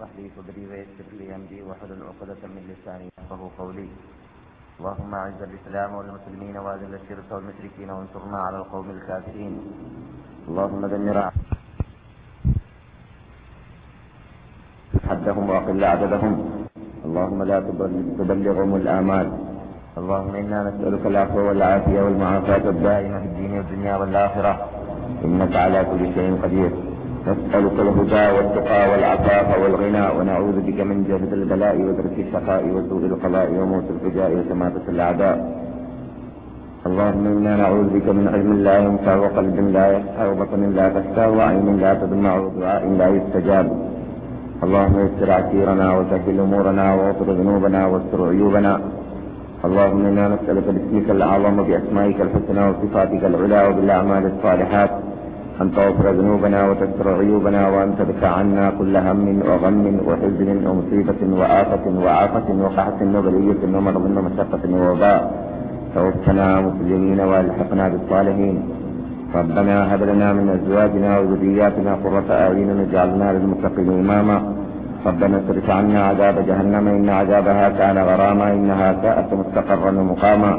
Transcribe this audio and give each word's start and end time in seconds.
اشرح 0.00 0.16
لي 0.16 0.30
صدري 0.36 0.64
ويسر 0.70 1.08
لي 1.18 1.34
أمري 1.36 1.62
واحلل 1.62 2.00
عقدة 2.08 2.42
من 2.54 2.62
لساني 2.72 3.06
يفقهوا 3.18 3.50
قولي. 3.58 3.88
اللهم 4.80 5.14
أعز 5.14 5.40
الإسلام 5.42 5.94
والمسلمين 5.94 6.56
وأذل 6.56 6.94
الشرك 6.94 7.28
والمشركين 7.32 7.90
وانصرنا 7.90 8.38
على 8.46 8.56
القوم 8.56 8.90
الكافرين. 8.90 9.54
اللهم 10.48 10.86
دمر 10.86 11.18
حدهم 15.08 15.50
وأقل 15.50 15.84
عددهم 15.84 16.34
اللهم 17.04 17.42
لا 17.42 17.60
تبلغهم 18.18 18.76
الآمال. 18.76 19.28
اللهم 20.00 20.34
إنا 20.34 20.58
نسألك 20.68 21.06
العفو 21.06 21.38
والعافية 21.48 22.00
والمعافاة 22.02 22.64
الدائمة 22.74 23.18
في 23.20 23.26
الدين 23.26 23.52
والدنيا 23.58 23.96
والآخرة. 23.96 24.52
إنك 25.24 25.56
على 25.56 25.84
كل 25.84 26.02
شيء 26.14 26.30
قدير. 26.42 26.89
نسألك 27.50 27.80
الهدى 27.80 28.24
والتقى 28.36 28.90
والعفاف 28.90 29.48
والغنى 29.62 30.04
ونعوذ 30.18 30.60
بك 30.66 30.80
من 30.80 31.04
جهد 31.08 31.32
البلاء 31.32 31.76
ودرك 31.86 32.16
الشقاء 32.18 32.62
وسوء 32.74 33.02
القضاء 33.06 33.48
وموت 33.60 33.84
الفجاء 33.90 34.30
وشماتة 34.38 34.84
الأعداء. 34.88 35.36
اللهم 36.86 37.26
إنا 37.26 37.56
نعوذ 37.56 37.88
بك 37.96 38.08
من 38.08 38.28
علم 38.34 38.52
لا 38.66 38.76
ينفع 38.78 39.14
وقلب 39.16 39.56
لا 39.76 39.86
يخشى 39.96 40.24
وبطن 40.30 40.62
لا 40.78 40.86
تخشى 40.96 41.26
وعين 41.36 41.76
لا 41.80 41.94
تدمع 41.94 42.32
ودعاء 42.38 42.82
لا 43.00 43.08
يستجاب. 43.16 43.66
اللهم 44.64 44.96
يسر 45.06 45.30
عسيرنا 45.30 45.86
وسهل 45.96 46.40
أمورنا 46.40 46.94
واغفر 46.94 47.28
ذنوبنا 47.32 47.86
واستر 47.86 48.28
عيوبنا. 48.28 48.80
اللهم 49.64 50.02
إنا 50.06 50.24
نسألك 50.34 50.66
باسمك 50.76 51.10
الأعظم 51.10 51.56
بأسمائك 51.62 52.18
الحسنى 52.26 52.62
وصفاتك 52.68 53.22
العلى 53.24 53.60
وبالأعمال 53.68 54.24
الصالحات. 54.32 54.90
أن 55.60 55.72
تغفر 55.72 56.10
ذنوبنا 56.10 56.70
وتستر 56.70 57.14
عيوبنا 57.18 57.68
وأن 57.68 57.94
تدفع 57.98 58.28
عنا 58.28 58.72
كل 58.78 58.96
هم 58.96 59.42
وغم 59.48 60.00
وحزن 60.06 60.66
ومصيبة 60.66 61.40
وآفة 61.40 61.84
وعافة 62.04 62.48
وقحة 62.64 63.00
وبلية 63.14 63.76
ومرض 63.76 64.04
ومشقة 64.16 64.64
ووباء. 64.74 65.20
توفنا 65.94 66.60
مسلمين 66.60 67.20
وألحقنا 67.20 67.88
بالصالحين. 67.88 68.62
ربنا 69.34 69.94
هب 69.94 70.02
لنا 70.02 70.32
من 70.32 70.48
أزواجنا 70.48 71.18
وذرياتنا 71.18 71.94
قرة 72.04 72.28
أعين 72.30 72.70
واجعلنا 72.78 73.32
للمتقين 73.32 73.88
إماما. 73.98 74.42
ربنا 75.06 75.40
اصرف 75.40 75.70
عنا 75.70 76.00
عذاب 76.04 76.46
جهنم 76.46 76.88
إن 76.88 77.08
عذابها 77.08 77.68
كان 77.68 77.98
غراما 77.98 78.52
إنها 78.52 78.88
ساءت 79.02 79.34
مستقرا 79.34 79.90
ومقاما. 79.90 80.52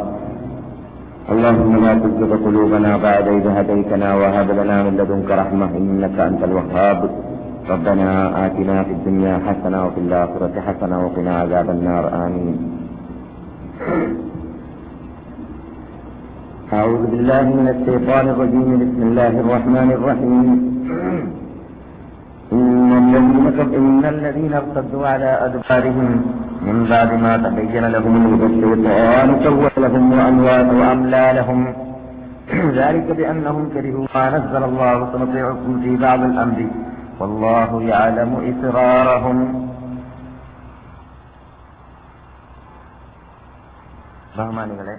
اللهم 1.30 1.86
لا 1.86 1.94
تزغ 1.94 2.32
قلوبنا 2.46 2.98
بعد 2.98 3.28
إذ 3.28 3.48
هديتنا 3.48 4.16
وهب 4.16 4.52
لنا 4.52 4.84
من 4.84 4.98
لدنك 4.98 5.32
رحمة 5.32 5.70
إنك 5.78 6.20
أنت 6.20 6.44
الوهاب. 6.44 7.10
ربنا 7.70 8.46
آتنا 8.46 8.84
في 8.84 8.92
الدنيا 8.92 9.40
حسنة 9.48 9.86
وفي 9.86 10.00
الآخرة 10.00 10.62
حسنة 10.68 11.06
وقنا 11.06 11.36
عذاب 11.38 11.70
النار. 11.70 12.26
آمين. 12.26 12.58
أعوذ 16.74 17.04
بالله 17.12 17.42
من 17.42 17.68
الشيطان 17.76 18.26
الرجيم. 18.30 18.70
بسم 18.84 19.02
الله 19.08 19.34
الرحمن 19.40 19.92
الرحيم. 19.92 20.48
إن 22.53 22.91
الذين 22.93 23.61
إن 23.75 24.05
الذين 24.05 24.55
ارتدوا 24.55 25.09
على 25.09 25.31
أدبارهم 25.47 26.09
من 26.63 26.87
بعد 26.91 27.11
ما 27.13 27.37
تبين 27.37 27.85
لهم 27.85 28.13
الهدى 28.21 28.47
الشيطان 28.53 29.29
سول 29.45 29.71
لهم 29.85 30.05
وأموال 30.13 30.67
وأملى 30.81 31.33
لهم 31.35 31.61
ذلك 32.81 33.07
بأنهم 33.19 33.63
كرهوا 33.75 34.07
ما 34.15 34.25
نزل 34.31 34.63
الله 34.65 34.97
سنطيعكم 35.13 35.81
في 35.83 35.97
بعض 35.97 36.21
الأمر 36.21 36.59
والله 37.21 37.83
يعلم 37.83 38.31
إسرارهم 38.51 39.39
ബഹുമാനികളെ 44.39 44.95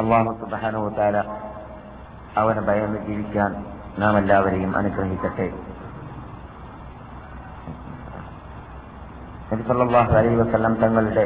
അള്ളാഹു 0.00 0.30
സുബാനുത്താല 0.42 1.18
അവനെ 2.37 2.61
ഭയന്ന് 2.61 2.99
ജീവിക്കാൻ 3.07 3.51
നാം 3.99 4.13
എല്ലാവരെയും 4.17 4.71
അനുഗ്രഹിക്കട്ടെ. 4.77 5.47
നബിസല്ലാഹു 9.49 10.13
അലൈ 10.19 10.31
തങ്ങളുടെ 10.83 11.25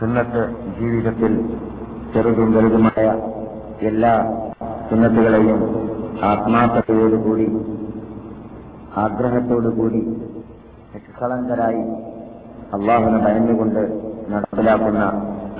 സുന്നത്ത് 0.00 0.42
ജീവിതത്തിൽ 0.78 1.32
ചെറുതും 2.12 2.50
വലുതുമായ 2.54 3.06
എല്ലാ 3.80 4.12
സുന്നത്തുകളെയും 4.90 5.60
ആത്മാർത്ഥതയോടുകൂടി 6.30 7.46
ആഗ്രഹത്തോടുകൂടി 8.96 10.00
നിഷ്കളങ്കരായി 10.94 11.82
അള്ളാഹുനെ 12.72 13.18
ഭയന്നുകൊണ്ട് 13.18 13.82
നടപ്പിലാക്കുന്ന 14.32 15.04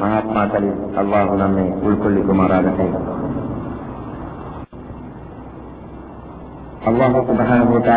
മഹാത്മാക്കളിൽ 0.01 0.75
അള്ളാഹു 0.99 1.33
നമ്മെ 1.37 1.65
ഉൾക്കൊള്ളിക്കുമാറാകട്ടെ. 1.87 2.87
അള്ളാഹു 6.89 7.19
പ്രധാനപ്പെട്ട 7.21 7.89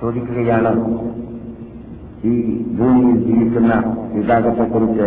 ചോദിക്കുകയാണ് 0.00 0.72
ഈ 2.24 2.34
ഭൂമിയിൽ 2.78 3.16
ജീവിക്കുന്ന 3.26 3.72
വിഭാഗത്തെക്കുറിച്ച് 4.16 5.06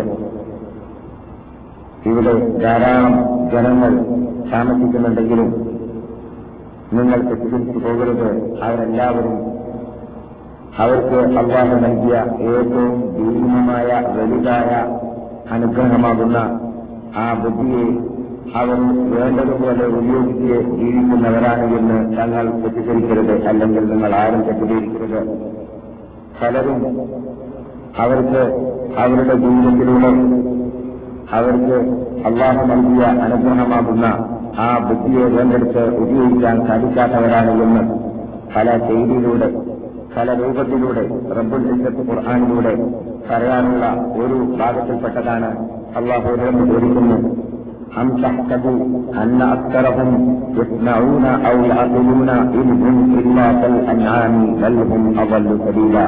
ഇവിടെ 2.09 2.33
ധാരാളം 2.63 3.13
ജനങ്ങൾ 3.51 3.91
താമസിക്കുന്നുണ്ടെങ്കിലും 4.51 5.49
നിങ്ങൾ 6.93 7.19
തെറ്റിദ്ധരിച്ചു 7.29 7.79
പോകരുത്. 7.85 8.29
അവരെല്ലാവരും 8.63 9.37
അവർക്ക് 10.79 11.19
അള്ളാഹു 11.41 11.75
നൽകിയ 11.85 12.17
ഏറ്റവും 12.49 12.91
ഭീമമായ 13.15 13.89
വലുതായ 14.17 14.71
അനുഗ്രഹമാകുന്ന 15.51 16.37
ആ 17.17 17.33
ബുദ്ധിയെ 17.43 17.85
അവർ 18.55 18.79
വേണ്ടതുപോലെ 19.11 19.85
ഉപയോഗിച്ച് 19.85 20.77
ജീവിക്കുന്നവരാണ് 20.79 21.77
എന്ന് 21.77 22.17
തങ്ങൾ 22.17 22.61
തെറ്റിദ്ധരിക്കരുത് 22.61 23.47
അല്ലെങ്കിൽ 23.47 23.83
നിങ്ങൾ 23.89 24.15
ആരും 24.15 24.41
തെറ്റിദ്ധരിക്കരുത്. 24.41 25.19
പലരും 26.41 26.79
അവർക്ക് 27.97 28.41
അവരുടെ 28.99 29.33
ജീവിതത്തിലൂടെ 29.33 30.11
അവർക്ക് 31.33 31.75
അള്ളാഹു 32.25 32.65
നൽകിയ 32.65 33.03
അനുഗ്രഹമാകുന്ന 33.25 34.05
ആ 34.59 34.77
ബുദ്ധിയെ 34.87 35.25
വേണ്ടെടുത്ത് 35.25 35.83
ഉപയോഗിക്കാൻ 35.97 36.67
സാധിക്കാത്തവരാണ് 36.67 37.51
എന്ന് 37.63 37.83
പല 38.55 38.77
ചെയ്തിയിലൂടെ 38.87 39.49
പല 40.14 40.28
രൂപത്തിലൂടെ 40.40 41.04
റബ്ബുൽ 41.38 41.64
ഇസ്സത്ത് 41.72 42.04
ഖുർആാനിലൂടെ 42.08 42.74
പറയാനുള്ള 43.28 43.84
ഒരു 44.22 44.38
ഭാഗത്തിൽപ്പെട്ടതാണ് 44.58 45.50
അള്ളാഹു 45.96 46.30
ചോദിക്കുന്നു 46.70 47.18
أم 47.96 48.08
تحسبوا 48.18 48.78
أن 49.22 49.40
أكثرهم 49.54 50.10
يسمعون 50.56 51.24
أو 51.48 51.56
يعقلون 51.64 52.30
إن 52.54 52.68
هم 52.82 52.96
إلا 53.20 53.46
كالأنعام 53.52 54.34
بل 54.54 54.76
هم 54.90 55.02
أضل 55.20 55.46
سبيلا 55.66 56.06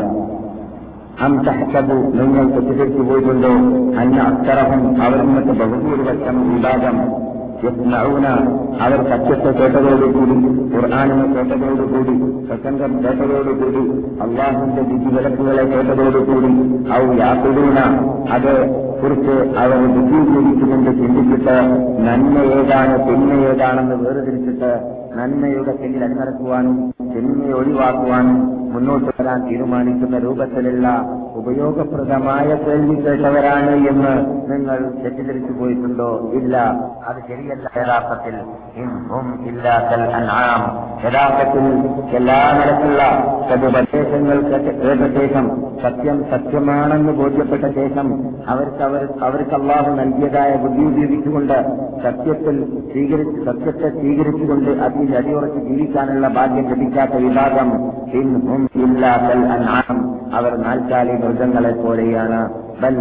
أم 1.19 1.33
تحسبوا 1.43 2.03
നിങ്ങൾ 2.19 2.45
തെറ്റിദ്ധരിച്ചു 2.55 3.03
പോയിട്ടുണ്ടോ 3.03 3.53
അന്ന 4.01 4.19
അക്തറഹം 4.23 4.83
അവരിന്നത്തെ 5.05 5.55
ബഹുഭൂരിപക്ഷം 5.61 6.37
വിഭാഗം 6.49 6.97
യസ്മഊന 7.64 8.28
അവർ 8.84 9.00
സത്യത്തെ 9.10 9.52
കേട്ടതോടുകൂടി 9.60 10.36
ഖുർആാനിനെ 10.72 11.26
കേട്ടതോടുകൂടി 11.34 12.14
പ്രസംഗം 12.48 12.94
കേട്ടതോടുകൂടി 13.04 13.84
അള്ളാഹുന്റെ 14.26 14.82
വിധി 14.90 15.12
വിലക്കുകളെ 15.16 15.66
കേട്ടതോടുകൂടി 15.74 16.52
ഔ 16.96 17.04
യാഖുദൂന 17.22 17.78
അത് 18.36 18.54
കുറിച്ച് 19.02 19.36
അവർ 19.58 19.80
വിശദീകരിച്ചുകൊണ്ട് 19.86 20.92
ചിന്തിച്ചിട്ട് 21.00 21.56
നന്മ 22.06 22.36
ഏതാണ് 22.58 22.96
തിന്മ 23.08 23.32
ഏതാണെന്ന് 23.48 23.96
വേർതിരിച്ചിട്ട് 24.04 24.72
നന്മയുടെ 25.16 25.74
പിന്നിൽ 25.82 26.04
അണിനിരക്കുവാനും 26.04 26.76
തിന്മയെ 27.14 27.54
ഒഴിവാക്കുവാനും 27.54 28.38
മുന്നോട്ട് 28.74 29.10
വരാൻ 29.18 29.42
തീരുമാനിക്കുന്ന 29.50 30.18
രൂപത്തിലുള്ള 30.20 30.88
ഉപയോഗപ്രദമായ 31.34 32.56
കേൾവി 32.56 32.96
കേട്ടവരാണ് 32.96 33.88
എന്ന് 33.88 34.14
നിങ്ങൾ 34.52 34.78
തെറ്റിദ്ധരിച്ചു 35.04 35.54
പോയിട്ടുണ്ടോ? 35.54 36.32
ഇല്ല. 36.34 36.56
അത് 37.08 37.20
ശരിയല്ല. 37.28 37.66
യഥാർത്ഥത്തിൽ 37.78 38.36
യഥാർത്ഥത്തിൽ 41.04 41.66
എല്ലാ 42.16 42.54
നിലക്കുള്ള 42.54 43.02
സതുപദേശങ്ങൾ 43.50 44.38
കേട്ട 44.42 45.18
ശേഷം 45.18 45.46
സത്യം 45.84 46.24
സത്യമാണെന്ന് 46.32 47.12
ബോധ്യപ്പെട്ട 47.12 47.66
ശേഷം 47.76 48.08
അവർക്ക് 48.48 48.84
അവർ 48.84 49.08
അവർക്ക് 49.22 49.56
അള്ളാഹു 49.56 49.92
നൽകിയതായ 49.92 50.56
ബുദ്ധി 50.56 50.82
ഉപയോഗിച്ചുകൊണ്ട് 50.82 51.58
സത്യത്തിൽ 52.04 52.56
സ്വീകരിച്ച് 52.92 53.46
സത്യത്തെ 53.46 53.90
സ്വീകരിച്ചുകൊണ്ട് 53.90 54.72
അതിൽ 54.84 55.18
അടിയുറച്ച് 55.18 55.60
ജീവിക്കാനുള്ള 55.60 56.28
ഭാഗ്യം 56.28 56.70
ലഭിക്കാത്ത 56.70 57.16
വിഭാഗം 57.16 57.70
അവർ 60.34 60.58
നാൽക്കാലി 60.58 61.16
മൃഗങ്ങളെ 61.24 61.74
പോലെയാണ് 61.84 62.40
ബൽ 62.84 62.98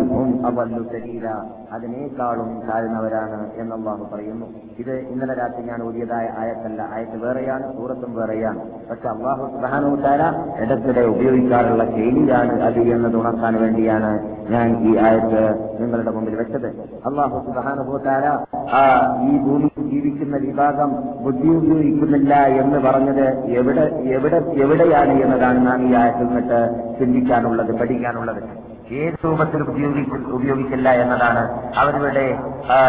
അതിനേക്കാളും 1.74 2.48
താഴ്ന്നവരാണ് 2.68 3.50
എന്ന് 3.56 3.74
അള്ളാഹു 3.76 4.08
പറയുന്നു. 4.14 4.46
ഇത് 4.78 4.94
ഇന്നലെ 5.12 5.34
രാത്രി 5.34 5.62
ഞാൻ 5.62 5.82
ഓതിയതായ 5.82 6.26
ആയത്തല്ല. 6.38 6.82
ആയത്ത് 6.92 7.26
വേറെയാണ് 7.26 7.76
സൂറത്തും 7.76 8.14
വേറെയാണ്. 8.14 8.60
പക്ഷെ 8.90 9.08
അള്ളാഹു 9.08 9.46
സുബാനുത്താര 9.46 10.22
ഇടത്തിടെ 10.62 11.00
ഉപയോഗിക്കാറുള്ള 11.00 11.84
ശൈലിയാണ് 11.84 12.62
അത് 12.62 12.78
എന്നത് 12.78 13.16
ഉണർത്താൻ 13.16 13.60
വേണ്ടിയാണ് 13.60 14.10
ഞാൻ 14.50 14.76
ഈ 14.88 14.96
ആയത്ത് 14.96 15.42
നിങ്ങളുടെ 15.80 16.10
മുമ്പിൽ 16.10 16.36
വെച്ചത്. 16.36 16.66
അള്ളാഹു 17.06 17.38
സുബാനുഭൂത്താര 17.46 18.26
ആ 18.74 18.82
ഈ 19.22 19.38
ഭൂമി 19.38 19.70
ജീവിക്കുന്ന 19.90 20.36
വിഭാഗം 20.36 20.90
ബുദ്ധി 21.24 21.48
ഉപയോഗിക്കുന്നില്ല 21.48 22.34
എന്ന് 22.34 22.78
പറഞ്ഞത് 22.78 23.26
എവിടെ 23.44 23.84
എവിടെ 24.16 24.36
എവിടെയാണ് 24.36 25.10
എന്നതാണ് 25.10 25.66
നാം 25.66 25.88
ഈ 25.88 25.94
ആയത്തിൽ 25.94 26.26
നിന്നിട്ട് 26.26 26.60
ചിന്തിക്കാനുള്ളത് 26.98 27.78
പഠിക്കാനുള്ളത്. 27.80 28.61
ഏത് 28.98 29.18
രൂപത്തിൽ 29.24 29.62
ഉപയോഗിച്ച് 29.62 30.18
ഉപയോഗിക്കില്ല 30.32 30.88
എന്നതാണ് 30.94 31.42
അവരിവിടെ 31.78 32.26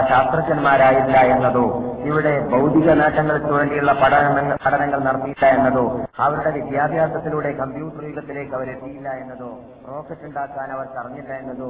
ശാസ്ത്രജ്ഞന്മാരായില്ല 0.09 1.17
എന്നതോ 1.25 1.65
ഇവിടെ 2.05 2.33
ഭൗതിക 2.51 2.89
നേട്ടങ്ങൾക്ക് 2.91 3.51
വേണ്ടിയുള്ള 3.51 3.91
പഠനങ്ങൾ 3.93 4.55
പഠനങ്ങൾ 4.65 4.99
നടത്തിയില്ല 4.99 5.45
എന്നതോ 5.47 5.83
അവരുടെ 6.19 6.51
വിദ്യാഭ്യാസത്തിലൂടെ 6.51 7.51
കമ്പ്യൂട്ടർ 7.51 8.03
യുഗത്തിലേക്ക് 8.03 8.55
അവരെത്തിയില്ല 8.55 9.09
എന്നതോ 9.13 9.51
റോക്കറ്റ് 9.87 10.25
ഉണ്ടാക്കാൻ 10.25 10.71
അവർക്ക് 10.71 10.97
അറിഞ്ഞില്ല 10.99 11.33
എന്നതോ 11.33 11.69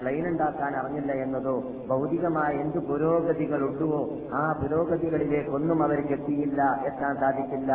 പ്ലെയിൻ 0.00 0.26
ഉണ്ടാക്കാൻ 0.26 0.76
അറിഞ്ഞില്ല 0.76 1.12
എന്നതോ 1.12 1.56
ഭൗതികമായ 1.88 2.52
എന്ത് 2.56 2.78
പുരോഗതികൾ 2.78 3.62
ഉണ്ടുവോ 3.62 4.00
ആ 4.34 4.52
പുരോഗതികളിലേക്കൊന്നും 4.52 5.82
അവർക്ക് 5.82 6.12
എത്തിയില്ല 6.12 6.62
എത്താൻ 6.86 7.16
സാധിക്കില്ല 7.16 7.72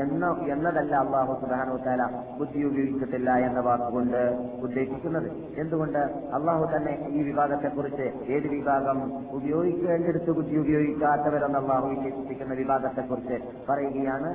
എന്ന 0.00 0.24
എന്നതല്ല 0.52 0.94
അള്ളാഹു 0.96 1.34
സുബാനോ 1.40 1.76
താല 1.76 2.02
ബുദ്ധി 2.38 2.62
ഉപയോഗിച്ചിട്ടില്ല 2.62 3.30
എന്ന 3.30 3.60
വാക്കുകൊണ്ട് 3.60 4.22
ഉദ്ദേശിക്കുന്നത് 5.00 5.28
എന്തുകൊണ്ട്? 5.60 6.02
അള്ളാഹു 6.34 6.64
തന്നെ 6.72 6.92
ഈ 7.08 7.22
വിഭാഗത്തെക്കുറിച്ച് 7.22 8.06
ഏത് 8.32 8.48
വിഭാഗം 8.48 8.98
ഉപയോഗിക്കേണ്ടടുത്ത് 9.32 10.30
കുറ്റി 10.36 10.56
ഉപയോഗിക്കാത്തവരെന്ന് 10.56 11.58
അള്ളാഹു 11.58 11.86
വിശേഷിപ്പിക്കുന്ന 11.88 12.54
വിഭാഗത്തെക്കുറിച്ച് 12.54 13.38
പറയുകയാണ്. 13.68 14.30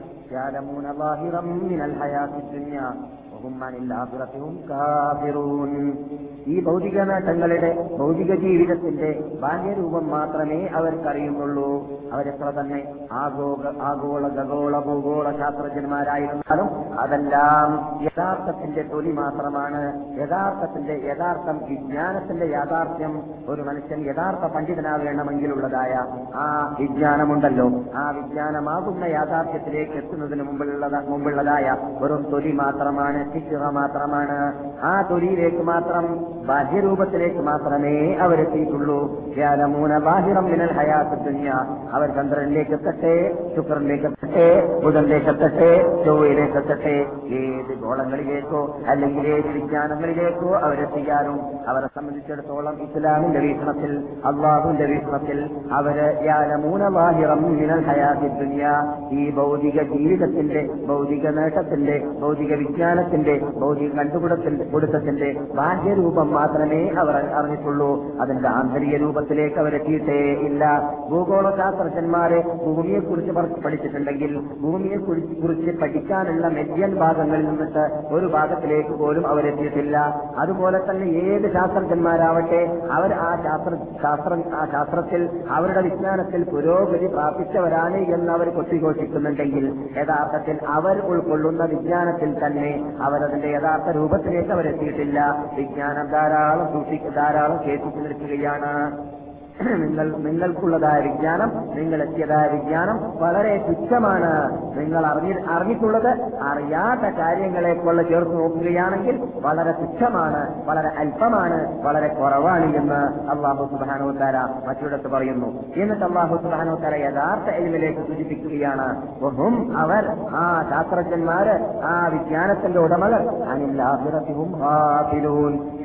ഈ 6.51 6.63
ഭൗതിക 6.65 7.01
നേട്ടങ്ങളുടെ 7.01 7.69
ഭൗതിക 7.99 8.35
ജീവിതത്തിന്റെ 8.35 9.09
ബാഹ്യരൂപം 9.41 10.07
മാത്രമേ 10.09 10.67
അവർക്കറിയുന്നുള്ളൂ. 10.67 11.69
അവരെത്ര 12.13 12.49
തന്നെ 12.49 12.79
ആഗോള 13.11 13.71
ആഗോള 13.81 14.27
ഖഗോള 14.27 14.79
ഭൂഗോള 14.79 15.31
ശാസ്ത്രജ്ഞന്മാരായിരുന്നാലും 15.31 16.67
അതെല്ലാം 16.99 17.69
യഥാർത്ഥത്തിന്റെ 18.03 18.81
തൊലി 18.81 19.11
മാത്രമാണ്. 19.11 19.81
യഥാർത്ഥത്തിന്റെ 20.21 20.93
യഥാർത്ഥം 21.09 21.57
വിജ്ഞാനത്തിന്റെ 21.69 22.45
യാഥാർത്ഥ്യം 22.45 23.23
ഒരു 23.49 23.61
മനുഷ്യൻ 23.61 23.99
യഥാർത്ഥ 24.09 24.45
പണ്ഡിതനാകേണമെങ്കിലുള്ളതായ 24.55 25.93
ആ 26.35 26.75
വിജ്ഞാനമുണ്ടല്ലോ. 26.79 27.67
ആ 27.95 28.09
വിജ്ഞാനമാകുന്ന 28.09 29.03
യാഥാർത്ഥ്യത്തിലേക്ക് 29.05 29.91
എത്തുന്നതിന് 29.91 30.43
മുമ്പുള്ളത 30.43 30.95
മുമ്പുള്ളതായ 31.09 31.67
ഒരു 32.01 32.23
തൊലി 32.31 32.51
മാത്രമാണ് 32.51 33.21
ശിക്ഷ 33.35 33.53
മാത്രമാണ്. 33.71 34.37
ആ 34.83 35.01
തൊലിയിലേക്ക് 35.11 35.63
മാത്രം 35.63 36.05
ബാഹ്യരൂപത്തിലേക്ക് 36.47 37.41
മാത്രമേ 37.41 38.13
അവരെത്തിയിട്ടുള്ളൂ 38.25 38.97
യാലമൂന 39.37 39.97
ബാഹിറം 39.97 40.45
മിനൽ 40.45 40.71
ഹയാത്ത് 40.71 41.25
ദുനിയ. 41.25 41.51
അവർ 41.93 42.07
ചന്ദ്രനിലേക്ക് 42.09 42.71
എത്തട്ടെ 42.71 43.13
ശുക്രനിലേക്ക് 43.55 44.05
എത്തട്ടെ 44.05 44.47
ബുധനിലേക്ക് 44.83 45.27
എത്തട്ടെ 45.27 45.69
ചൊവ്വയിലേക്ക് 46.05 46.57
എത്തട്ടെ. 46.57 46.95
ഏത് 47.39 47.73
ഗോളങ്ങളിലേക്കോ 47.79 48.61
അല്ലെങ്കിൽ 48.87 49.27
ഏത് 49.27 49.47
വിജ്ഞാനങ്ങളിലേക്കോ 49.47 50.55
അവരെത്തിക്കാനും 50.55 51.37
അവരെ 51.67 51.87
സംബന്ധിച്ചിടത്തോളം 51.95 52.75
ഇസ്ലാമിന്റെ 52.81 53.39
വീക്ഷണത്തിൽ 53.39 53.91
അള്ളാഹുവിന്റെ 54.25 54.85
വീക്ഷണത്തിൽ 54.85 55.39
അവർ 55.71 55.97
യാലമൂന 56.25 56.87
ബാഹിറം 56.89 57.43
മിനൽ 57.43 57.83
ഹയാത്ത് 57.89 58.29
ദുനിയ. 58.39 58.65
ഈ 59.11 59.31
ഭൗതിക 59.35 59.81
ജീവിതത്തിന്റെ 59.93 60.61
ഭൗതിക 60.87 61.27
നേട്ടത്തിന്റെ 61.27 61.95
ഭൗതിക 62.21 62.53
വിജ്ഞാനത്തിന്റെ 62.55 63.24
ഭൗതിക 63.33 63.91
കണ്ടുപിടുത്തത്തിന്റെ 63.91 64.65
കൊടുത്തത്തിന്റെ 64.65 65.29
ബാഹ്യരൂപം 65.55 66.31
മാത്രമേ 66.31 66.89
അവർ 66.97 67.15
അറിഞ്ഞിട്ടുള്ളൂ. 67.39 68.19
അതിന്റെ 68.21 68.47
ആന്തരിക 68.47 68.95
രൂപത്തിലേക്ക് 68.95 69.59
അവരെത്തിയിട്ടേ 69.59 70.19
ഇല്ല. 70.47 70.63
ഭൂഗോള 71.09 71.55
ശാസ്ത്രജ്ഞന്മാരെ 71.57 72.39
ഭൂമിയെ 72.65 72.99
കുറിച്ച് 72.99 73.31
പഠിച്ചിട്ടുണ്ടെങ്കിൽ 73.65 74.31
ഭൂമിയെ 74.61 74.97
കുറിച്ച് 75.41 75.71
പഠിക്കാനുള്ള 75.81 76.47
മെഡിയൻ 76.47 76.95
ഭാഗങ്ങളിൽ 76.95 77.45
നിന്നിട്ട് 77.45 77.83
ഒരു 78.13 78.25
ഭാഗത്തിലേക്ക് 78.25 78.89
പോലും 78.89 79.27
അവരെത്തിയിട്ടില്ല 79.27 79.97
അതുപോലെ 80.37 80.79
തന്നെ 80.89 81.05
ഏത് 81.05 81.53
ശാസ്ത്രജ്ഞന്മാരാവട്ടെ 81.53 82.61
അവർ 82.91 83.13
ആ 83.13 83.35
ശാസ്ത്ര 83.35 83.71
ശാസ്ത്ര 84.01 84.33
ആ 84.55 84.65
ശാസ്ത്രത്തിൽ 84.71 85.21
അവരുടെ 85.49 85.81
വിജ്ഞാനത്തിൽ 85.81 86.43
പുരോഗതി 86.43 87.07
പ്രാപിച്ചവരാണ് 87.07 87.97
എന്ന് 87.97 88.31
അവർ 88.31 88.49
കൊത്തിഘോഷിക്കുന്നുണ്ടെങ്കിൽ 88.49 89.65
യഥാർത്ഥത്തിൽ 89.97 90.59
അവർ 90.67 90.99
ഉൾക്കൊള്ളുന്ന 91.01 91.63
വിജ്ഞാനത്തിൽ 91.65 92.45
തന്നെ 92.45 92.71
അവരതിന്റെ 93.05 93.47
യഥാർത്ഥ 93.47 93.89
രൂപത്തിലേക്ക് 93.89 94.51
അവരെത്തിയിട്ടില്ല. 94.51 95.47
വിജ്ഞാനം 95.53 96.07
ധാരാളം 96.11 96.73
സൂക്ഷിക്ക 96.73 97.09
ധാരാളം 97.09 97.67
കേൾപ്പിച്ചു 97.67 97.99
നിൽക്കുകയാണ്. 97.99 99.14
നിങ്ങൾ 99.61 100.07
നിങ്ങൾക്കുള്ളതായ 100.17 101.01
വിജ്ഞാനം 101.01 101.51
നിങ്ങൾ 101.75 101.99
എത്തിയതായ 102.03 102.47
വിജ്ഞാനം 102.47 102.97
വളരെ 103.21 103.53
തുച്ഛമാണ്. 103.67 104.31
നിങ്ങൾ 104.77 105.05
അറിഞ്ഞ 105.05 105.33
അറിഞ്ഞിട്ടുള്ളത് 105.49 106.09
അറിയാത്ത 106.41 107.15
കാര്യങ്ങളെ 107.17 107.73
കൊള്ള 107.73 108.01
ചേർത്ത് 108.01 108.33
നോക്കുകയാണെങ്കിൽ 108.33 109.15
വളരെ 109.35 109.71
തുച്ഛമാണ് 109.71 110.41
വളരെ 110.65 110.87
അല്പമാണ് 110.87 111.59
വളരെ 111.85 112.07
കുറവാണ് 112.07 112.75
എന്ന് 112.75 112.99
അള്ളാഹു 113.29 113.65
സുബാനോത്താര 113.65 114.37
മറ്റിടത്ത് 114.67 115.07
പറയുന്നു. 115.07 115.49
എന്നിട്ട് 115.75 116.05
അള്ളാഹു 116.05 116.35
സുബാനോത്താര 116.35 116.95
യഥാർത്ഥ 116.95 117.49
എലിമിലേക്ക് 117.49 117.99
സൂചിപ്പിക്കുകയാണ്. 117.99 118.87
ഒന്നും 119.23 119.77
അവർ 119.77 120.03
ആ 120.35 120.65
ശാസ്ത്രജ്ഞന്മാര് 120.69 121.55
ആ 121.83 122.07
വിജ്ഞാനത്തിന്റെ 122.07 122.79
ഉടമകൾ 122.79 123.21
അനില്ലാഹിറത്തിവും 123.51 124.51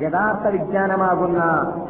യഥാർത്ഥ 0.01 0.47
വിജ്ഞാനമാകുന്ന 0.47 1.41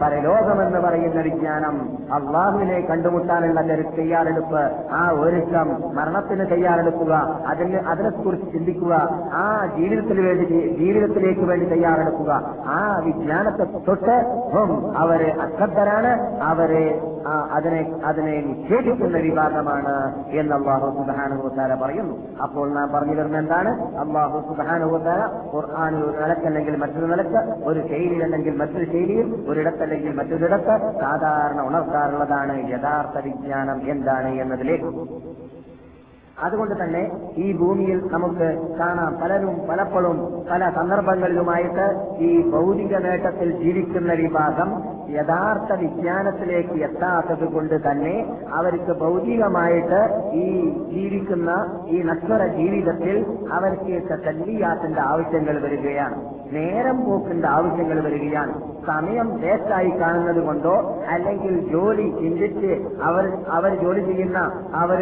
പരലോകമെന്ന് 0.02 0.80
പറയുന്ന 0.80 1.22
വിജ്ഞാനം 1.22 1.71
അള്ളാഹുവിനെ 2.14 2.78
കണ്ടുമുട്ടാനുള്ള 2.82 3.60
ഒരു 3.74 3.84
തയ്യാറെടുപ്പ് 3.98 4.62
ആ 4.92 5.02
ഒരുക്കം 5.20 5.70
മരണത്തിന് 5.96 6.46
തയ്യാറെടുക്കുക 6.52 7.14
അതിന് 7.48 7.80
അതിനെക്കുറിച്ച് 7.92 8.48
ചിന്തിക്കുക 8.54 8.94
ആ 9.34 9.46
ജീവിതത്തിന് 9.78 10.22
വേണ്ടി 10.28 10.46
ജീവിതത്തിലേക്ക് 10.78 11.46
വേണ്ടി 11.46 11.66
തയ്യാറെടുക്കുക. 11.66 12.32
ആ 12.68 13.02
വിജ്ഞാനത്തെ 13.06 13.66
തൊട്ട് 13.88 14.18
അവർ 14.98 15.24
അശ്രദ്ധരാണ് 15.42 16.12
അവരെ 16.44 16.86
അതിനെ 17.28 18.02
അതിനെ 18.06 18.42
നിഷേധിക്കുന്ന 18.42 19.18
വിഭാഗമാണ് 19.18 20.26
എന്ന് 20.30 20.56
അള്ളാഹു 20.56 20.90
സുബാനുഭവത്താല 20.90 21.76
പറയുന്നു. 21.76 22.42
അപ്പോൾ 22.44 22.74
നാം 22.74 22.92
പറഞ്ഞു 22.92 23.16
വരുന്ന 23.16 23.38
എന്താണ്? 23.38 23.70
അള്ളാഹു 23.98 24.40
സുബാനുഭവത്താല 24.48 25.22
ഖുർആാനിൽ 25.56 26.04
ഒരു 26.04 26.18
നിലക്കല്ലെങ്കിൽ 26.18 26.76
മറ്റൊരു 26.76 27.06
നിലയ്ക്ക് 27.06 27.64
ഒരു 27.64 27.88
ശൈലിയിൽ 27.88 28.24
അല്ലെങ്കിൽ 28.24 28.58
മറ്റൊരു 28.58 28.86
ശൈലിയിൽ 28.86 29.46
ഒരിടത്തല്ലെങ്കിൽ 29.50 30.16
മറ്റൊരിടത്ത് 30.16 31.00
സാധാരണ 31.02 31.62
ഉണർത്താറുള്ളതാണ് 31.62 32.70
യഥാർത്ഥ 32.70 33.26
വിജ്ഞാനം 33.26 33.92
എന്താണ് 33.92 34.28
എന്നതിലേക്ക്. 34.28 35.22
അതുകൊണ്ട് 36.44 36.84
തന്നെ 36.84 37.34
ഈ 37.38 37.58
ഭൂമിയിൽ 37.58 38.08
നമുക്ക് 38.12 38.78
കാണാം 38.80 39.18
പലരും 39.24 39.68
പലപ്പോഴും 39.70 40.46
പല 40.52 40.70
സന്ദർഭങ്ങളിലുമായിട്ട് 40.70 42.16
ഈ 42.18 42.50
ഭൗതിക 42.50 42.98
നേട്ടത്തിൽ 42.98 43.58
ജീവിക്കുന്ന 43.58 44.14
വിഭാഗം 44.14 45.01
യഥാർത്ഥ 45.18 45.74
വിജ്ഞാനത്തിലേക്ക് 45.82 46.76
എത്താത്തത് 46.84 47.46
കൊണ്ട് 47.54 47.76
തന്നെ 47.88 48.16
അവർക്ക് 48.54 48.94
ഭൗതികമായിട്ട് 49.00 50.02
ഈ 50.34 50.48
ജീവിക്കുന്ന 50.94 51.52
ഈ 51.88 52.02
നശ്വര 52.02 52.48
ജീവിതത്തിൽ 52.48 53.18
അവർക്ക് 53.52 54.02
തല്ലിയാത്തിന്റെ 54.26 55.02
ആവശ്യങ്ങൾ 55.02 55.56
വരികയാണ്. 55.62 56.18
നേരം 56.54 56.98
പോക്കിന്റെ 57.06 57.48
ആവശ്യങ്ങൾ 57.48 57.98
വരികയാണ്. 58.06 58.54
സമയം 58.88 59.28
വേസ്റ്റായി 59.42 59.90
കാണുന്നത് 59.90 60.42
കൊണ്ടോ 60.44 60.76
അല്ലെങ്കിൽ 61.08 61.54
ജോലി 61.72 62.08
ചിന്തിച്ച് 62.22 62.72
അവർ 63.04 63.26
അവർ 63.50 63.72
ജോലി 63.84 64.02
ചെയ്യുന്ന 64.06 64.40
അവർ 64.76 65.02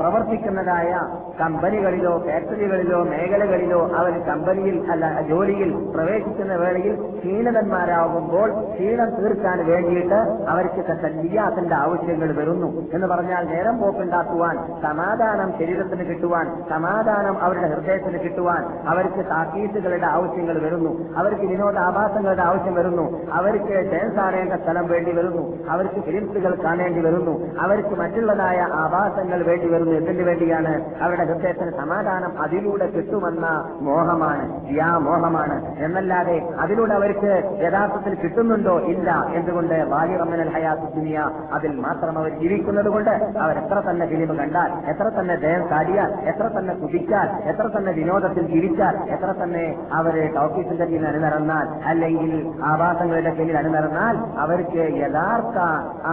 പ്രവർത്തിക്കുന്നതായ 0.00 0.90
കമ്പനികളിലോ 1.40 2.18
ഫാക്ടറികളിലോ 2.18 3.04
മേഖലകളിലോ 3.04 3.80
അവർ 3.96 4.12
കമ്പനിയിൽ 4.28 4.90
അല്ല 4.90 5.22
ജോലിയിൽ 5.28 5.70
പ്രവേശിക്കുന്ന 5.94 6.54
വേളയിൽ 6.54 6.94
ക്ഷീണിതന്മാരാകുമ്പോൾ 7.18 8.48
ക്ഷീണം 8.72 9.10
തീർക്കാൻ 9.16 9.66
വേണ്ടിയിട്ട് 9.66 10.18
അവർക്ക് 10.48 10.82
തല്ലിയാത്തിന്റെ 11.04 11.74
ആവശ്യങ്ങൾ 11.74 12.32
വരുന്നു 12.32 12.68
എന്ന് 12.94 13.06
പറഞ്ഞാൽ 13.06 13.44
നേരം 13.46 13.78
പോക്കുണ്ടാക്കുവാൻ 13.78 14.56
സമാധാനം 14.82 15.52
ശരീരത്തിന് 15.58 16.04
കിട്ടുവാൻ 16.08 16.46
സമാധാനം 16.70 17.42
അവരുടെ 17.42 17.68
ഹൃദയത്തിന് 17.68 18.18
കിട്ടുവാൻ 18.24 18.62
അവർക്ക് 18.88 19.24
താക്കീസുകളുടെ 19.30 20.06
ആവശ്യങ്ങൾ 20.06 20.58
വരുന്നു 20.58 20.92
അവർക്ക് 21.16 21.42
വിനോദാഭാസങ്ങളുടെ 21.42 22.42
ആവശ്യം 22.42 22.74
വരുന്നു 22.74 23.06
അവർക്ക് 23.32 23.74
ഡാൻസ് 23.92 24.20
ആടേണ്ട 24.20 24.52
സ്ഥലം 24.62 24.86
വേണ്ടി 24.86 25.12
വരുന്നു 25.12 25.44
അവർക്ക് 25.70 26.00
ഫിലിംസുകൾ 26.00 26.54
കാണേണ്ടി 26.64 27.00
വരുന്നു 27.00 27.34
അവർക്ക് 27.60 27.94
മറ്റുള്ളതായ 27.96 28.58
ആഭാസങ്ങൾ 28.74 29.42
വേണ്ടി 29.42 29.68
വരുന്നു. 29.68 29.92
എന്തിനു 29.92 30.22
വേണ്ടിയാണ്? 30.22 30.72
അവരുടെ 31.02 31.25
ഹൃദയത്തിന് 31.28 31.72
സമാധാനം 31.80 32.32
അതിലൂടെ 32.42 32.86
കിട്ടുമെന്ന 32.86 33.46
മോഹമാണ്. 33.88 34.44
യാ 34.78 34.90
മോഹമാണ്. 35.06 35.56
എന്നല്ലാതെ 35.84 36.36
അതിലൂടെ 36.60 36.94
അവർക്ക് 36.94 37.32
യഥാർത്ഥത്തിൽ 37.64 38.14
കിട്ടുന്നുണ്ടോ 38.22 38.74
ഇല്ല 38.92 39.08
എന്തുകൊണ്ട് 39.34 39.76
വാലിറമ്മനൽ 39.92 40.50
ഹയാത്ത് 40.56 40.88
ദുനിയ 40.96 41.18
അതിൽ 41.52 41.72
മാത്രം 41.86 42.14
അവർ 42.18 42.32
ജീവിക്കുന്നത് 42.40 42.88
കൊണ്ട് 42.88 43.12
അവർ 43.44 43.54
എത്ര 43.62 43.78
തന്നെ 43.88 44.06
ഫിലിം 44.06 44.32
കണ്ടാൽ 44.40 44.70
എത്ര 44.92 45.06
തന്നെ 45.18 45.36
ദയം 45.36 45.62
കാടിയാൽ 45.70 46.12
എത്ര 46.32 46.46
തന്നെ 46.56 46.74
കുതിച്ചാൽ 46.74 47.28
എത്ര 47.50 47.66
തന്നെ 47.76 47.92
വിനോദത്തിൽ 47.92 48.44
ജീവിച്ചാൽ 48.54 48.96
എത്ര 49.10 49.30
തന്നെ 49.42 49.64
അവർ 49.92 50.14
ടോക്കീസിന്റെ 50.34 50.84
കീഴിൽ 50.84 51.06
അണിനിറന്നാൽ 51.08 51.66
അല്ലെങ്കിൽ 51.88 52.32
ആവാസങ്ങളുടെ 52.64 53.32
കീഴിൽ 53.34 53.56
അണിനിറന്നാൽ 53.58 54.16
അവർക്ക് 54.38 54.84
യഥാർത്ഥ 55.02 55.58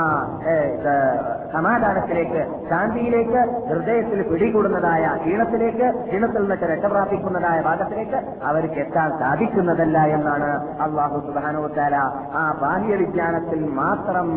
സമാധാനത്തിലേക്ക് 1.54 2.42
ശാന്തിയിലേക്ക് 2.70 3.40
ഹൃദയത്തിൽ 3.70 4.22
പിടികൂടുന്നതായ 4.22 5.01
ഈണത്തിലേക്ക് 5.24 5.86
ക്ഷീണത്തിൽ 6.02 6.42
നിന്നൊക്കെ 6.42 6.66
രക്ഷപ്രാപിക്കുന്നതായ 6.66 7.58
ഭാഗത്തിലേക്ക് 7.60 8.18
അവർക്ക് 8.44 8.80
എത്താൻ 8.80 9.10
സാധിക്കുന്നതല്ല 9.20 9.98
എന്നാണ് 10.12 10.50
അള്ളാഹു 10.82 11.18
സുബാനോത്താര 11.26 11.94
ആ 12.34 12.44
ബാഹ്യ 12.62 12.94
വിജ്ഞാനത്തിൽ 13.02 13.60
മാത്രം 13.74 14.28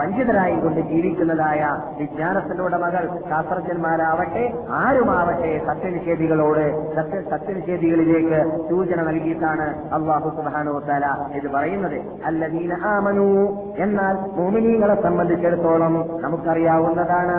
വഞ്ചിതരായി 0.00 0.56
കൊണ്ട് 0.56 0.80
ജീവിക്കുന്നതായ 0.90 1.60
വിജ്ഞാനത്തിന്റെ 1.98 2.62
ഉടമകൾ 2.64 3.04
ശാസ്ത്രജ്ഞന്മാരാവട്ടെ 3.28 4.44
ആരുമാവട്ടെ 4.80 5.52
സത്യനിഷേധികളോട് 5.66 6.64
സത്യ 6.96 7.20
സത്യനിഷേധികളിലേക്ക് 7.30 8.40
സൂചന 8.68 9.00
നൽകിയിട്ടാണ് 9.02 9.66
അള്ളാഹു 9.92 10.28
സുബാനോത്താര 10.36 11.04
ഇത് 11.38 11.48
പറയുന്നത്. 11.54 11.96
അല്ലദീന 12.26 12.72
ആമനു 12.92 13.28
എന്നാൽ 13.78 14.14
ഭൂമിനീകളെ 14.36 14.96
സംബന്ധിച്ചിടത്തോളം 15.02 15.94
നമുക്കറിയാവുന്നതാണ് 16.24 17.38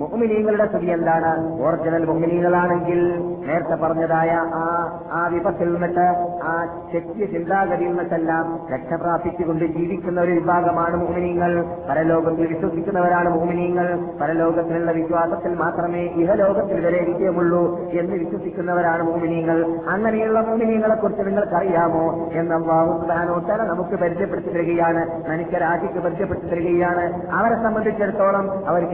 മുഹ്മിനീങ്ങളുടെ 0.00 0.66
സ്ഥിതി 0.66 0.86
എന്താണ്? 0.86 1.62
ഓറിജിനൽ 1.62 2.04
മുഹ്മിനീങ്ങളാണെങ്കിൽ 2.04 3.18
നേരത്തെ 3.46 3.74
പറഞ്ഞതായ 3.74 4.30
ആ 4.54 4.66
ആ 5.12 5.26
വിപത്തിൽ 5.26 5.72
നിന്നിട്ട് 5.72 6.00
ആ 6.42 6.66
ശക്തി 6.92 7.24
ചിന്താഗതിയിൽ 7.24 7.88
നിന്നിട്ടെല്ലാം 7.88 8.66
രക്ഷപ്രാപിച്ചുകൊണ്ട് 8.74 9.64
ജീവിക്കുന്ന 9.64 10.20
ഒരു 10.20 10.30
വിഭാഗമാണ് 10.30 10.96
മുഹ്മിനീങ്ങൾ 10.96 11.64
പരലോകത്തിൽ 11.90 12.46
വിശ്വസിക്കുന്നവരാണ് 12.46 13.28
മുഹ്മിനീങ്ങൾ 13.28 14.08
പരലോകത്തിലുള്ള 14.20 14.92
വിശ്വാസത്തിൽ 14.92 15.54
മാത്രമേ 15.54 16.00
ഇഹലോകത്തിൽ 16.00 16.86
വരെ 16.86 17.04
വിജയമുള്ളൂ 17.08 17.78
എന്ന് 17.78 18.16
വിശ്വസിക്കുന്നവരാണ് 18.16 19.02
മുഹ്മിനീങ്ങൾ 19.02 19.80
അങ്ങനെയുള്ള 19.88 20.40
മുഹ്മിനീങ്ങളെ 20.40 20.94
കുറിച്ച് 20.94 21.22
നിങ്ങൾക്കറിയാമോ? 21.22 22.30
എന്ന് 22.32 22.54
അള്ളാഹു 22.54 23.00
സുബ്ഹാനഹു 23.00 23.40
നമുക്ക് 23.62 23.96
പരിചയപ്പെടുത്തി 24.02 24.48
തരികയാണ്. 24.48 25.30
മനുഷ്യരാജിക്ക് 25.30 26.00
പരിചയപ്പെടുത്തി 26.00 26.46
തരികയാണ്. 26.46 27.30
അവരെ 27.32 27.62
സംബന്ധിച്ചിടത്തോളം 27.62 28.68
അവർക്ക് 28.68 28.92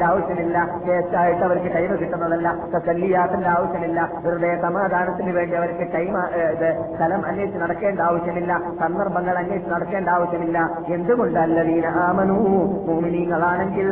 വിനോദാഭാസത്തിന്റെ 0.00 0.04
ആവശ്യമില്ല. 0.04 0.58
കേസായിട്ട് 0.86 1.42
അവർക്ക് 1.44 1.74
ടൈം 1.74 1.96
കിട്ടുന്നതല്ല. 2.00 2.48
തല്ലിയാത്തിന്റെ 2.88 3.48
ആവശ്യമില്ല. 3.48 3.98
വെറുതെ 4.24 4.50
സമാധാനത്തിന് 4.62 5.32
വേണ്ടി 5.32 5.56
അവർക്ക് 5.56 5.84
ടൈം 5.94 6.14
സ്ഥലം 6.96 7.26
അന്വേഷിച്ച് 7.26 7.60
നടക്കേണ്ട 7.60 8.00
ആവശ്യമില്ല. 8.00 8.52
സന്ദർഭങ്ങൾ 8.80 9.38
അന്വേഷിച്ച് 9.38 9.72
നടക്കേണ്ട 9.72 10.08
ആവശ്യമില്ല. 10.08 10.58
എന്തുകൊണ്ടല്ല 10.88 11.62
വീണ 11.62 11.86
ആമനൂ 12.08 12.38
ഭൂമിനീങ്ങളാണെങ്കിൽ 12.86 13.88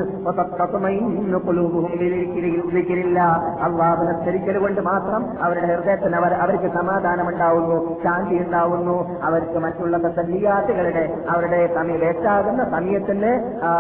അള്ളാഹുനെ 3.66 4.12
സ്മരിക്കൽ 4.22 4.58
കൊണ്ട് 4.58 4.80
മാത്രം 4.80 5.22
അവരുടെ 5.42 5.66
ഹൃദയത്തിന് 5.66 6.16
അവർ 6.16 6.32
അവർക്ക് 6.34 6.68
സമാധാനം 6.74 7.28
ഉണ്ടാവുന്നു 7.28 7.76
ശാന്തി 8.04 8.36
ഉണ്ടാവുന്നു. 8.44 8.96
അവർക്ക് 9.22 9.58
മറ്റുള്ള 9.58 9.96
തല്ലിയാത്തുകളുടെ 10.18 11.04
അവരുടെ 11.30 11.60
സമയം 11.74 12.00
ഏറ്റാകുന്ന 12.04 12.62
സമയത്തിന് 12.70 13.30
ആ, 13.64 13.70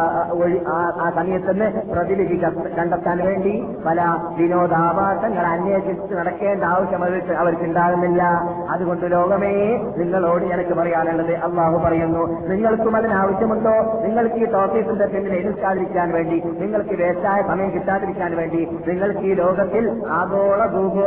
സമയത്തിന് 1.16 1.66
പ്രതിലിപി 1.92 2.17
ക- 2.22 2.78
കണ്ടെത്താൻ 2.78 3.18
വേണ്ടി 3.18 3.52
പല 3.86 4.00
വിനോദാവാസങ്ങൾ 4.36 5.46
അന്വേഷിച്ച് 5.46 6.14
നടക്കേണ്ട 6.14 6.64
ആവശ്യം 6.64 7.04
അവർക്ക് 7.04 7.32
അവർക്കുണ്ടാകുന്നില്ല. 7.32 8.22
അതുകൊണ്ട് 8.70 9.12
ലോകമേ 9.12 9.52
നിങ്ങളോട് 9.96 10.44
എനിക്ക് 10.44 10.70
പറയാനുള്ളത് 10.70 11.34
അള്ളാഹു 11.34 11.78
പറയുന്നു 11.78 12.22
നിങ്ങൾക്കും 12.48 12.96
അതിനാവശ്യമുണ്ടോ 12.96 13.74
നിങ്ങൾക്ക് 14.02 14.34
ഈ 14.34 14.44
ടോപ്പീസിന്റെ 14.44 15.06
പിന്നിൽ 15.06 15.34
എതിർക്കാതിരിക്കാൻ 15.34 16.12
വേണ്ടി 16.12 16.42
നിങ്ങൾക്ക് 16.58 17.02
വേസ്റ്റായ 17.02 17.42
സമയം 17.42 17.70
കിട്ടാതിരിക്കാൻ 17.70 18.36
വേണ്ടി 18.36 18.68
നിങ്ങൾക്ക് 18.88 19.20
ഈ 19.20 19.34
ലോകത്തിൽ 19.34 20.02
ആഗോള 20.10 20.66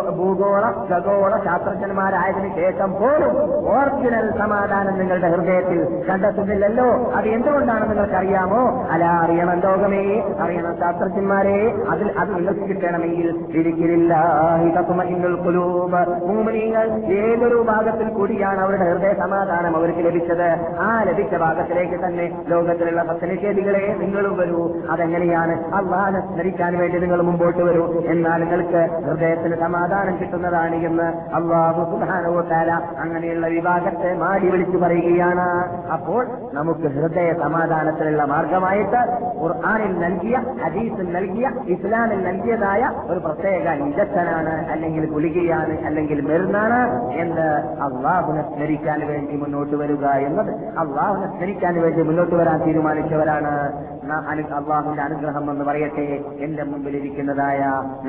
ഭൂഗോള 0.10 0.64
ഖഗോള 0.92 1.44
ശാസ്ത്രജ്ഞന്മാരായതിനു 1.46 2.56
ശേഷം 2.56 2.92
പോലും 2.94 3.34
ഒറിജിനൽ 3.70 4.38
സമാധാനം 4.40 5.00
നിങ്ങളുടെ 5.00 5.28
ഹൃദയത്തിൽ 5.28 5.80
കണ്ടെത്തുന്നില്ലല്ലോ. 6.10 6.88
അത് 7.16 7.28
എന്തുകൊണ്ടാണ് 7.28 7.90
നിങ്ങൾക്ക് 7.90 8.14
അറിയാമോ 8.14 8.88
അല 8.92 9.04
അറിയണം 9.04 9.60
ലോകമേ 9.60 10.04
അറിയണം 10.40 10.76
ശാസ്ത്രജ്ഞന്മാരെ 11.02 11.74
അതിൽ 11.90 12.12
അത് 12.20 12.36
നിങ്ങൾക്ക് 12.36 12.60
കിട്ടണമെങ്കിൽ 12.60 13.32
മൂമനീങ്ങൾ 16.28 16.92
ഏതൊരു 17.06 17.66
ഭാഗത്തിൽ 17.68 18.08
കൂടിയാണ് 18.10 18.60
അവരുടെ 18.60 18.86
ഹൃദയ 18.92 19.14
സമാധാനം 19.14 19.76
അവർക്ക് 19.76 20.00
ലഭിച്ചത്? 20.00 20.78
ആ 20.80 21.04
ലഭിച്ച 21.04 21.36
ഭാഗത്തിലേക്ക് 21.36 22.06
തന്നെ 22.06 22.44
ലോകത്തിലുള്ള 22.48 23.04
ഭക്തനിഷേധികളെ 23.04 23.96
നിങ്ങളും 24.00 24.38
വരൂ. 24.38 24.76
അതെങ്ങനെയാണ്? 24.90 25.56
അള്ളാഹനെ 25.76 26.22
സ്മരിക്കാൻ 26.22 26.78
വേണ്ടി 26.78 27.00
നിങ്ങൾ 27.00 27.22
മുമ്പോട്ട് 27.22 27.64
വരൂ. 27.64 28.04
എന്നാൽ 28.08 28.40
നിങ്ങൾക്ക് 28.40 29.06
ഹൃദയത്തിന് 29.06 29.56
സമാധാനം 29.56 30.20
കിട്ടുന്നതാണ് 30.20 30.76
എന്ന് 30.76 31.08
അള്ളാഹു 31.36 31.98
സുധാനവോട്ടാല 31.98 32.72
അങ്ങനെയുള്ള 33.00 33.48
വിഭാഗത്തെ 33.48 34.14
മാടി 34.14 34.50
വിളിച്ചു 34.50 34.78
പറയുകയാണ്. 34.78 35.48
അപ്പോൾ 35.94 36.28
നമുക്ക് 36.54 36.88
ഹൃദയ 36.96 37.34
സമാധാനത്തിനുള്ള 37.34 38.26
മാർഗമായിട്ട് 38.26 39.02
ഖുർആാനിൽ 39.42 40.00
നൽകിയ 40.00 40.38
ഹദീസിൽ 40.82 41.08
നൽകിയ 41.16 41.48
ഇസ്ലാമിൽ 41.74 42.20
നൽകിയതായ 42.28 42.84
ഒരു 43.12 43.20
പ്രത്യേക 43.26 43.74
ഇഞ്ചക്ഷനാണ് 43.86 44.54
അല്ലെങ്കിൽ 44.74 45.04
ഗുളികയാണ് 45.14 45.74
അല്ലെങ്കിൽ 45.88 46.20
മരുന്നാണ് 46.30 46.80
എന്ന് 47.24 47.48
അള്ളാഹുനെ 47.88 48.44
സ്മരിക്കാൻ 48.50 49.00
വേണ്ടി 49.12 49.36
മുന്നോട്ട് 49.44 49.76
വരിക 49.76 50.06
എന്നത് 50.28 50.52
അള്ളാഹുനെ 50.84 51.28
സ്മരിക്കാൻ 51.34 51.76
വേണ്ടി 51.84 52.04
മുന്നോട്ട് 52.10 52.36
വരാൻ 52.36 52.58
തീരുമാനിച്ചവരാണ്. 52.66 53.54
അള്ളാഹുവിന്റെ 54.02 55.04
അനുഗ്രഹം 55.04 55.46
എന്ന് 55.52 55.66
പറയട്ടെ. 55.66 56.06
എന്റെ 56.46 56.64
മുമ്പിൽ 56.64 56.94
ഇരിക്കുന്നതായ 56.96 57.60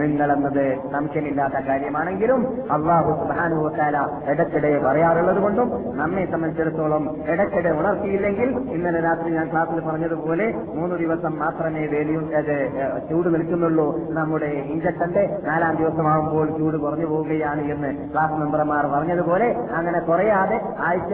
നിങ്ങളെന്നത് 0.01 0.63
സംശയമില്ലാത്ത 0.93 1.57
കാര്യമാണെങ്കിലും 1.69 2.41
അള്ളാഹു 2.77 3.11
സുബാനുഭവത്താല 3.21 3.97
ഇടയ്ക്കിടെ 4.33 4.71
പറയാറുള്ളത് 4.85 5.41
കൊണ്ടും 5.45 5.69
നമ്മെ 5.97 6.25
സംബന്ധിച്ചിടത്തോളം 6.27 7.03
ഇടയ്ക്കിടെ 7.33 7.71
ഉണർത്തിയില്ലെങ്കിൽ 7.79 8.49
ഇന്നലെ 8.77 9.01
രാത്രി 9.01 9.31
ഞാൻ 9.37 9.47
ക്ലാസ്സിൽ 9.53 9.81
പറഞ്ഞതുപോലെ 9.81 10.47
മൂന്ന് 10.75 10.97
ദിവസം 10.97 11.33
മാത്രമേ 11.39 11.85
വേലിയും 11.93 12.25
ചൂട് 13.11 13.29
നിൽക്കുന്നുള്ളൂ. 13.35 13.87
നമ്മുടെ 14.13 14.51
ഇഞ്ചക്ഷന്റെ 14.73 15.25
നാലാം 15.47 15.75
ദിവസമാകുമ്പോൾ 15.77 16.47
ചൂട് 16.59 16.77
കുറഞ്ഞു 16.77 17.07
പോവുകയാണ് 17.07 17.63
എന്ന് 17.75 17.91
ക്ലാസ് 18.13 18.39
മെമ്പർമാർ 18.43 18.85
പറഞ്ഞതുപോലെ 18.95 19.49
അങ്ങനെ 19.79 20.01
കുറയാതെ 20.03 20.57
ആഴ്ച 20.89 21.13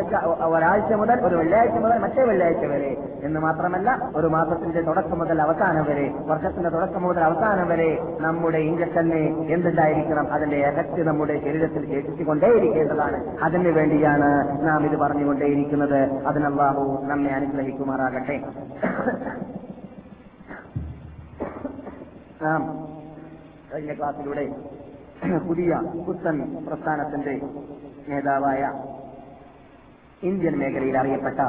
ഒരാഴ്ച 0.50 0.92
മുതൽ 0.94 1.18
ഒരു 1.28 1.36
വെള്ളിയാഴ്ച 1.36 1.76
മുതൽ 1.78 1.98
മറ്റേ 1.98 2.22
വെള്ളിയാഴ്ച 2.22 2.64
വരെ 2.66 2.90
എന്ന് 3.26 3.40
മാത്രമല്ല 3.40 3.88
ഒരു 4.16 4.28
മാസത്തിന്റെ 4.68 4.92
തുടക്കം 4.92 5.18
മുതൽ 5.18 5.38
അവസാനം 5.42 5.84
വരെ 5.88 6.06
വർഷത്തിന്റെ 6.30 6.70
തുടക്കം 6.70 7.02
മുതൽ 7.02 7.22
അവസാനം 7.24 7.68
വരെ 7.68 7.90
നമ്മുടെ 8.20 8.58
ഇഞ്ചക്ഷന് 8.68 9.20
എന്തുണ്ടായിരിക്കണം? 9.54 10.26
അതിന്റെ 10.32 10.58
എഫക്ട് 10.68 11.00
നമ്മുടെ 11.08 11.34
ശരീരത്തിൽ 11.44 11.82
ശേഷിച്ചുകൊണ്ടേയിരിക്കേണ്ടതാണ്. 11.92 13.18
അതിനു 13.44 13.70
വേണ്ടിയാണ് 13.78 14.28
നാം 14.68 14.80
ഇത് 14.88 14.96
പറഞ്ഞുകൊണ്ടേയിരിക്കുന്നത്. 15.00 16.00
അതിനല്ലാഹു 16.28 16.84
നമ്മെ 17.10 17.30
അനുഗ്രഹിക്കുമാറാകട്ടെ. 17.30 18.36
കഴിഞ്ഞ 23.72 23.92
ക്ലാസ്സിലൂടെ 23.98 24.44
പുതിയ 25.48 25.72
പുത്തൻ 26.06 26.36
പ്രസ്ഥാനത്തിന്റെ 26.66 27.32
നേതാവായ 28.08 28.62
ഇന്ത്യൻ 30.22 30.58
മേഖലയിൽ 30.58 30.98
അറിയപ്പെട്ട 30.98 31.40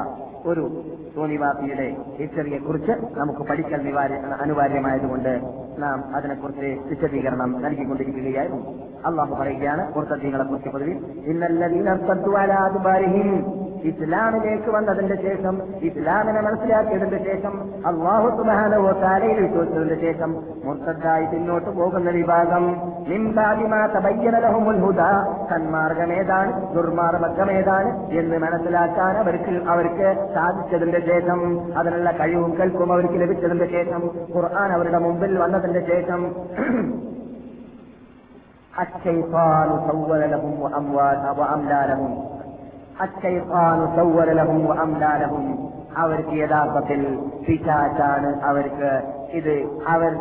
ഒരു 0.46 0.84
തോന്നിവാസിയുടെ 1.16 1.96
ഹിസ്റ്ററിയെ 2.18 2.58
കുറിച്ച് 2.58 3.18
നമുക്ക് 3.18 3.40
പഠിക്കൽ 3.40 3.98
അനിവാര്യമായതുകൊണ്ട് 4.40 5.40
നാം 5.78 6.16
അതിനെക്കുറിച്ച് 6.16 6.60
വിശദീകരണം 6.60 7.62
നൽകിക്കൊണ്ടിരിക്കുകയായിരുന്നു. 7.62 8.74
അള്ളാഹു 9.06 9.34
പറയുകയാണ് 9.34 9.96
മുർത്തദ്ദീങ്ങളെ 9.96 10.44
കുറിച്ച് 10.44 10.68
പൊതുവിൽ 10.68 11.26
ഇന്നല്ലതീനും 11.26 12.06
ഇസ്ലാമിലേക്ക് 13.89 14.69
വന്നതിന്റെ 14.71 15.17
ശേഷം 15.25 15.55
ഇസ്ലാമിനെ 15.89 16.41
മനസ്സിലാക്കിയതിന്റെ 16.41 17.19
ശേഷം 17.27 17.53
അള്ളാഹു 17.89 18.27
സുബാനവോ 18.37 18.91
താരയിൽ 19.01 19.39
വിശ്വസിച്ചതിന്റെ 19.39 19.97
ശേഷം 20.01 20.31
മുർത്തദ്ദായി 20.65 21.25
പിന്നോട്ട് 21.25 21.69
പോകുന്ന 21.69 22.11
വിഭാഗം 22.11 22.65
നിംബാദിമാ 23.07 23.81
തബയ്യനലഹുമുൽ 23.95 24.79
ഹുദ 24.85 25.01
സന്മാർഗമേതാണ് 25.49 26.51
ദുർമാർഗമേതാണ് 26.73 27.91
എന്ന് 28.17 28.39
മനസ്സിലാക്കാൻ 28.39 29.15
അവർക്ക് 29.17 29.55
അവർക്ക് 29.67 30.09
സാധിച്ചതിന്റെ 30.35 31.01
ശേഷം 31.05 31.41
അതിനുള്ള 31.77 32.11
കഴിവും 32.11 32.53
കൽപ്പും 32.57 32.91
അവർക്ക് 32.91 33.19
ലഭിച്ചതിന്റെ 33.19 33.69
ശേഷം 33.69 34.03
ഖുർആൻ 34.35 34.71
അവരുടെ 34.71 35.01
മുമ്പിൽ 35.07 35.33
വന്നതിന്റെ 35.37 35.83
ശേഷം 35.87 36.21
الشيطان 38.73 39.69
سول 39.87 40.21
لهم 40.31 40.53
وأموال 40.61 41.23
وأملى 41.39 41.79
അച്ചയപ്പാണ് 43.00 43.84
സൗവരലഹും 43.96 44.62
അംലാലഹും 44.80 45.46
അവർക്ക് 45.96 46.34
യഥാർത്ഥത്തിൽ 46.36 47.00
പിശാച്ചാണ് 47.46 48.30
അവർക്ക് 48.44 48.90
ഇത് 49.32 49.54
അവർ 49.86 50.12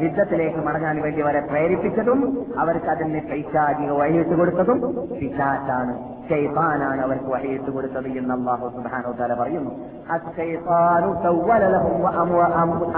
യുദ്ധത്തിലേക്ക് 0.00 0.60
മടങ്ങാൻ 0.66 0.96
വേണ്ടി 1.02 1.20
അവരെ 1.22 1.40
പ്രേരിപ്പിച്ചതും 1.40 2.20
അവർക്ക് 2.58 2.88
അതിന് 2.88 3.20
പൈശാചിക 3.30 3.90
വഴിയിട്ട് 3.92 4.34
കൊടുത്തതും 4.34 4.78
പിശാച്ചാണ് 5.20 5.92
ഷെയ്ത്താനാണ് 6.28 7.00
അവർക്ക് 7.06 7.30
വഴിയിട്ട് 7.34 7.70
കൊടുത്തത് 7.76 8.08
എന്ന് 8.20 8.34
അള്ളാഹു 8.36 8.68
സുബാനോ 8.76 9.10
തല 9.20 9.34
പറയുന്നു 9.40 9.72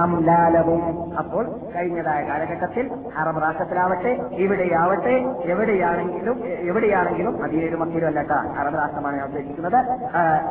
അംലാ. 0.04 0.38
അപ്പോൾ 1.20 1.44
കഴിഞ്ഞതായ 1.74 2.20
കാലഘട്ടത്തിൽ 2.28 2.84
അറബ് 3.20 3.40
രാഷ്ട്രത്തിലാവട്ടെ 3.44 4.12
ഇവിടെയാവട്ടെ 4.44 5.14
എവിടെയാണെങ്കിലും 5.52 6.36
എവിടെയാണെങ്കിലും 6.70 7.34
മദീനയിലും 7.42 7.80
മക്കയിലും 7.82 8.08
അല്ലട്ട 8.10 8.32
അറബ് 8.60 8.78
രാഷ്ട്രമാണ് 8.80 9.16
ഞാൻ 9.18 9.26
ഉദ്ദേശിക്കുന്നത്. 9.30 9.78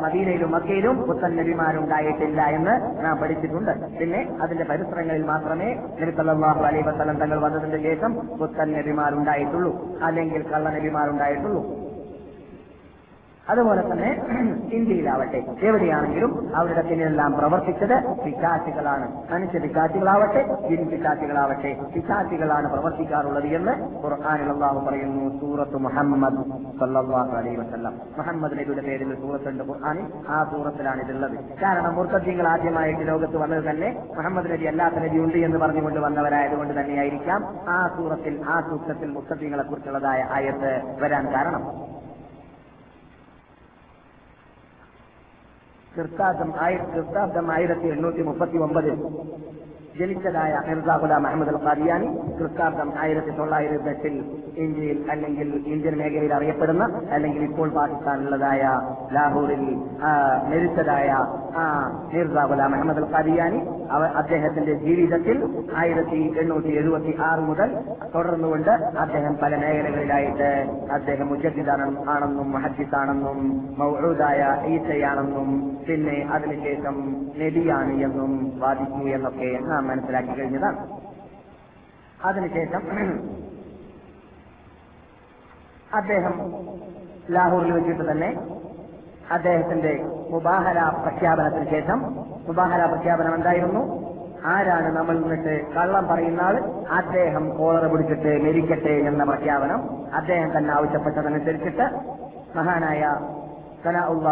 മദീനയിലും 0.04 0.50
മക്കയിലും 0.56 0.96
പുത്തൻ 1.08 1.32
നബിമാരുണ്ടായിട്ടില്ല 1.40 2.40
എന്ന് 2.58 2.74
നാം 3.06 3.16
പഠിച്ചിട്ടുണ്ട്. 3.22 3.72
പിന്നെ 4.00 4.22
അതിന്റെ 4.44 4.66
പരിസരങ്ങളിൽ 4.72 5.24
മാത്രമേ 5.32 5.70
സല്ലല്ലാഹു 6.18 6.62
അലൈഹി 6.68 6.84
വസല്ലം 6.90 7.16
തങ്ങൾ 7.22 7.38
വന്നതിന്റെ 7.46 7.80
ശേഷം 7.88 8.12
പുത്തൻ 8.40 8.68
നബിമാരുണ്ടായിട്ടുള്ളൂ 8.78 9.72
അല്ലെങ്കിൽ 10.08 10.42
കള്ള 10.52 10.66
നബിമാരുണ്ടായിട്ടുള്ളൂ 10.76 11.62
അതുപോലെ 13.50 13.82
തന്നെ 13.90 14.08
ഇന്ത്യയിലാവട്ടെ 14.72 15.44
എവിടെയാണെങ്കിലും 15.62 16.56
അവരുടെ 16.56 16.82
പിന്നിലെല്ലാം 16.82 17.32
പ്രവർത്തിച്ചത് 17.32 18.24
പിശാചികളാണ്. 18.24 19.32
മനുഷ്യ 19.32 19.58
പിശാചികളാവട്ടെ 19.58 20.42
ജിൻ 20.68 20.88
പിശാചികളാവട്ടെ 20.90 21.80
പിശാചികളാണ് 21.94 22.72
പ്രവർത്തിക്കാറുള്ളത് 22.72 23.46
എന്ന് 23.46 23.74
ഖുർആനിൽ 24.04 24.50
പറയുന്നു 24.88 25.40
സൂറത്ത് 25.40 25.76
മുഹമ്മദ് 25.76 26.42
സല്ലല്ലാഹു 26.80 27.32
അലൈഹി 27.36 27.56
വസ്ലം 27.56 27.94
മുഹമ്മദ് 28.18 28.52
നബിയുടെ 28.52 28.82
പേരിൽ 28.82 29.14
സൂറത്തുണ്ട് 29.14 29.64
ഖുർആനിൽ. 29.64 30.06
ആ 30.28 30.44
സൂറത്തിലാണ് 30.44 31.00
ഇതുള്ളത്. 31.00 31.36
കാരണം 31.62 31.94
മുർത്തദ്യങ്ങൾ 31.94 32.48
ആദ്യമായിട്ട് 32.48 33.08
ലോകത്ത് 33.08 33.36
വന്നത് 33.36 33.70
തന്നെ 33.70 33.90
മുഹമ്മദ് 34.16 34.50
നബി 34.50 34.64
അല്ലാത്ത 34.64 34.94
നബി 34.94 35.18
ഉണ്ട് 35.18 35.38
എന്ന് 35.38 35.58
പറഞ്ഞുകൊണ്ട് 35.58 36.00
വന്നവരായതുകൊണ്ട് 36.00 36.80
തന്നെയായിരിക്കാം 36.80 37.44
ആ 37.68 37.88
സൂറത്തിൽ 37.96 38.40
ആ 38.48 38.60
സൂക്തത്തിൽ 38.60 39.10
മുർത്തദ്യങ്ങളെ 39.10 39.62
കുറിച്ചുള്ളതായ 39.62 40.26
ആയത്ത് 40.30 40.72
വരാൻ 41.02 41.26
കാരണം. 41.26 41.95
ക്രിസ്താബ്ദം 45.96 46.50
ആയിരത്തി 46.60 46.92
ക്രിസ്താബ്ദം 46.92 47.46
ആയിരത്തി 47.52 47.86
എണ്ണൂറ്റി 47.86 48.22
മുപ്പത്തി 48.22 48.58
ഒമ്പതിൽ 48.58 48.96
ജനിച്ചതായ 49.98 50.54
മിർസ 50.66 50.94
ഗുലാം 51.00 51.26
അഹമ്മദ് 51.26 51.52
അൽ 51.52 51.58
ഖാദിയാനി 51.64 52.08
ക്രിസ്താബ്ദം 52.38 52.88
ആയിരത്തി 52.98 53.32
തൊള്ളായിരത്തി 53.38 53.88
എട്ടിൽ 53.88 54.14
ഇന്ത്യയിൽ 54.56 54.98
അല്ലെങ്കിൽ 55.10 55.48
ഇന്ത്യൻ 55.72 55.94
മേഖലയിൽ 55.98 56.32
അറിയപ്പെടുന്ന 56.34 56.84
അല്ലെങ്കിൽ 57.12 57.42
ഇപ്പോൾ 57.42 57.68
പാകിസ്ഥാനിലുള്ളതായ 57.70 58.62
ലാഹോറിൽ 59.12 59.64
മരിച്ചതായ 60.48 61.10
മിർസ 62.12 62.46
ഗുലാം 62.46 62.74
അഹമ്മദ് 62.74 63.02
അൽ 63.02 63.08
ഖാദിയാനി 63.12 63.60
അദ്ദേഹത്തിന്റെ 64.16 64.74
ജീവിതത്തിൽ 64.84 65.36
ആയിരത്തി 65.76 66.20
എണ്ണൂറ്റി 66.40 66.70
എഴുപത്തി 66.76 67.12
ആറ് 67.20 67.42
മുതൽ 67.42 67.68
തുടർന്നുകൊണ്ട് 68.14 68.72
അദ്ദേഹം 68.98 69.34
പല 69.42 69.52
മേഖലകളിലായിട്ട് 69.56 70.50
അദ്ദേഹം 70.92 71.28
മുജദ്ദിദാണ് 71.28 71.86
ആണെന്നും 72.08 72.48
മഹജിദാണെന്നും 72.52 73.38
മൗഹൂദായ 73.78 74.42
ഈസയാണെന്നും 74.66 75.50
പിന്നെ 75.88 76.16
അതിനുശേഷം 76.32 76.96
നബിയാണ് 77.38 77.94
എന്നും 78.02 78.32
വാദിക്കുന്നു 78.58 79.08
എന്നൊക്കെ 79.10 79.50
നാം 79.68 79.85
മനസ്സിലാക്കി 79.90 80.32
കഴിഞ്ഞതാണ്. 80.38 80.78
അതിനുശേഷം 82.24 82.82
അദ്ദേഹം 85.92 86.34
ലാഹോറിൽ 87.34 87.72
വെച്ചിട്ട് 87.72 88.04
തന്നെ 88.10 88.30
അദ്ദേഹത്തിന്റെ 89.30 89.92
മുബാഹര 90.30 90.78
പ്രഖ്യാപനത്തിന് 91.02 91.66
ശേഷം 91.70 91.98
മുബാഹര 92.48 92.82
പ്രഖ്യാപനം 92.86 93.34
എന്തായിരുന്നു? 93.34 93.82
ആരാണ് 94.46 94.88
നമ്മൾ 94.96 95.14
നിന്നിട്ട് 95.20 95.54
കള്ളം 95.76 96.04
പറയുന്ന 96.06 96.40
ആൾ 96.40 96.56
അദ്ദേഹം 96.98 97.44
കോളറ 97.58 97.84
പിടിച്ചിട്ട് 97.92 98.32
മരിക്കട്ടെ 98.44 98.94
എന്ന 99.10 99.22
പ്രഖ്യാപനം 99.24 99.80
അദ്ദേഹം 100.14 100.50
തന്നെ 100.56 100.70
ആവശ്യപ്പെട്ടതനുസരിച്ചിട്ട് 100.74 101.86
മഹാനായ 102.56 103.00
സനാഉള്ള 103.84 104.28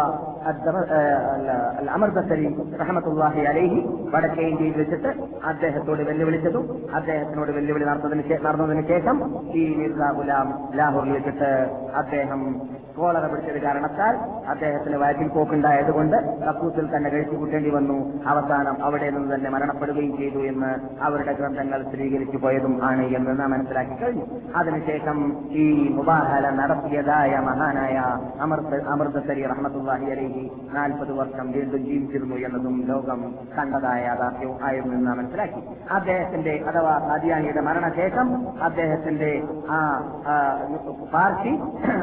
ബസരി 2.09 2.47
റഹമത്തുല്ലാഹി 2.79 3.41
അലൈഹി 3.45 3.79
വടക്കേ 4.13 4.43
ഇന്ത്യയിൽ 4.43 4.75
വെച്ചിട്ട് 4.77 5.11
അദ്ദേഹത്തോട് 5.43 6.01
വെല്ലുവിളിച്ചതും 6.01 6.65
അദ്ദേഹത്തിനോട് 6.93 7.51
വെല്ലുവിളി 7.51 7.85
നടന്നതിന് 7.85 8.37
നടന്നതിന് 8.45 8.83
ശേഷം 8.87 9.17
ഈ 9.53 9.65
മിർസ 9.75 10.11
ഗുലാം 10.15 10.49
ലാഹോറിൽ 10.75 11.13
വെച്ചിട്ട് 11.13 11.51
അദ്ദേഹം 11.93 12.41
കോളറ 12.95 13.25
പിടിച്ചത് 13.25 13.59
കാരണത്താൽ 13.61 14.13
അദ്ദേഹത്തിന് 14.49 14.97
വയറ്റിൽ 14.97 15.27
പോക്കുണ്ടായതുകൊണ്ട് 15.29 16.15
കക്കൂസിൽ 16.43 16.85
തന്നെ 16.91 17.09
കഴിച്ചു 17.09 17.35
കൂട്ടേണ്ടി 17.35 17.69
വന്നു. 17.69 17.97
അവസാനം 18.25 18.75
അവിടെ 18.85 19.07
നിന്ന് 19.09 19.29
തന്നെ 19.33 19.49
മരണപ്പെടുകയും 19.49 20.13
ചെയ്തു 20.17 20.39
എന്ന് 20.45 20.69
അവരുടെ 21.03 21.33
ഗ്രന്ഥങ്ങൾ 21.33 21.79
സ്ഥിരീകരിച്ചു 21.87 22.37
പോയതും 22.37 22.75
ആണ് 22.85 23.05
എന്ന് 23.17 23.33
നാം 23.39 23.51
മനസ്സിലാക്കി 23.51 23.95
കഴിഞ്ഞു. 23.95 24.25
അതിനുശേഷം 24.55 25.17
ഈ 25.55 25.65
മുബാഹല 25.97 26.45
നടത്തിയതായ 26.59 27.13
മഹാനായ 27.47 27.97
അമൃത 28.39 28.63
അമൃതസരി 28.93 29.43
റഹ്മത്തുല്ലാഹി 29.45 30.07
അലൈഹി 30.11 30.43
നാൽപ്പത് 30.73 31.13
വർഷം 31.13 31.45
വീണ്ടും 31.51 31.83
ജീവിച്ചിരുന്നു 31.85 32.37
എന്നതും 32.45 32.77
ലോകം 32.87 33.19
കണ്ടതായ 33.57 33.99
യാഥാർത്ഥ്യവും 34.05 34.57
ആയിരുന്നു 34.67 34.95
എന്ന് 34.99 35.13
മനസ്സിലാക്കി. 35.13 35.61
അദ്ദേഹത്തിന്റെ 35.91 36.55
അഥവാ 36.69 36.95
ഖാദിയാനിയുടെ 37.07 37.61
മരണശേഷം 37.61 38.27
അദ്ദേഹത്തിന്റെ 38.63 39.31
ആ, 39.69 39.77
പാർട്ടി 41.13 41.53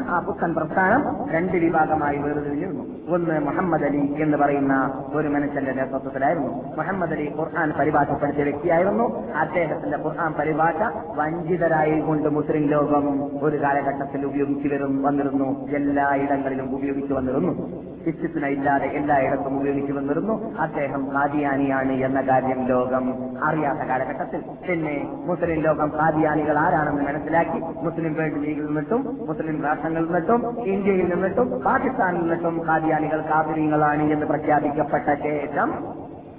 ആ 0.07 0.17
പുത്തൻ 0.25 0.51
പ്രസ്ഥാനം 0.53 0.81
രണ്ട് 1.31 1.57
വിഭാഗമായി 1.57 2.17
വേർതിരിഞ്ഞിരുന്നു. 2.17 2.83
ഒന്ന് 3.07 3.39
മുഹമ്മദ് 3.39 3.83
അലി 3.83 4.21
എന്ന് 4.21 4.37
പറയുന്ന 4.37 5.03
ഒരു 5.15 5.27
മനുഷ്യന്റെ 5.27 5.71
നേതൃത്വത്തിലായിരുന്നു. 5.71 6.75
മുഹമ്മദ് 6.77 7.11
അലി 7.11 7.33
ഖുർആൻ 7.39 7.71
പരിഭാഷപ്പെടുത്തിയ 7.79 8.43
വ്യക്തിയായിരുന്നു. 8.43 9.33
അദ്ദേഹത്തിന്റെ 9.33 9.97
ഖുർആൻ 9.97 10.33
പരിഭാഷ 10.33 10.75
വഞ്ചിതരായി 11.15 11.99
കൊണ്ട് 11.99 12.29
മുസ്ലിം 12.29 12.67
ലോകം 12.67 13.23
ഒരു 13.43 13.61
കാലഘട്ടത്തിൽ 13.61 14.25
ഉപയോഗിച്ചു 14.25 14.67
വരും 14.67 15.03
വന്നിരുന്നു. 15.03 15.67
എല്ലായിടങ്ങളിലും 15.67 16.75
ഉപയോഗിച്ചു 16.75 17.13
വന്നിരുന്നു. 17.13 17.92
വിശ്വസന 18.05 18.45
ഇല്ലാതെ 18.55 18.87
എല്ലായിടത്തും 18.99 19.53
ഉപയോഗിച്ചു 19.59 19.93
വന്നിരുന്നു 19.93 20.33
അദ്ദേഹം 20.57 21.01
കാദിയാനിയാണ് 21.15 21.93
എന്ന 22.07 22.21
കാര്യം 22.21 22.59
ലോകം 22.67 23.05
അറിയാത്ത 23.43 23.83
കാലഘട്ടത്തിൽ. 23.89 24.41
പിന്നെ 24.67 24.95
മുസ്ലിം 25.25 25.59
ലോകം 25.59 25.89
കാദിയാനികൾ 25.99 26.57
ആരാണെന്ന് 26.57 27.03
മനസ്സിലാക്കി. 27.09 27.59
മുസ്ലിം 27.85 28.13
വേൾഡ് 28.13 28.41
ലീഗിൽ 28.43 28.65
നിന്നിട്ടും 28.65 29.03
മുസ്ലിം 29.29 29.57
രാഷ്ട്രങ്ങളിൽ 29.63 30.05
നിന്നിട്ടും 30.05 30.41
ഇന്ത്യയിൽ 30.65 31.07
നിന്നിട്ടും 31.13 31.49
പാകിസ്ഥാനിൽ 31.65 32.21
നിന്നിട്ടും 32.21 32.57
കാദിയാനികൾ 32.67 33.21
കാതിരിയങ്ങളാണ് 33.31 34.05
എന്ന് 34.11 34.25
പ്രഖ്യാപിക്കപ്പെട്ട 34.25 35.09
ശേഷം 35.25 35.69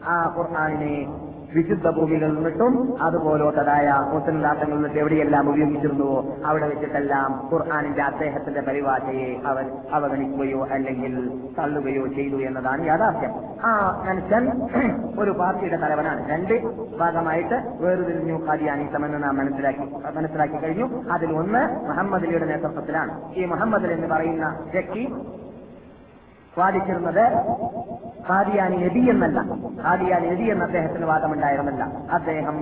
ആ 0.06 0.16
ഖുർആാനിനെ 0.36 0.94
വിശുദ്ധ 1.54 1.90
ഭൂമികളിൽ 1.90 2.34
നിന്നിട്ടും 2.34 3.02
അതുപോലത്തതായ 3.02 3.94
മുസ്ലിം 4.12 4.42
രാഷ്ട്രങ്ങളിൽ 4.42 4.74
നിന്നിട്ട് 4.74 4.98
എവിടെയെല്ലാം 4.98 5.50
ഉപയോഗിച്ചിരുന്നുവോ 5.50 6.24
അവിടെ 6.44 6.66
വെച്ചിട്ടെല്ലാം 6.68 7.50
ഖുർആാനിന്റെ 7.52 8.02
അദ്ദേഹത്തിന്റെ 8.02 8.60
പരിഭാഷയെ 8.60 9.40
അവൻ 9.46 9.70
അവഗണിക്കുകയോ 9.92 10.66
അല്ലെങ്കിൽ 10.66 11.14
തള്ളുകയോ 11.58 12.06
ചെയ്തു 12.06 12.36
എന്നതാണ് 12.36 12.86
യാഥാർത്ഥ്യം. 12.86 13.32
ആ 13.64 14.02
മനുഷ്യൻ 14.06 14.44
ഒരു 15.18 15.30
പാർട്ടിയുടെ 15.30 15.76
തലവനാണ്. 15.76 16.28
രണ്ട് 16.30 16.54
ഭാഗമായിട്ട് 16.98 17.54
വേർതിരിഞ്ഞു 17.80 18.46
ഖാദിയാനിസമെന്ന് 18.46 19.22
നാം 19.22 19.36
മനസ്സിലാക്കി 19.36 20.16
മനസ്സിലാക്കി 20.16 20.56
കഴിഞ്ഞു. 20.56 21.04
അതിൽ 21.12 21.32
ഒന്ന് 21.32 21.88
മുഹമ്മദ് 21.88 22.24
അലിയുടെ 22.24 22.46
നേതൃത്വത്തിലാണ്. 22.46 23.34
ഈ 23.34 23.44
മുഹമ്മദ് 23.44 23.86
എന്ന് 23.86 24.06
പറയുന്ന 24.06 24.46
വ്യക്തി 24.72 25.14
വാദിച്ചിരുന്നത് 26.58 27.24
ഖാദിയാനി 28.30 28.76
നബി 28.76 29.02
എന്നല്ല 29.10 29.40
ഹാദിയാനി 29.82 30.26
നബി 30.30 30.44
എന്ന് 30.44 30.64
അദ്ദേഹത്തിന് 30.64 31.04
വാദമുണ്ടായിരുന്നില്ല. 31.04 31.82
അദ്ദേഹം 32.12 32.56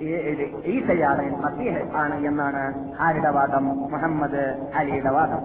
ഈസയാണ് 0.00 1.42
മസീഹ് 1.42 1.96
ആണ് 1.96 2.26
എന്നാണ് 2.26 2.62
ആരുടെ 3.00 3.30
വാദം? 3.30 3.90
മുഹമ്മദ് 3.90 4.70
അലിയുടെ 4.74 5.10
വാദം. 5.10 5.40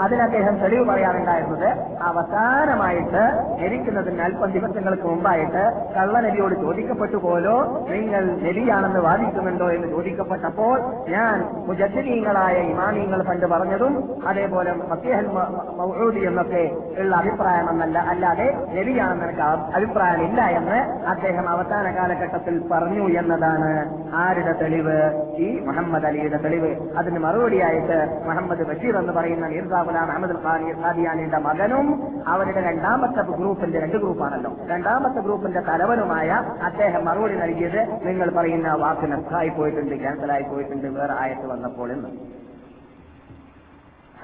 അതിനദ്ദേഹം 0.00 0.56
തെളിവ് 0.56 0.84
പറയാറുണ്ടായിരുന്നത് 0.84 1.68
അവസാനമായിട്ട് 2.02 3.22
ജനിക്കുന്നതിന് 3.60 4.22
അല്പം 4.22 4.50
ദിവസങ്ങൾക്ക് 4.50 5.02
മുമ്പായിട്ട് 5.02 5.62
കള്ളനബിയോട് 5.96 6.54
ചോദിക്കപ്പെട്ടു 6.54 7.16
പോലോ 7.16 7.84
നിങ്ങൾ 7.88 8.24
നബിയാണെന്ന് 8.42 9.00
വാദിക്കുന്നുണ്ടോ 9.00 9.70
എന്ന് 9.70 9.88
ചോദിക്കപ്പെട്ടപ്പോൾ 9.88 10.80
ഞാൻ 11.08 11.64
മുജദ്ദീങ്ങളായ 11.66 12.56
ഇമാമിയങ്ങൾ 12.56 13.22
പണ്ട് 13.22 13.46
പറഞ്ഞതും 13.46 13.94
അതേപോലെ 14.26 14.72
മസീഹൽ 14.72 15.26
മ- 15.26 15.48
മ- 15.78 16.16
എന്നൊക്കെ 16.24 16.62
ഉള്ള 17.00 17.16
അഭിപ്രായമെന്നല്ല. 17.16 17.98
അല്ലാതെ 17.98 18.56
നബിയാണെന്ന് 18.74 19.24
എനിക്ക് 19.24 19.42
അഭിപ്രായമില്ല 19.76 20.42
എന്ന് 20.50 20.78
അദ്ദേഹം 21.06 21.48
അവസാന 21.48 21.96
കാലഘട്ടത്തിൽ 21.96 22.68
പറഞ്ഞു 22.72 23.18
എന്നതാണ് 23.18 23.67
ആരുടെ 24.14 24.52
തെളിവ്? 24.52 25.26
ഈ 25.36 25.60
മുഹമ്മദ് 25.60 26.04
അലിയുടെ 26.04 26.36
തെളിവ്. 26.36 26.98
അതിന് 26.98 27.18
മറുപടിയായിട്ട് 27.18 28.22
മുഹമ്മദ് 28.26 28.66
ബഷീർ 28.66 28.96
എന്ന് 28.96 29.12
പറയുന്ന 29.12 29.46
മീർസാ 29.46 29.82
ഗുലാം 29.82 30.12
അഹമ്മദ് 30.12 30.36
ഖാദിയാനിയുടെ 30.82 31.38
മകനും 31.38 32.08
അവരുടെ 32.26 32.60
രണ്ടാമത്തെ 32.60 33.22
ഗ്രൂപ്പിന്റെ 33.22 33.80
രണ്ട് 33.80 33.96
ഗ്രൂപ്പാണല്ലോ. 33.96 34.56
രണ്ടാമത്തെ 34.66 35.20
ഗ്രൂപ്പിന്റെ 35.20 35.60
തലവനുമായ 35.60 36.30
അദ്ദേഹം 36.62 37.04
മറുപടി 37.04 37.34
നൽകിയത് 37.34 38.06
നിങ്ങൾ 38.06 38.30
പറയുന്ന 38.30 38.72
വാക്ക് 38.72 39.12
നഷ്ടമായി 39.12 39.48
പോയിട്ടുണ്ട് 39.48 40.00
ക്യാൻസലായി 40.00 40.42
പോയിട്ടുണ്ട് 40.42 40.86
വേറെ 40.86 41.12
ആയത്ത് 41.12 41.46
വന്നപ്പോൾ 41.46 41.92
എന്ന്. 41.92 42.08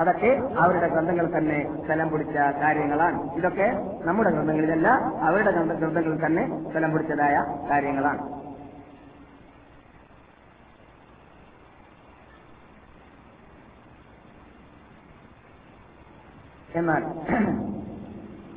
അതൊക്കെ 0.01 0.43
അവരുടെ 0.59 0.89
ഗ്രന്ഥങ്ങൾ 0.89 1.39
തന്നെ 1.39 1.85
സ്ഥലം 1.85 2.11
പിടിച്ച 2.11 2.37
കാര്യങ്ങളാണ്. 2.37 3.31
ഇതൊക്കെ 3.33 3.67
നമ്മുടെ 4.05 4.31
ഗ്രന്ഥങ്ങളിലല്ല 4.31 4.89
അവരുടെ 5.21 5.51
ഗ്രന്ഥങ്ങൾ 5.51 6.27
തന്നെ 6.27 6.71
സ്ഥലം 6.71 6.93
പിടിച്ചതായ 6.93 7.45
കാര്യങ്ങളാണ്. 7.71 8.44
എന്നാൽ 16.75 17.03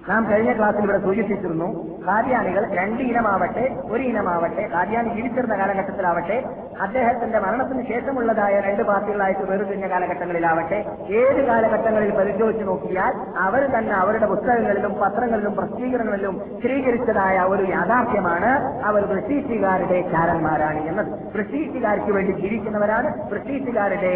നാം 0.10 0.22
കഴിഞ്ഞ 0.30 0.52
ക്ലാസ്സിൽ 0.58 0.84
ഇവിടെ 0.84 1.00
സൂചിപ്പിച്ചിരുന്നു 1.00 1.66
കാദ്യാനികൾ 2.06 2.64
രണ്ട് 2.74 3.02
ഇനമാവട്ടെ 3.04 3.64
ഒരു 3.90 4.04
ഇനമാവട്ടെ 4.04 4.64
കാദ്യാനി 4.72 5.10
ജീവിച്ചിരുന്ന 5.16 5.56
കാലഘട്ടത്തിലാവട്ടെ 5.58 6.38
അദ്ദേഹത്തിന്റെ 6.80 7.40
മരണത്തിന് 7.40 7.84
ശേഷമുള്ളതായ 7.90 8.54
രണ്ട് 8.60 8.84
പാർട്ടികളായിട്ട് 8.84 9.44
വേർതിരിഞ്ഞ 9.50 9.88
കാലഘട്ടങ്ങളിലാവട്ടെ 9.88 10.80
ഏത് 11.22 11.42
കാലഘട്ടങ്ങളിൽ 11.48 12.12
പരിശോധിച്ചു 12.12 12.66
നോക്കിയാൽ 12.66 13.12
അവർ 13.38 13.64
തന്നെ 13.76 13.94
അവരുടെ 13.94 14.26
പുസ്തകങ്ങളിലും 14.26 14.94
പത്രങ്ങളിലും 15.02 15.56
പ്രസിദ്ധീകരണങ്ങളിലും 15.56 16.38
സ്ഥിരീകരിച്ചതായ 16.54 17.40
ഒരു 17.54 17.66
യാഥാർത്ഥ്യമാണ് 17.74 18.52
അവർ 18.86 19.04
ബ്രിട്ടീഷുകാരുടെ 19.06 20.00
ചാരന്മാരാണ് 20.14 20.82
എന്നത്. 20.90 21.12
ബ്രിട്ടീഷുകാർക്ക് 21.34 22.12
വേണ്ടി 22.12 22.36
ജീവിക്കുന്നവരാണ് 22.42 23.10
ബ്രിട്ടീഷുകാരുടെ 23.30 24.16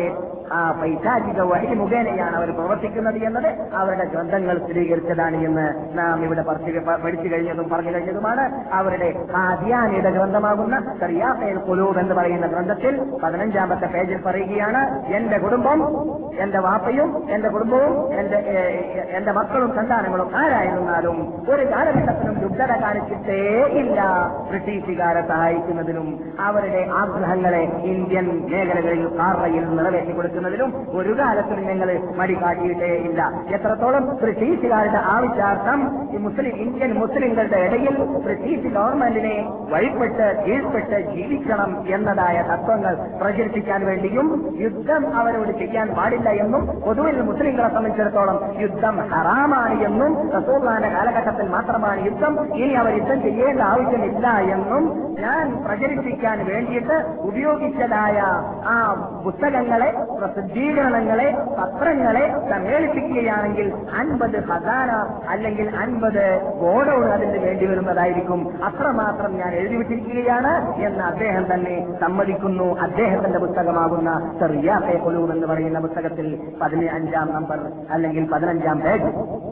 ആ 0.52 0.72
പൈശാചിക 0.72 1.42
വഴി 1.42 1.68
മുഖേനയാണ് 1.74 2.36
അവർ 2.36 2.50
പ്രവർത്തിക്കുന്നത് 2.52 3.20
എന്നത് 3.26 3.50
അവരുടെ 3.76 4.06
ഗ്രന്ഥങ്ങൾ 4.06 4.58
സ്ഥിരീകരിച്ചതാണ് 4.58 5.38
എന്ന് 5.46 5.66
നാം 5.98 6.24
ഇവിടെ 6.26 6.44
പഠിച്ചു 7.02 7.28
കഴിഞ്ഞതും 7.34 7.70
പറഞ്ഞു 7.70 7.92
കഴിഞ്ഞതുമാണ്. 7.92 8.44
അവരുടെ 8.74 9.10
ആദ്യാനിയുടെ 9.38 10.12
ഗ്രന്ഥമാകുന്ന 10.12 10.76
കറിയാഫേൽ 11.02 11.58
കുലൂബ് 11.68 12.00
എന്ന് 12.00 12.14
പറയുന്ന 12.14 12.48
ഗ്രന്ഥത്തിൽ 12.48 12.94
പതിനഞ്ചാമത്തെ 13.24 13.88
പേജിൽ 13.88 14.22
പറയുകയാണ് 14.26 14.82
എന്റെ 15.14 15.38
കുടുംബം 15.38 15.80
എന്റെ 16.40 16.60
വാപ്പയും 16.60 17.10
എന്റെ 17.30 17.50
കുടുംബവും 17.50 17.94
എന്റെ 18.14 18.38
എന്റെ 19.18 19.32
മക്കളും 19.32 19.72
സന്താനങ്ങളും 19.76 20.30
ആരായിരുന്നാലും 20.36 21.18
ഒരു 21.50 21.64
കാലഘട്ടത്തിലും 21.72 22.36
ദുർഘട 22.40 22.72
കാണിച്ചിട്ടേ 22.82 23.40
ഇല്ല 23.82 24.00
ബ്രിട്ടീഷുകാരെ 24.50 25.22
സഹായിക്കുന്നതിനും 25.28 26.08
അവരുടെ 26.40 26.90
ആഗ്രഹങ്ങളെ 26.94 27.64
ഇന്ത്യൻ 27.86 28.28
മേഖലകളിൽ 28.52 29.04
കാറയിൽ 29.20 29.66
നിറവേറ്റി 29.78 30.14
കൊടുക്കുന്നതിലും 30.42 30.72
ഒരു 31.00 31.14
കാലത്തും 31.20 31.60
നിങ്ങൾ 31.70 31.90
മടി 32.20 32.36
കാട്ടിയിട്ടേ 32.42 32.92
ഇല്ല. 33.08 33.22
എത്രത്തോളം 33.56 34.04
ബ്രിട്ടീഷുകാരുടെ 34.22 35.02
ആവശ്യാർത്ഥം 35.14 35.80
ഈ 36.14 36.20
മുസ്ലിം 36.26 36.56
ഇന്ത്യൻ 36.64 36.92
മുസ്ലിങ്ങളുടെ 37.02 37.60
ഇടയിൽ 37.68 37.96
ബ്രിട്ടീഷ് 38.26 38.70
ഗവൺമെന്റിനെ 38.78 39.36
വഴിപ്പെട്ട് 39.74 40.28
കീഴ്പ്പെട്ട് 40.46 40.98
ജീവിക്കണം 41.12 41.72
എന്നതായ 41.96 42.38
തത്വങ്ങൾ 42.52 42.94
പ്രചരിപ്പിക്കാൻ 43.22 43.82
വേണ്ടിയും 43.90 44.28
യുദ്ധം 44.64 45.04
അവരോട് 45.22 45.52
ചെയ്യാൻ 45.62 45.88
പാടില്ല 45.98 46.30
എന്നും 46.44 46.64
പൊതുവിൽ 46.86 47.20
മുസ്ലിങ്ങളെ 47.30 47.70
സംബന്ധിച്ചിടത്തോളം 47.76 48.40
യുദ്ധം 48.64 48.98
ഹറാമാണ് 49.12 49.78
എന്നും 49.90 50.12
സസൂർദാന 50.34 50.84
കാലഘട്ടത്തിൽ 50.96 51.48
മാത്രമാണ് 51.56 52.00
യുദ്ധം. 52.08 52.34
ഇനി 52.62 52.74
അവർ 52.82 52.92
യുദ്ധം 53.00 53.20
ചെയ്യേണ്ട 53.28 53.62
ആവശ്യമില്ല 53.72 54.26
എന്നും 54.56 54.84
ഞാൻ 55.24 55.46
പ്രചരിപ്പിക്കാൻ 55.66 56.38
വേണ്ടിയിട്ട് 56.52 56.96
ഉപയോഗിച്ചതായ 57.30 58.18
ആ 58.72 58.76
പുസ്തകങ്ങളെ 59.26 59.90
പ്രസിദ്ധീകരണങ്ങളെ 60.34 61.38
പത്രങ്ങളെ 61.60 62.34
സമ്മേളിപ്പിക്കുകയാണെങ്കിൽ 62.50 63.74
അൻപത് 63.98 64.44
ഹസാന 64.44 64.92
അല്ലെങ്കിൽ 65.30 65.76
അൻപത് 65.76 66.42
ഗോഡൌൺ 66.60 67.14
അതിന് 67.14 67.38
വേണ്ടി 67.38 67.66
വരുന്നതായിരിക്കും. 67.66 68.66
അത്രമാത്രം 68.66 69.38
ഞാൻ 69.38 69.54
എഴുതിവിട്ടിരിക്കുകയാണ് 69.56 70.76
എന്ന് 70.76 71.04
അദ്ദേഹം 71.04 71.54
തന്നെ 71.54 72.00
സമ്മതിക്കുന്നു. 72.00 72.80
അദ്ദേഹത്തിന്റെ 72.80 73.40
പുസ്തകമാകുന്ന 73.40 74.36
ചെറിയാത്തെ 74.40 74.98
കൊലൂർ 74.98 75.32
എന്ന് 75.32 75.48
പറയുന്ന 75.48 75.80
പുസ്തകത്തിൽ 75.80 76.52
പതിനഞ്ചാം 76.62 77.34
നമ്പർ 77.34 77.60
അല്ലെങ്കിൽ 77.92 78.30
പതിനഞ്ചാം 78.32 78.80
പേജ്. 78.80 79.51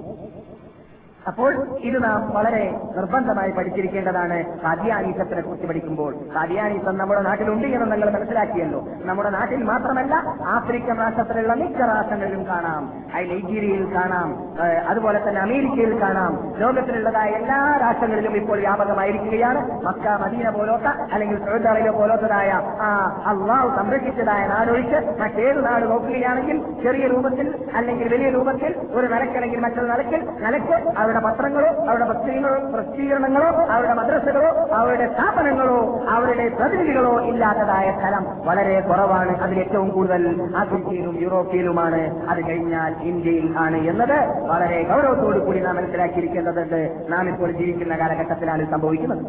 അപ്പോൾ 1.28 1.78
ഇത് 1.80 2.04
നാം 2.04 2.34
വളരെ 2.34 2.80
നിർബന്ധമായി 2.98 3.52
പഠിച്ചിരിക്കേണ്ടതാണ്. 3.52 4.44
കാദ്യാനീസത്തിനെ 4.64 5.42
കുറിച്ച് 5.42 5.68
പഠിക്കുമ്പോൾ. 5.68 6.16
കാദ്യാനീസം 6.36 6.98
നമ്മുടെ 6.98 7.22
നാട്ടിലുണ്ട് 7.22 7.68
എന്ന് 7.68 7.92
നിങ്ങൾ 7.92 8.10
മനസ്സിലാക്കിയല്ലോ. 8.10 8.88
നമ്മുടെ 9.04 9.30
നാട്ടിൽ 9.30 9.64
മാത്രമല്ല 9.64 10.16
ആഫ്രിക്കൻ 10.48 10.98
രാഷ്ട്രത്തിലുള്ള 10.98 11.54
മിക്ക 11.54 11.78
രാഷ്ട്രങ്ങളിലും 11.78 12.48
കാണാം. 12.48 13.04
നൈജീരിയയിൽ 13.16 13.96
കാണാം. 13.96 14.44
അതുപോലെ 14.88 15.30
തന്നെ 15.30 15.42
അമേരിക്കയിൽ 15.42 16.02
കാണാം. 16.02 16.54
ലോകത്തിലുള്ളതായ 16.58 17.30
എല്ലാ 17.30 17.78
രാഷ്ട്രങ്ങളിലും 17.82 18.36
ഇപ്പോൾ 18.36 18.60
വ്യാപകമായിരിക്കുകയാണ്. 18.60 19.82
മക്ക 19.84 20.08
മദീന 20.08 20.50
പോലോത്ത 20.50 20.84
അല്ലെങ്കിൽ 20.84 21.68
അറേബ്യ 21.70 21.90
പോലോത്തതായ 21.90 22.52
ആ 22.82 23.22
അള്ളാഹ് 23.26 23.76
സംരക്ഷിച്ചതായ 23.78 24.48
നാടൊഴിച്ച് 24.48 25.22
മറ്റേത് 25.22 25.66
നാട് 25.66 25.92
നോക്കുകയാണെങ്കിൽ 25.92 26.84
ചെറിയ 26.84 27.08
രൂപത്തിൽ 27.08 27.70
അല്ലെങ്കിൽ 27.74 28.14
വലിയ 28.14 28.30
രൂപത്തിൽ 28.30 28.76
ഒരു 28.92 29.08
നിലക്കല്ലെങ്കിൽ 29.08 29.60
മറ്റൊരു 29.60 29.86
നിലയ്ക്ക് 29.86 30.46
നിലയ്ക്ക് 30.46 31.00
അവരുടെ 31.10 31.26
പത്രങ്ങളോ 31.28 31.70
അവരുടെ 31.90 32.06
പത്രികളോ 32.06 32.56
പ്രസിദ്ധീകരണങ്ങളോ 32.74 33.48
അവരുടെ 33.70 33.94
മദ്രസകളോ 33.94 34.50
അവരുടെ 34.74 35.06
സ്ഥാപനങ്ങളോ 35.14 35.78
അവരുടെ 36.08 36.46
പ്രതിനിധികളോ 36.48 37.14
ഇല്ലാത്തതായ 37.22 37.92
സ്ഥലം 38.00 38.26
വളരെ 38.46 38.80
കുറവാണ്. 38.80 39.34
അതിൽ 39.42 39.60
ഏറ്റവും 39.60 39.90
കൂടുതൽ 39.90 40.24
ആഫ്രിക്കയിലും 40.56 41.16
യൂറോപ്പിലുമാണ്. 41.22 42.02
അത് 42.30 42.42
കഴിഞ്ഞാൽ 42.50 42.96
ഇന്ത്യയിൽ 43.02 43.48
ആണ് 43.58 43.78
എന്നത് 43.78 44.18
വളരെ 44.48 44.80
ഗൗരവത്തോടു 44.92 45.40
കൂടി 45.40 45.60
നാം 45.60 45.76
മനസ്സിലാക്കിയിരിക്കേണ്ടതുണ്ട്. 45.76 46.82
നാം 47.10 47.30
ഇപ്പോൾ 47.30 47.52
ജീവിക്കുന്ന 47.52 47.96
കാലഘട്ടത്തിലാണ് 47.98 48.66
സംഭവിക്കുന്നത്. 48.72 49.26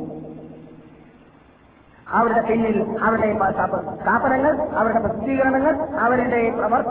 അവരുടെ 2.10 2.40
പിന്നിൽ 2.40 2.76
അവരുടെ 3.00 3.28
സ്ഥാപനങ്ങൾ 4.02 4.52
അവരുടെ 4.72 4.98
പ്രസിദ്ധീകരണങ്ങൾ 4.98 5.72
അവരുടെ 5.98 6.40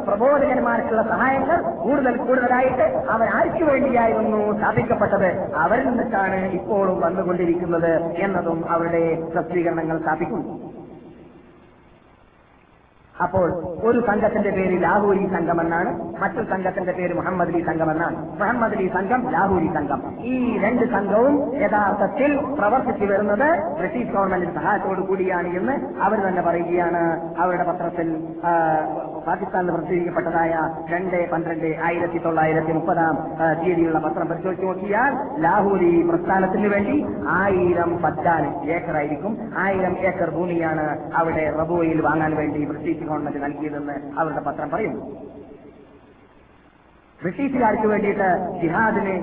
പ്രബോധകന്മാർക്കുള്ള 0.07 1.01
സഹായങ്ങൾ 1.09 1.57
കൂടുതൽ 1.81 2.17
കൂടുതലായിട്ട് 2.17 2.85
അവർ 3.07 3.27
ആർക്കു 3.37 3.63
വേണ്ടിയായിരുന്നു 3.63 4.53
സ്ഥാപിക്കപ്പെട്ടത്. 4.53 5.29
അവരിൽ 5.55 5.87
നിന്നിട്ടാണ് 5.87 6.39
ഇപ്പോഴും 6.59 6.99
വന്നുകൊണ്ടിരിക്കുന്നത് 6.99 7.91
എന്നതും 8.17 8.61
അവരുടെ 8.69 9.03
പ്രസിദ്ധീകരണങ്ങൾ 9.33 9.97
സ്ഥാപിക്കുന്നു. 9.97 10.45
അപ്പോൾ 13.25 13.47
ഒരു 13.87 13.99
സംഘത്തിന്റെ 14.07 14.51
പേര് 14.57 14.75
ലാഹൂരി 14.83 15.25
സംഘം 15.33 15.57
എന്നാണ് 15.63 15.89
മറ്റൊരു 16.21 16.47
സംഘത്തിന്റെ 16.51 16.93
പേര് 16.97 17.13
മുഹമ്മദ് 17.19 17.51
അലി 17.51 17.61
സംഘം 17.69 17.89
എന്നാണ് 17.93 18.17
മുഹമ്മദ് 18.39 18.75
അലി 18.77 18.87
സംഘം 18.95 19.21
ലാഹൂരി 19.35 19.69
സംഘം. 19.77 19.99
ഈ 20.31 20.33
രണ്ട് 20.63 20.85
സംഘവും 20.95 21.33
യഥാർത്ഥത്തിൽ 21.63 22.31
പ്രവർത്തിച്ചു 22.59 23.05
വരുന്നത് 23.11 23.47
ബ്രിട്ടീഷ് 23.79 24.11
ഗവൺമെന്റിന്റെ 24.15 24.55
സഹായത്തോടു 24.59 25.03
കൂടിയാണ് 25.09 25.49
എന്ന് 25.59 25.75
അവർ 26.07 26.19
തന്നെ 26.27 26.43
പറയുകയാണ്. 26.49 27.03
അവരുടെ 27.43 27.67
പത്രത്തിൽ 27.71 28.09
പാകിസ്ഥാനിൽ 29.29 29.71
പ്രസിദ്ധീകരിക്കപ്പെട്ടതായ 29.75 30.53
രണ്ട് 30.93 31.17
പന്ത്രണ്ട് 31.33 31.69
ആയിരത്തി 31.87 32.19
തൊള്ളായിരത്തി 32.25 32.73
മുപ്പതാം 32.77 33.15
തീയതിയുള്ള 33.61 33.99
പത്രം 34.05 34.29
പരിശോധിച്ച് 34.31 34.67
നോക്കിയാൽ 34.69 35.11
ലാഹോരി 35.45 35.91
പ്രസ്ഥാനത്തിന് 36.09 36.69
വേണ്ടി 36.75 36.95
ആയിരം 37.41 37.91
പത്താൻ 38.05 38.43
ഏക്കറായിരിക്കും. 38.77 39.33
ആയിരം 39.65 39.95
ഏക്കർ 40.09 40.31
ഭൂമിയാണ് 40.37 40.85
അവിടെ 41.21 41.45
റബോയിൽ 41.59 41.99
വാങ്ങാൻ 42.07 42.33
വേണ്ടി 42.41 42.61
ബ്രിട്ടീഷ് 42.71 43.07
ഗവൺമെന്റ് 43.09 43.41
നൽകിയതെന്ന് 43.45 43.97
അവരുടെ 44.19 44.43
പത്രം 44.49 44.69
പറയുന്നു. 44.75 45.01
ബ്രിട്ടീഷുകാർക്ക് 47.21 47.87
വേണ്ടിയിട്ട് 47.87 48.27
ജിഹാദിനെ 48.61 49.15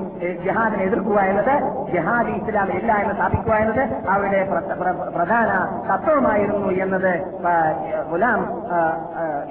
ജിഹാദിനെ 0.44 0.82
എതിർക്കുക 0.82 1.18
എന്നത് 1.20 1.54
ജിഹാദ് 1.92 2.28
ഇസ്ലാം 2.28 2.72
ഇല്ല 2.72 2.92
എന്ന് 2.92 3.14
സ്ഥാപിക്കുക 3.14 3.54
എന്നത് 3.54 4.08
അവരുടെ 4.08 4.48
പ്ര- 4.50 4.76
പ്ര- 4.80 5.14
പ്രധാന 5.16 5.50
തത്വമായിരുന്നു 5.90 6.68
എന്നത് 6.68 7.12
ഗുലാം 8.10 8.40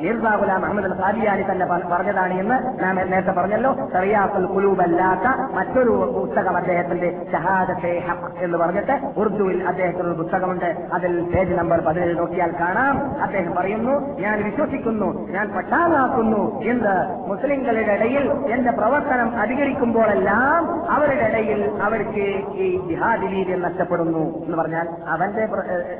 മിർസ 0.01 0.35
ഗുലാം 0.35 0.65
അഹമ്മദ് 0.65 1.01
അൽ 1.03 1.51
തന്നെ 1.51 1.65
പറഞ്ഞതാണ് 1.65 2.33
എന്ന് 2.33 2.83
നാം 2.83 2.95
നേരത്തെ 2.95 3.31
പറഞ്ഞല്ലോ. 3.31 3.89
സറിയാഫുൽ 3.93 4.45
കുലൂബല്ലാത്ത 4.45 5.27
മറ്റൊരു 5.53 5.89
പുസ്തകം 5.89 6.57
അദ്ദേഹത്തിന്റെ 6.57 7.25
ഷഹാദത്തെ 7.31 8.03
ഹഖ് 8.07 8.43
എന്ന് 8.43 8.57
പറഞ്ഞിട്ട് 8.57 8.99
ഉറുദുവിൽ 9.17 9.67
അദ്ദേഹത്തിന് 9.67 10.07
ഒരു 10.07 10.21
പുസ്തകമുണ്ട്. 10.21 10.85
അതിൽ 10.93 11.21
പേജ് 11.21 11.53
നമ്പർ 11.53 11.79
പതിനേഴ് 11.79 12.17
നോക്കിയാൽ 12.17 12.51
കാണാം. 12.59 13.21
അദ്ദേഹം 13.21 13.55
പറയുന്നു 13.55 13.91
ഞാൻ 14.19 14.43
വിശ്വസിക്കുന്നു 14.43 15.27
ഞാൻ 15.31 15.49
പട്ടാളാക്കുന്നു 15.49 16.61
എന്ന് 16.61 16.95
മുസ്ലിങ്ങളുടെ 17.27 17.91
ഇടയിൽ 17.91 18.34
എന്റെ 18.51 18.71
പ്രവർത്തനം 18.71 19.39
അധികരിക്കുമ്പോഴെല്ലാം 19.39 20.91
അവരുടെ 20.91 21.25
ഇടയിൽ 21.25 21.79
അവർക്ക് 21.81 22.55
ഈ 22.57 22.87
ജിഹാദി 22.87 23.25
വീര്യം 23.25 23.61
നഷ്ടപ്പെടുന്നു 23.61 24.45
എന്ന് 24.45 24.57
പറഞ്ഞാൽ 24.57 24.87
അവന്റെ 25.07 25.47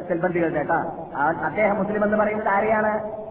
സെൽബന്ധികൾ 0.08 0.50
കേട്ടാ. 0.50 0.92
അദ്ദേഹം 1.46 1.78
മുസ്ലിം 1.78 2.04
എന്ന് 2.04 2.18
പറയുന്നത് 2.18 2.50
ആരെയാണ്? 2.50 3.26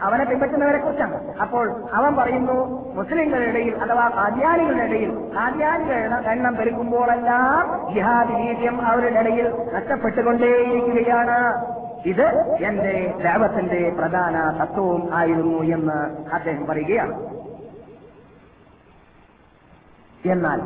അവനെ 0.00 0.24
പിൻപറ്റുന്നവരെ 0.24 0.78
കുറിച്ചാണ്. 0.78 1.34
അപ്പോൾ 1.42 1.84
അവൻ 1.94 2.16
പറയുന്നു 2.16 2.86
മുസ്ലിങ്ങളുടെ 2.94 3.50
ഇടയിൽ 3.50 3.76
അഥവാ 3.76 4.10
ആദ്യാനികളുടെ 4.14 4.82
ഇടയിൽ 4.82 5.30
ആദ്യാനികളുടെ 5.38 6.30
എണ്ണം 6.30 6.56
പെരുക്കുമ്പോഴെല്ലാം 6.56 7.94
ജിഹാദി 7.94 8.32
വീര്യം 8.32 8.86
അവരുടെ 8.86 9.20
ഇടയിൽ 9.20 9.48
നഷ്ടപ്പെട്ടുകൊണ്ടേയിരിക്കുകയാണ്. 9.74 11.66
ഇത് 12.06 12.26
എന്റെ 12.64 13.14
ദേവത്തിന്റെ 13.22 13.92
പ്രധാന 13.98 14.64
തത്വവും 14.64 15.10
ആയിരുന്നു 15.14 15.62
എന്ന് 15.62 16.30
അദ്ദേഹം 16.34 16.66
പറയുകയാണ്. 16.66 17.29
എന്നാൽ 20.24 20.60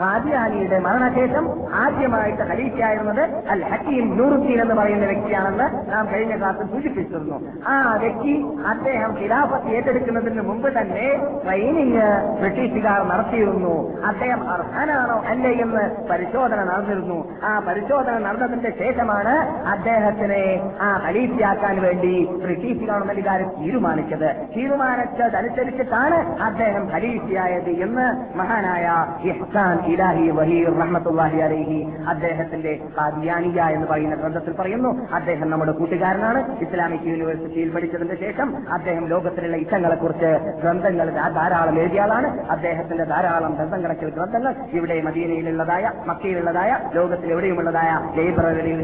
ഖാദിയാനിയുടെ 0.00 0.78
മരണശേഷം 0.78 1.44
ആദ്യമായിട്ട് 1.82 2.42
ഖലീഫയായിരുന്നത് 2.42 3.22
അൽ 3.52 3.62
ഹക്കീം 3.70 4.06
നൂറുദ്ദീൻ 4.18 4.60
എന്ന് 4.64 4.74
പറയുന്ന 4.74 5.06
വ്യക്തിയാണെന്ന് 5.06 5.66
നാം 5.92 6.04
കഴിഞ്ഞ 6.12 6.36
ക്ലാസ്സിൽ 6.38 6.66
സൂചിപ്പിച്ചിരുന്നു. 6.72 7.38
ആ 7.66 7.74
വ്യക്തി 8.04 8.34
അദ്ദേഹം 8.72 9.10
ഖിലാഫത്ത് 9.20 9.72
ഏറ്റെടുക്കുന്നതിന് 9.76 10.42
മുമ്പ് 10.48 10.68
തന്നെ 10.78 11.06
ട്രെയിനിങ് 11.44 12.06
ബ്രിട്ടീഷുകാർ 12.40 13.00
നടത്തിയിരുന്നു. 13.12 13.74
അദ്ദേഹം 14.10 14.42
അർഹനാണോ 14.50 15.18
അല്ലേ 15.32 15.52
എന്ന് 15.66 15.84
പരിശോധന 16.10 16.60
നടന്നിരുന്നു. 16.70 17.18
ആ 17.44 17.52
പരിശോധന 17.68 18.18
നടന്നതിന്റെ 18.18 18.72
ശേഷമാണ് 18.82 19.34
അദ്ദേഹത്തിനെ 19.74 20.44
ആ 20.80 20.90
ഹലീഫിയാക്കാൻ 21.06 21.76
വേണ്ടി 21.86 22.14
ബ്രിട്ടീഷ് 22.44 22.86
ഗവൺമെന്റുകാർ 22.90 23.42
തീരുമാനിച്ചത്. 23.60 24.28
തീരുമാനിച്ചതനുസരിച്ചിട്ടാണ് 24.56 26.18
അദ്ദേഹം 26.42 26.86
ഹലീഫിയായത് 26.94 27.72
എന്ന് 27.86 28.06
മഹാനായ 28.38 28.86
ഇഹ്സാൻ 29.30 29.76
ഇലാഹി 29.92 30.26
വഹീർ 30.38 30.70
റഹ്മത്തുല്ലാഹി 30.80 31.38
അലൈഹി 31.46 31.78
അദ്ദേഹത്തിന്റെ 32.12 32.72
കാദിയാനിയ 32.98 33.60
എന്ന് 33.76 33.86
പറയുന്ന 33.86 34.14
ഗ്രന്ഥത്തിൽ 34.14 34.54
പറയുന്നു 34.60 34.90
അദ്ദേഹം 35.18 35.50
നമ്മുടെ 35.50 35.72
കൂട്ടുകാരനാണ്. 35.72 36.40
ഇസ്ലാമിക് 36.64 37.06
യൂണിവേഴ്സിറ്റിയിൽ 37.12 37.68
പഠിച്ചതിന് 37.74 38.16
ശേഷം 38.24 38.48
അദ്ദേഹം 38.72 39.04
ലോകത്തിലുള്ള 39.12 39.56
ഇഷ്ടങ്ങളെക്കുറിച്ച് 39.64 40.30
ഗ്രന്ഥങ്ങൾ 40.62 41.06
ധാരാളം 41.38 41.78
എഴുതിയ 41.80 42.02
ആളാണ്. 42.06 42.28
അദ്ദേഹത്തിന്റെ 42.50 43.04
ധാരാളം 43.04 43.54
ഗ്രന്ഥങ്ങളൊക്കെ 43.54 44.06
ഗ്രന്ഥങ്ങൾ 44.18 44.54
ഇവിടെ 44.78 44.96
മദീനയിലുള്ളതായ 45.08 45.84
മക്കയിലുള്ളതായ 46.06 46.70
ലോകത്തിൽ 46.94 47.32
എവിടെയുമുള്ളതായ 47.32 47.90
ലൈബ്രറികളിൽ 48.18 48.80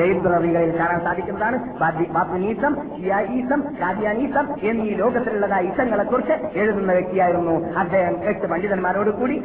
ലൈബ്രറികളിൽ 0.00 0.72
കാണാൻ 0.78 1.00
സാധിക്കുന്നതാണ്. 1.04 1.58
ഖാദിയാനീസം 3.82 4.46
എന്നീ 4.70 4.90
ലോകത്തിലുള്ളതായ 5.02 5.62
ഇഷ്ടങ്ങളെ 5.70 6.04
കുറിച്ച് 6.04 6.34
എഴുതുന്ന 6.58 6.92
വ്യക്തിയായിരുന്നു 6.92 7.54
അദ്ദേഹം. 7.82 8.14
എട്ട് 8.30 8.46
പണ്ഡിതന്മാരോട് 8.46 9.10
കൂടി 9.20 9.36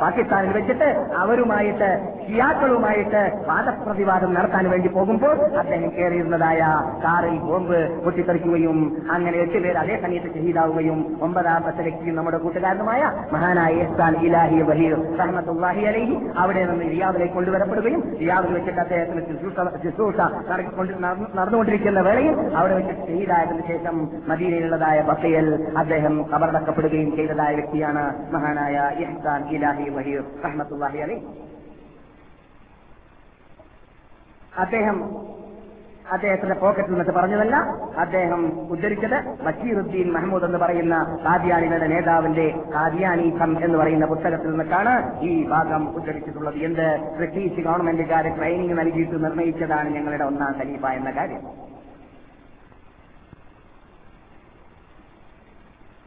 പാകിസ്ഥാനിൽ 0.00 0.52
വെച്ചിട്ട് 0.52 0.88
അവരുമായിട്ട് 1.20 1.88
ഷിയാക്കളുമായിട്ട് 2.24 3.22
വാദപ്രതിവാദം 3.48 4.30
നടത്താൻ 4.34 4.64
വേണ്ടി 4.70 4.88
പോകുമ്പോൾ 4.88 5.34
അദ്ദേഹം 5.58 5.90
കയറിയിരുന്നതായ 5.90 6.60
കാറിൽ 7.04 7.36
ബോംബ് 7.40 7.80
പൊട്ടിത്തെറിക്കുകയും 8.04 8.78
അങ്ങനെ 9.14 9.36
എട്ട് 9.38 9.58
പേർ 9.58 9.76
അതേ 9.76 9.96
സമയത്ത് 10.02 10.30
ഷഹീദാവുകയും 10.30 11.00
ഒമ്പതാമത്തെ 11.20 11.82
വ്യക്തിയും 11.82 12.16
നമ്മുടെ 12.16 12.38
കൂട്ടുകാരനുമായ 12.38 13.02
മഹാനായ 13.32 13.74
ഇഹ്സാൻ 13.80 14.14
ഇലാഹി 14.26 14.60
ബഹീർ 14.70 14.94
റഹ്മത്തുല്ലാഹി 15.20 15.84
അലൈഹി 15.84 16.16
അവിടെ 16.40 16.62
നിന്ന് 16.64 16.88
റിയാദിലേക്ക് 16.92 17.34
കൊണ്ടുവരപ്പെടുകയും 17.34 18.02
റിയാദിൽ 18.20 18.52
വെച്ചിട്ട് 18.52 18.80
അദ്ദേഹത്തിന് 18.80 19.22
ശുശ്രൂഷ 19.82 20.20
നടന്നുകൊണ്ടിരിക്കുന്ന 21.34 22.00
വേളയിൽ 22.00 22.34
അവിടെ 22.56 22.74
വെച്ചിട്ട് 22.74 23.02
ഷഹീദായതിനു 23.02 23.64
ശേഷം 23.70 23.96
മദീനയിലുള്ളതായ 24.30 24.98
ബസയൽ 25.10 25.46
അദ്ദേഹം 25.76 26.14
കബറടക്കപ്പെടുകയും 26.32 27.10
ചെയ്തതായ 27.16 27.52
വ്യക്തിയാണ് 27.54 28.04
മഹാനായ 28.32 28.76
ഇഹ്സാൻ 29.02 29.42
ഇലാഹി 29.54 29.79
വഹീർ 29.88 30.22
റഹ്മത്തുല്ലാഹി 30.44 30.98
അലി 30.98 31.26
അദ്ദേഹം 34.56 35.30
അദ്ദേഹത്തിന്റെ 36.12 36.54
പോക്കറ്റിൽ 36.54 36.90
നിന്നിട്ട് 36.90 37.10
പറഞ്ഞതല്ല 37.10 37.56
അദ്ദേഹം 37.96 38.68
ഉദ്ധരിച്ചത് 38.68 39.44
ബഷീറുദ്ദീൻ 39.44 40.12
മഹമ്മൂദ് 40.12 40.44
എന്ന് 40.44 40.58
പറയുന്ന 40.58 41.18
കാദ്യാനികളുടെ 41.24 41.86
നേതാവിന്റെ 41.86 42.54
കാദ്യാനി 42.74 43.36
സം 43.38 43.64
എന്ന് 43.64 43.78
പറയുന്ന 43.78 44.06
പുസ്തകത്തിൽ 44.06 44.50
നിന്നിട്ടാണ് 44.50 45.20
ഈ 45.20 45.46
ഭാഗം 45.46 45.96
ഉദ്ധരിച്ചിട്ടുള്ളത്. 45.96 46.54
എന്ത്? 46.54 47.16
ബ്രിട്ടീഷ് 47.16 47.60
ഗവൺമെന്റുകാർ 47.60 48.36
ട്രെയിനിങ് 48.38 48.78
നൽകിയിട്ട് 48.78 49.24
നിർണയിച്ചതാണ് 49.24 49.90
ഞങ്ങളുടെ 49.90 50.24
ഒന്നാം 50.24 50.54
ഖലീഫ 50.60 50.84
എന്ന 50.84 51.10
കാര്യം. 51.10 51.42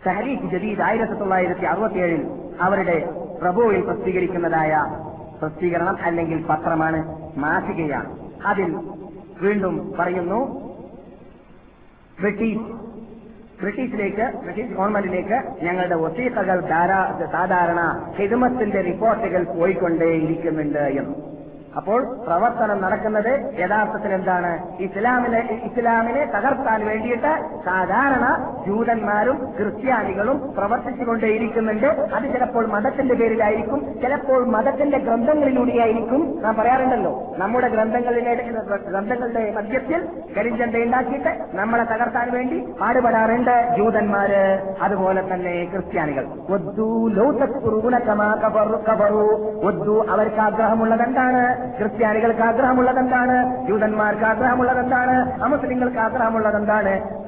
തഹരീഖ് 0.07 0.49
ജദീദ് 0.51 0.81
ആയിരത്തി 0.81 1.13
തൊള്ളായിരത്തി 1.13 1.65
അറുപത്തിയേഴിൽ 1.65 2.42
അവരുടെ 2.61 3.09
പ്രഭുവിൽ 3.41 3.81
പ്രസിദ്ധീകരിക്കുന്നതായ 3.81 4.85
പ്രസിദ്ധീകരണം 5.41 5.97
അല്ലെങ്കിൽ 6.01 6.45
പത്രമാണ് 6.49 7.19
മാസികയാണ്. 7.37 8.19
അതിൽ 8.45 8.75
വീണ്ടും 9.41 9.93
പറയുന്നു 9.99 10.63
ബ്രിട്ടീഷ് 12.19 12.83
ബ്രിട്ടീഷിലേക്ക് 13.61 14.37
ബ്രിട്ടീഷ് 14.37 14.73
ഗവൺമെന്റിലേക്ക് 14.73 15.63
ഞങ്ങളുടെ 15.63 15.95
ഒസീസകൾ 15.95 16.59
ധാരാ 16.59 17.27
സാധാരണ 17.31 18.11
ഹിദമത്തിന്റെ 18.15 18.81
റിപ്പോർട്ടുകൾ 18.81 19.43
പോയിക്കൊണ്ടേയിരിക്കുന്നുണ്ട് 19.43 20.79
എന്ന്. 20.79 21.32
അപ്പോൾ 21.77 22.15
പ്രവർത്തനം 22.25 22.81
നടക്കുന്നത് 22.81 23.59
യഥാർത്ഥത്തിൽ 23.59 24.13
എന്താണ് 24.13 24.77
ഇസ്ലാമിനെ 24.79 25.61
ഇസ്ലാമിനെ 25.63 26.25
തകർക്കാൻ 26.25 26.85
വേണ്ടിയിട്ട് 26.85 27.31
സാധാരണ 27.65 28.25
ജൂതന്മാരും 28.67 29.53
ക്രിസ്ത്യാനികളും 29.57 30.53
പ്രവർത്തിച്ചുകൊണ്ടേയിരിക്കുന്നുണ്ട്. 30.57 31.85
അത് 31.85 32.23
ചിലപ്പോൾ 32.23 32.67
മതത്തിന്റെ 32.67 33.15
പേരിലായിരിക്കും 33.15 34.01
ചിലപ്പോൾ 34.01 34.45
മതത്തിന്റെ 34.45 34.97
ഗ്രന്ഥങ്ങളിലൂടെയായിരിക്കും 34.97 36.41
നാം 36.41 36.55
പറയാറുണ്ടല്ലോ. 36.55 37.35
നമ്മുടെ 37.37 37.67
ഗ്രന്ഥങ്ങളിലെ 37.67 38.35
ഗ്രന്ഥങ്ങളുടെ 38.89 39.53
മധ്യത്തിൽ 39.55 40.07
കരിഞ്ചന്ത 40.37 40.75
ഉണ്ടാക്കിയിട്ട് 40.75 41.33
നമ്മളെ 41.53 41.83
തകർക്കാൻ 41.83 42.31
വേണ്ടി 42.31 42.59
പാടുപെടാറുണ്ട് 42.81 43.75
ജൂതന്മാര്. 43.77 44.43
അതുപോലെ 44.81 45.33
തന്നെ 45.33 45.69
ക്രിസ്ത്യാനികൾ. 45.73 46.25
കബറു 48.45 48.83
കബറു 48.89 49.25
അവർക്ക് 50.09 50.41
ആഗ്രഹമുള്ളത് 50.41 51.01
എന്താണ്? 51.01 51.62
ക്രിസ്ത്യാനികൾക്ക് 51.79 52.39
ആഗ്രഹമുള്ളതെന്താണ്? 52.39 53.67
ജൂതന്മാർക്ക് 53.67 54.23
ആഗ്രഹമുള്ളത് 54.23 54.79
എന്താണ് 54.79 55.43
അമുസ്ലിങ്ങൾക്ക് 55.43 55.97
ആഗ്രഹമുള്ളത് 55.97 56.55
എന്താണ് 56.55 56.93
തക്ഫുറൂന 57.03 57.21
കമാ 57.21 57.22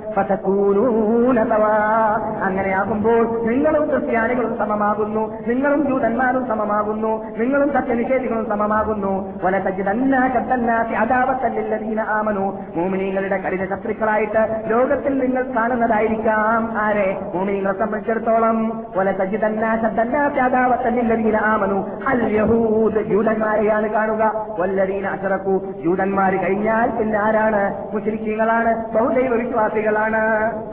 അങ്ങനെയാകുമ്പോൾ 2.42 3.46
നിങ്ങളും 3.46 3.90
ക്രിസ്ത്യാനികളും 3.90 4.58
സമമാകുന്നു. 4.58 5.38
നിങ്ങളും 5.46 5.88
ജൂതന്മാരും 5.88 6.46
സമമാകുന്നു. 6.46 7.24
നിങ്ങളും 7.24 7.72
സത്യനിഷേധികളും 7.72 8.46
സമമാകുന്നു. 8.48 9.38
അദാവത്തല്ലീന 10.96 12.00
ആമനു. 12.00 12.58
മോമിനിങ്ങളുടെ 12.76 13.36
കഠിന 13.36 13.64
ശത്രുക്കളായിട്ട് 13.64 14.62
ലോകത്തിൽ 14.66 15.18
നിങ്ങൾ 15.18 15.54
കാണുന്നതായിരിക്കാം. 15.56 16.78
ആരെ? 16.78 17.20
മോമിനികളെ 17.34 17.78
സംബന്ധിച്ചിടത്തോളം. 17.78 18.84
ആമനു. 21.36 21.87
അൽ 22.08 22.32
യഹൂദ് 22.36 23.02
ജൂതന്മാരെയാണ് 23.02 23.88
കാണുക. 23.88 24.46
വല്ലരീന 24.58 25.06
അഷറക്കു 25.06 25.60
ജൂതന്മാർ 25.84 26.36
കഴിഞ്ഞാൽ 26.36 26.90
പിന്നെ 26.90 27.18
ആരാണ്? 27.18 27.94
മുസ്ലിങ്ങളാണ് 27.94 28.92
ബഹുദൈവ 28.94 29.34
വിശ്വാസികളാണ്. 29.34 30.18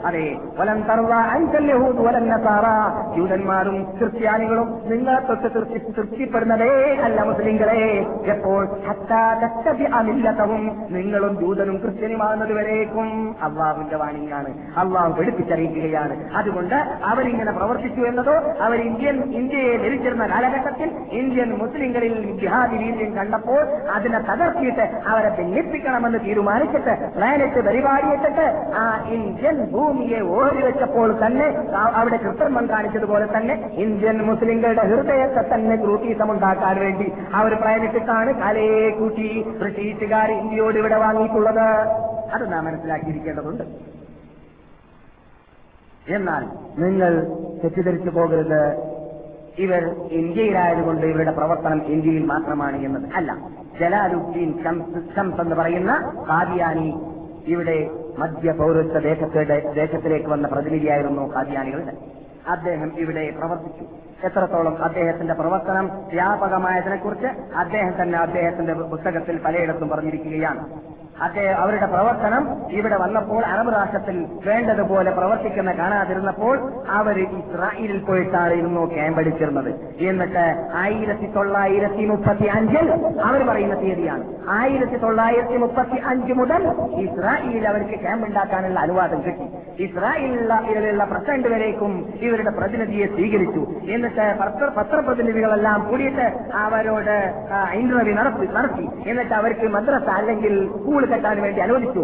അതെ. 0.06 0.36
വലം 0.58 0.82
തർവ 0.82 1.14
അൻകൽ 1.14 1.70
യഹൂദ് 1.70 1.98
വലം 1.98 2.28
നസാറ. 2.28 2.64
ജൂതന്മാരും 3.16 3.98
ക്രിസ്ത്യാനികളും 3.98 4.80
നിങ്ങളെ 4.84 5.20
തൊട്ട് 5.20 5.54
തൃപ്തി 5.54 5.78
തൃപ്തിപ്പെടുന്നതേ 5.78 6.96
അല്ല 7.04 7.22
മുസ്ലിങ്ങളെ. 7.22 8.06
എപ്പോൾ? 8.26 8.68
അമില്ലത്തവും 9.94 10.86
നിങ്ങളും 10.90 11.40
ജൂതനും 11.40 11.76
ക്രിസ്ത്യനുമാകുന്നത് 11.76 12.52
വരേക്കും 12.52 13.36
അള്ളാഹുവിന്റെ 13.42 13.96
വാണിയാണ് 13.96 14.48
അള്ളാഹു 14.78 15.12
പഠിപ്പിച്ചറിയിക്കുകയാണ്. 15.12 16.36
അതുകൊണ്ട് 16.36 16.74
അവരിങ്ങനെ 17.04 17.52
പ്രവർത്തിച്ചു 17.52 18.00
എന്നതോ 18.00 18.32
അവർ 18.60 18.80
ഇന്ത്യൻ 18.80 19.22
ഇന്ത്യയെ 19.22 19.76
ധരിച്ചിരുന്ന 19.76 20.26
കാലഘട്ടത്തിൽ 20.26 20.90
ഇന്ത്യൻ 21.20 21.50
മുസ്ലിങ്ങളിൽ 21.58 22.14
ജിഹാദി 22.40 22.76
വീര്യം 22.76 23.16
കണ്ടപ്പോൾ 23.16 23.60
അതിനെ 23.94 24.18
തകർത്തിയിട്ട് 24.18 24.84
അവരെ 25.06 25.30
ഭിന്നിപ്പിക്കണമെന്ന് 25.38 26.18
തീരുമാനിച്ചിട്ട് 26.18 26.94
പ്ലാനറ്റ് 27.16 27.60
പരിപാടിയിട്ടിട്ട് 27.68 28.46
ആ 28.82 28.84
ഇന്ത്യൻ 29.16 29.56
ഭൂമിയെ 29.74 30.20
ഓഹരി 30.20 30.62
വെച്ചപ്പോൾ 30.66 31.26
തന്നെ 31.26 31.46
അവിടെ 32.00 32.16
കൃത്രിമം 32.16 32.66
കാണിച്ചതുപോലെ 32.70 33.26
തന്നെ 33.36 33.56
ഇന്ത്യൻ 33.74 34.18
മുസ്ലിങ്ങളുടെ 34.30 34.82
ഹൃദയത്തെ 34.82 35.44
തന്നെ 35.54 35.76
ക്രൂട്ടീസമുണ്ടാക്കാൻ 35.76 36.78
വേണ്ടി 36.78 37.12
അവർ 37.34 37.54
പ്ലാനറ്റിട്ടാണ് 37.54 38.32
കലയെ 38.42 38.90
കൂട്ടി 38.90 39.28
ബ്രിട്ടീഷുകാർ 39.60 40.30
ഇന്ത്യയോട് 40.30 40.78
ഇവിടെ 40.78 40.94
വാങ്ങിയിട്ടുള്ളത്. 40.94 41.66
അത് 42.34 42.52
നാം 42.52 42.64
മനസ്സിലാക്കിയിരിക്കേണ്ടതുണ്ട്. 42.64 43.64
എന്നാൽ 46.16 46.42
നിങ്ങൾ 46.78 47.12
തെറ്റിദ്ധരിച്ചു 47.62 48.10
പോകരുത്. 48.10 48.62
ഇവർ 49.64 49.82
ഇന്ത്യയിലായതുകൊണ്ട് 50.10 51.04
ഇവരുടെ 51.06 51.32
പ്രവർത്തനം 51.32 51.80
ഇന്ത്യയിൽ 51.94 52.24
മാത്രമാണ് 52.24 52.78
എന്നത്. 52.86 53.06
അല്ല 53.14 53.30
ജലാലുദ്ദീൻ 53.80 54.50
ഷംസ് 55.14 55.40
എന്ന് 55.40 55.56
പറയുന്ന 55.60 55.92
കാദിയാനി 56.30 56.88
ഇവിടെ 57.54 57.78
മധ്യ 58.18 58.52
പൗരത്വ 58.52 59.00
ദേശത്തെ 59.00 59.42
ദേശത്തിലേക്ക് 59.80 60.28
വന്ന 60.28 60.46
പ്രതിനിധിയായിരുന്നു 60.48 61.24
കാദിയാനികളുടെ 61.34 61.94
അദ്ദേഹം 62.54 62.90
ഇവിടെ 62.98 63.24
പ്രവർത്തിച്ചു. 63.38 63.84
എത്രത്തോളം 64.24 64.84
അദ്ദേഹത്തിന്റെ 64.84 65.34
പ്രവർത്തനം 65.34 65.86
വ്യാപകമായതിനെക്കുറിച്ച് 66.12 67.26
അദ്ദേഹം 67.56 68.02
തന്നെ 68.02 68.18
അദ്ദേഹത്തിന്റെ 68.18 68.72
പുസ്തകത്തിൽ 68.72 69.40
പലയിടത്തും 69.44 69.88
പറഞ്ഞിരിക്കുകയാണ്. 69.88 70.60
അദ്ദേഹം 71.22 71.56
അവരുടെ 71.56 71.86
പ്രവർത്തനം 71.86 72.42
ഇവിടെ 72.70 72.96
വന്നപ്പോൾ 72.96 73.44
അറബ് 73.44 73.72
രാഷ്ട്രത്തിൽ 73.72 74.16
വേണ്ടതുപോലെ 74.44 75.10
പ്രവർത്തിക്കുന്ന 75.10 75.72
കാണാതിരുന്നപ്പോൾ 75.72 76.72
അവർ 76.88 77.18
ഇസ്രായേലിൽ 77.18 78.04
പോയിട്ടാണ് 78.04 78.52
ഇരുന്നു 78.52 78.86
ക്യാമ്പടിച്ചിരുന്നത് 78.94 79.70
എന്നിട്ട് 80.00 80.44
ആയിരത്തി 80.74 81.26
തൊള്ളായിരത്തി 81.36 82.04
മുപ്പത്തി 82.06 82.44
അഞ്ചിൽ 82.44 82.90
അവർ 83.20 83.46
പറയുന്ന 83.46 83.74
തീയതിയാണ്. 83.74 84.24
ആയിരത്തി 84.48 84.96
തൊള്ളായിരത്തി 84.96 85.56
മുപ്പത്തി 85.56 85.96
അഞ്ച് 86.06 86.32
മുതൽ 86.32 86.64
ഇസ്രായേലിൽ 87.00 87.68
അവർക്ക് 87.68 88.00
ക്യാമ്പ് 88.00 88.26
ഉണ്ടാക്കാനുള്ള 88.26 88.80
അനുവാദം 88.80 89.22
കിട്ടി. 89.22 89.65
ഇസ്രായേലിലുള്ള 89.80 91.04
പ്രസിഡന്റ് 91.04 91.48
വരേക്കും 91.48 91.92
ഇവരുടെ 92.20 92.50
പ്രതിനിധിയെ 92.50 93.06
സ്വീകരിച്ചു. 93.06 93.62
എന്നിട്ട് 93.90 94.36
പത്ര 94.40 94.66
പത്രപ്രതിനിധികളെല്ലാം 94.78 95.88
കൂടിയിട്ട് 95.90 96.26
അവരോട് 96.54 97.16
ഇന്റർവ്യൂ 97.72 98.14
നടത്തി 98.14 98.46
നടത്തി. 98.52 99.10
എന്നിട്ട് 99.10 99.34
അവർക്ക് 99.34 99.66
മദ്രസ 99.68 100.08
അല്ലെങ്കിൽ 100.08 100.54
സ്കൂൾ 100.68 101.06
കെട്ടാൻ 101.06 101.42
വേണ്ടി 101.42 101.60
അനുവദിച്ചു. 101.60 102.02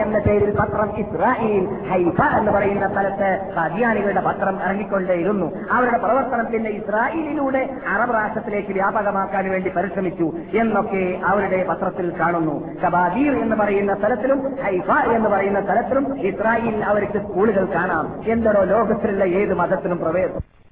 എന്ന 0.00 0.18
പേരിൽ 0.18 0.50
പത്രം 0.50 0.90
ഇസ്രായേൽ 0.98 1.64
ഹൈഫ 1.90 2.20
എന്ന് 2.38 2.52
പറയുന്ന 2.52 2.88
സ്ഥലത്ത് 2.88 3.30
ഖദിയാനികളുടെ 3.58 4.20
പത്രം 4.20 4.56
ഇറങ്ങിക്കൊണ്ടേയിരുന്നു. 4.64 5.46
അവരുടെ 5.70 5.98
പ്രവർത്തനം 5.98 6.46
പിന്നെ 6.52 6.70
ഇസ്രായേലിലൂടെ 6.70 7.62
അറബ് 7.94 8.14
രാഷ്ട്രത്തിലേക്ക് 8.14 8.72
വ്യാപകമാക്കാൻ 8.72 9.50
വേണ്ടി 9.50 9.70
പരിശ്രമിച്ചു 9.76 10.32
എന്നൊക്കെ 10.54 11.20
അവരുടെ 11.24 11.66
പത്രത്തിൽ 11.70 12.12
കാണുന്നു. 12.20 12.56
കബാദീർ 12.84 13.32
എന്ന് 13.42 13.56
പറയുന്ന 13.56 13.94
സ്ഥലത്തിലും 13.94 14.40
ഹൈഫ 14.64 14.90
എന്ന് 15.16 15.30
പറയുന്ന 15.30 15.60
സ്ഥലത്തിലും 15.60 16.20
ഇസ്രായേലിൽ 16.20 16.73
അവർക്ക് 16.82 17.18
സ്കൂളുകൾ 17.18 17.74
കാണാം. 17.74 18.22
എന്തോ 18.26 18.50
ലോകത്തിലുള്ള 18.50 19.24
ഏത് 19.24 19.54
മതത്തിനും 19.54 19.98
പ്രവേശം 19.98 20.63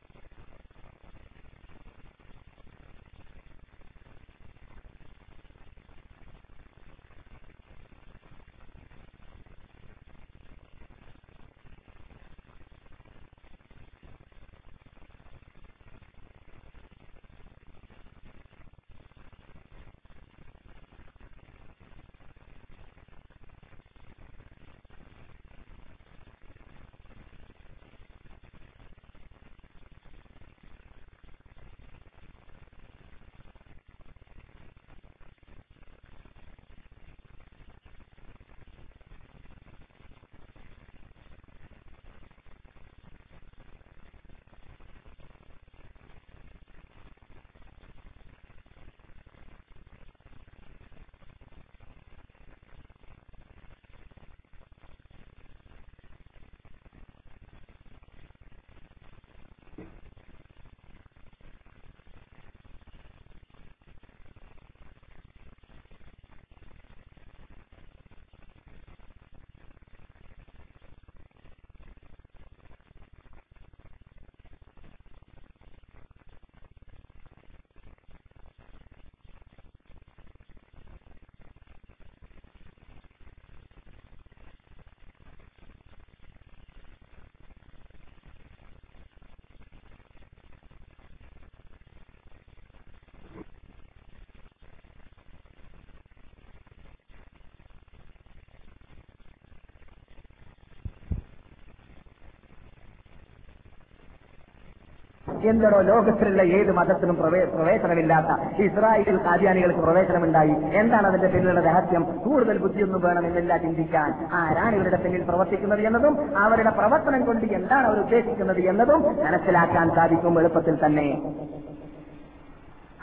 എന്തോ 105.44 105.80
ലോകത്തിലുള്ള 105.80 106.42
ഏത് 106.42 106.72
മതത്തിനും 106.72 107.16
പ്രവേശനമില്ലാത്ത 107.16 108.60
ഇസ്രായേൽ 108.62 109.16
കാദ്യാനികൾക്ക് 109.16 109.80
പ്രവേശനമുണ്ടായി. 109.80 110.54
എന്താണ് 110.74 111.06
അതിന്റെ 111.06 111.28
പിന്നിലുള്ള 111.28 111.60
രഹസ്യം? 111.60 112.02
കൂടുതൽ 112.02 112.58
ബുദ്ധിയൊന്നും 112.58 113.00
വേണമെന്നില്ല 113.00 113.56
ചിന്തിക്കാൻ. 113.56 114.28
ആരാണ് 114.32 114.76
ഇവരുടെ 114.76 114.96
പിന്നിൽ 114.96 115.22
പ്രവർത്തിക്കുന്നത് 115.22 115.80
എന്നതും 115.80 116.38
അവരുടെ 116.38 116.70
പ്രവർത്തനം 116.70 117.26
കൊണ്ട് 117.26 117.44
എന്താണ് 117.44 117.86
അവർ 117.86 117.98
ഉദ്ദേശിക്കുന്നത് 118.00 118.60
എന്നതും 118.60 119.02
മനസ്സിലാക്കാൻ 119.02 119.94
സാധിക്കും 119.94 120.38
എളുപ്പത്തിൽ 120.38 120.78
തന്നെ. 120.86 121.22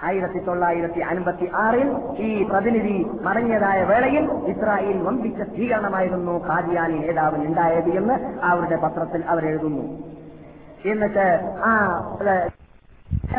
ആയിരത്തി 0.04 0.40
തൊള്ളായിരത്തി 0.40 1.00
അൻപത്തി 1.00 1.52
ആറിൽ 1.56 1.96
ഈ 2.18 2.44
പ്രതിനിധി 2.44 3.06
മടങ്ങിയതായ 3.22 3.84
വേളയിൽ 3.84 4.32
ഇസ്രായേൽ 4.48 5.02
വമ്പിച്ച 5.02 5.42
സ്വീകരണമായിരുന്നു 5.42 6.48
കാദിയാനി 6.50 6.98
നേതാവിന് 6.98 7.46
ഉണ്ടായത് 7.48 7.90
എന്ന് 7.90 8.40
അവരുടെ 8.44 8.76
പത്രത്തിൽ 8.76 9.24
അവരെഴുതുന്നു 9.28 9.84
എന്നിട്ട് 10.86 11.28
ആ 11.64 11.72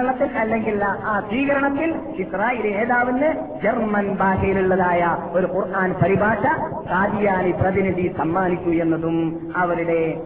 ണത്തിൽ 0.01 0.39
അല്ലെങ്കിൽ 0.39 0.85
ആ- 0.85 1.21
സ്വീകരണത്തിൽ 1.21 1.91
ഇസ്രായേൽ 2.17 2.77
നേതാവിന് 2.77 3.29
ജർമ്മൻ 3.63 4.15
ഭാഷയിലുള്ളതായ 4.15 5.03
ഒരു 5.33 5.47
ഖുർആൻ 5.47 5.93
പരിഭാഷ 5.93 6.45
ഖാദിയാനി 6.91 7.51
പ്രതിനിധി 7.51 8.15
സമ്മാനിച്ചു 8.19 8.71
എന്നതും 8.71 9.17
അവരുടെ 9.57 10.23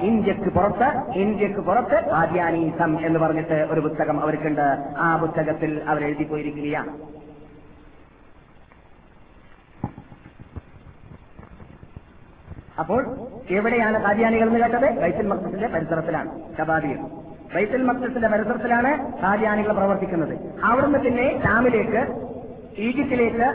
ഇന്ത്യയ്ക്ക് 0.00 0.48
പുറത്ത് 0.48 1.12
ഇന്ത്യയ്ക്ക് 1.12 1.60
പുറത്ത് 1.60 2.10
ഖാദിയാനീസം 2.10 3.06
എന്ന് 3.06 3.18
പറഞ്ഞിട്ട് 3.18 3.68
ഒരു 3.70 3.80
പുസ്തകം 3.80 4.20
അവർക്കുണ്ട്. 4.20 4.94
ആ 4.98 5.16
പുസ്തകത്തിൽ 5.16 5.82
അവർ 5.86 6.04
എഴുതി 6.04 6.24
പോയിരിക്കുകയാണ്. 6.24 6.92
അപ്പോൾ 12.78 13.02
എവിടെയാണ് 13.58 13.96
ഖാദിയാനികൾ 14.04 14.48
എന്ന് 14.48 14.60
കേട്ടത്? 14.60 14.88
ബൈത്തുൽ 15.02 15.26
മക്സസിന്റെ 15.26 15.68
പരിസരത്തിലാണ് 15.74 16.30
ഷബാബിയിൽ 16.58 16.98
ബൈത്തുൽ 17.54 17.82
മക്സസിന്റെ 17.82 18.28
പരിസരത്തിലാണ് 18.28 18.90
ഖാദിയാനികൾ 19.22 19.72
പ്രവർത്തിക്കുന്നത്. 19.72 20.34
അവിടുന്ന് 20.64 20.98
പിന്നെ 20.98 21.26
ഷാമിലേക്ക് 21.44 22.02
ഈജിപ്തിലേക്ക് 22.86 23.46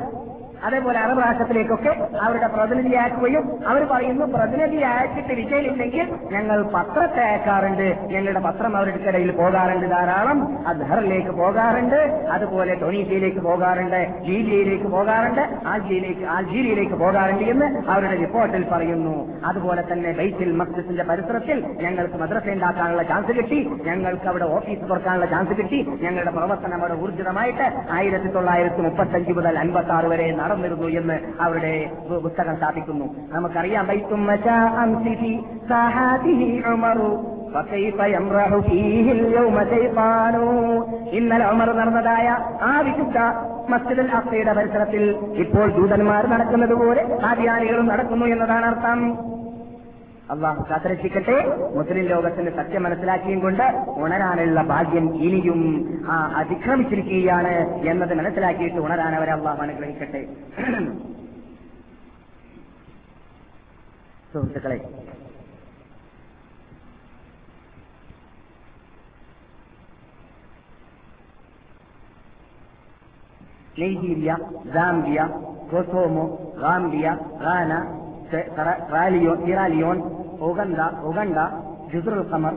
അതേപോലെ 0.63 0.99
അറബ് 0.99 1.19
രാഷ്ട്രത്തിലേക്കൊക്കെ 1.19 2.07
അവരുടെ 2.21 2.47
പ്രതിനിധി 2.47 2.95
അയക്കുകയും 2.95 3.67
അവർ 3.67 3.87
പറയുന്നു 3.91 4.25
പ്രതിനിധി 4.25 4.75
അയച്ചിട്ട് 4.75 5.33
വിജയിലില്ലെങ്കിൽ 5.33 6.13
ഞങ്ങൾ 6.31 6.61
പത്രത്തെ 6.63 7.21
അയക്കാറുണ്ട്. 7.21 7.97
ഞങ്ങളുടെ 8.01 8.39
പത്രം 8.39 8.77
അവരുടെ 8.77 8.97
കടയിൽ 8.97 9.31
പോകാറുണ്ട് 9.31 9.85
ധാരാളം. 9.91 10.67
അദ്ഹറിലേക്ക് 10.67 11.29
പോകാറുണ്ട്. 11.29 11.95
അതുപോലെ 12.31 12.75
ടൊണീസിയയിലേക്ക് 12.75 13.39
പോകാറുണ്ട്. 13.39 14.13
ലീബിയയിലേക്ക് 14.25 14.85
പോകാറുണ്ട്. 14.85 15.67
ആൽജീരിയയിലേക്ക് 15.67 16.25
ആൽജീരിയയിലേക്ക് 16.25 16.93
പോകാറുണ്ട് 16.93 17.43
എന്ന് 17.43 17.89
അവരുടെ 17.89 18.15
റിപ്പോർട്ടിൽ 18.15 18.65
പറയുന്നു. 18.71 19.27
അതുപോലെ 19.45 19.83
തന്നെ 19.91 20.11
ബൈത്തിൽ 20.11 20.51
മസ്ജിദിന്റെ 20.51 21.03
പരിസരത്തിൽ 21.03 21.77
ഞങ്ങൾക്ക് 21.81 22.15
മദ്രസ 22.15 22.47
ഉണ്ടാക്കാനുള്ള 22.47 23.03
ചാൻസ് 23.03 23.31
കിട്ടി. 23.31 23.69
ഞങ്ങൾക്ക് 23.83 24.27
അവിടെ 24.27 24.43
ഓഫീസ് 24.43 24.89
തുറക്കാനുള്ള 24.89 25.25
ചാൻസ് 25.25 25.57
കിട്ടി. 25.57 25.89
ഞങ്ങളുടെ 26.01 26.31
പ്രവർത്തനം 26.31 26.79
അവിടെ 26.79 26.93
ഊർജിതമായിട്ട് 26.93 27.71
ആയിരത്തി 27.91 28.27
തൊള്ളായിരത്തി 28.27 28.81
മുപ്പത്തഞ്ച് 28.81 29.31
മുതൽ 29.31 29.59
അൻപത്തി 29.59 29.89
ആറ് 29.89 30.05
വരെ 30.05 30.25
നടന്നിരുന്നു 30.45 30.88
എന്ന് 30.88 31.19
അവരുടെ 31.39 31.73
പുസ്തകം 32.23 32.55
സ്ഥാപിക്കുന്നു 32.55 33.05
നമുക്കറിയാം 33.34 33.91
ഇന്നലെ 41.17 41.45
ഉമർ 41.51 41.69
നടന്നതായ 41.75 42.27
ആ 42.62 42.79
വിശുദ്ധ 42.79 43.17
മസ്ജിദുൽ 43.69 44.10
അഫയുടെ 44.12 44.53
പരിസരത്തിൽ 44.53 45.03
ഇപ്പോൾ 45.34 45.71
ദൂതന്മാർ 45.71 46.27
നടക്കുന്നത് 46.27 46.73
പോലെ 46.73 47.03
ആദ്യാനികളും 47.25 47.88
നടക്കുന്നു 47.88 48.25
എന്നതാണ് 48.25 48.65
അർത്ഥം. 48.65 49.34
അള്ളാഹു 50.29 50.61
കാത്തരക്ഷിക്കട്ടെ. 50.69 51.35
മുസ്ലിം 51.75 52.05
ലോകത്തിന്റെ 52.05 52.51
സത്യം 52.51 52.83
മനസ്സിലാക്കിയും 52.83 53.39
കൊണ്ട് 53.39 53.65
ഉണരാനുള്ള 54.03 54.61
ഭാഗ്യം 54.63 55.05
ഇനിയും 55.25 55.61
ആ 56.09 56.15
അതിക്രമിച്ചിരിക്കുകയാണ് 56.41 57.53
എന്നത് 57.91 58.13
മനസ്സിലാക്കിയിട്ട് 58.13 58.79
ഉണരാൻ 58.79 59.15
അവരെ 59.15 59.31
അള്ളാഹു 59.31 59.61
അനുഗ്രഹിക്കട്ടെ. 59.61 60.21
സുഹൃത്തുക്കളെ 64.33 64.77
നൈജീരിയ 73.79 74.31
ഗാംബിയ 74.75 75.19
കൊസോമോ 75.71 76.25
ഗാംബിയ 76.61 77.07
ഗാന 77.41 77.71
റാലിയോൺ 78.93 79.39
ഇറാലിയോൺ 79.49 79.97
ഉഗണ്ട 80.49 80.80
ഉഗണ്ട 81.09 81.38
ജുസുറുൽ 81.93 82.21
ഖമർ 82.32 82.53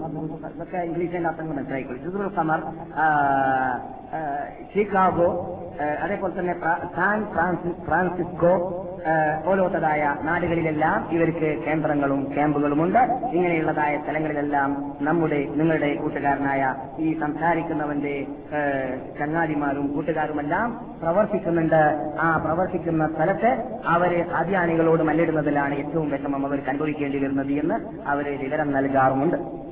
ഇതൊക്കെ 0.54 0.78
ഇംഗ്ലീഷിന്റെ 0.78 1.28
അർത്ഥങ്ങൾ 1.28 1.54
മനസ്സിലായിക്കോളൂ. 1.56 1.98
ജുസുറുൽ 2.04 2.30
ഖമർ 2.38 2.60
ഷിക്കാഗോ 4.72 5.30
അതേപോലെ 6.04 6.32
തന്നെ 6.38 6.54
സാൻ 6.96 7.18
ഫ്രാൻസിസ്കോ 7.86 8.52
പോലത്തതായ 9.46 10.02
നാടുകളിലെല്ലാം 10.22 11.08
ഇവർക്ക് 11.10 11.48
കേന്ദ്രങ്ങളും 11.66 12.20
ക്യാമ്പുകളുമുണ്ട്. 12.34 12.98
ഇങ്ങനെയുള്ളതായ 13.36 13.98
സ്ഥലങ്ങളിലെല്ലാം 13.98 14.70
നമ്മുടെ 15.00 15.38
നിങ്ങളുടെ 15.54 15.94
കൂട്ടുകാരനായ 15.94 16.62
ഈ 16.98 17.18
സംസാരിക്കുന്നവന്റെ 17.20 18.26
ചങ്ങാതിമാരും 19.18 19.86
കൂട്ടുകാരുമെല്ലാം 19.94 20.66
പ്രവർത്തിക്കുന്നുണ്ട്. 21.02 21.80
ആ 22.20 22.36
പ്രവർത്തിക്കുന്ന 22.36 23.06
സ്ഥലത്ത് 23.14 23.52
അവർ 23.86 24.14
അധ്യാനികളോട് 24.40 25.02
മല്ലിടുന്നതിലാണ് 25.02 25.74
ഏറ്റവും 25.74 26.10
വിഷമം 26.10 26.46
അവർക്ക് 26.46 26.68
അനുഭവിക്കേണ്ടി 26.68 27.18
വരുന്നത് 27.18 27.54
എന്ന് 27.62 27.78
അവർ 28.08 28.28
വിവരം 28.44 28.70
നൽകാറുമുണ്ട്. 28.72 29.67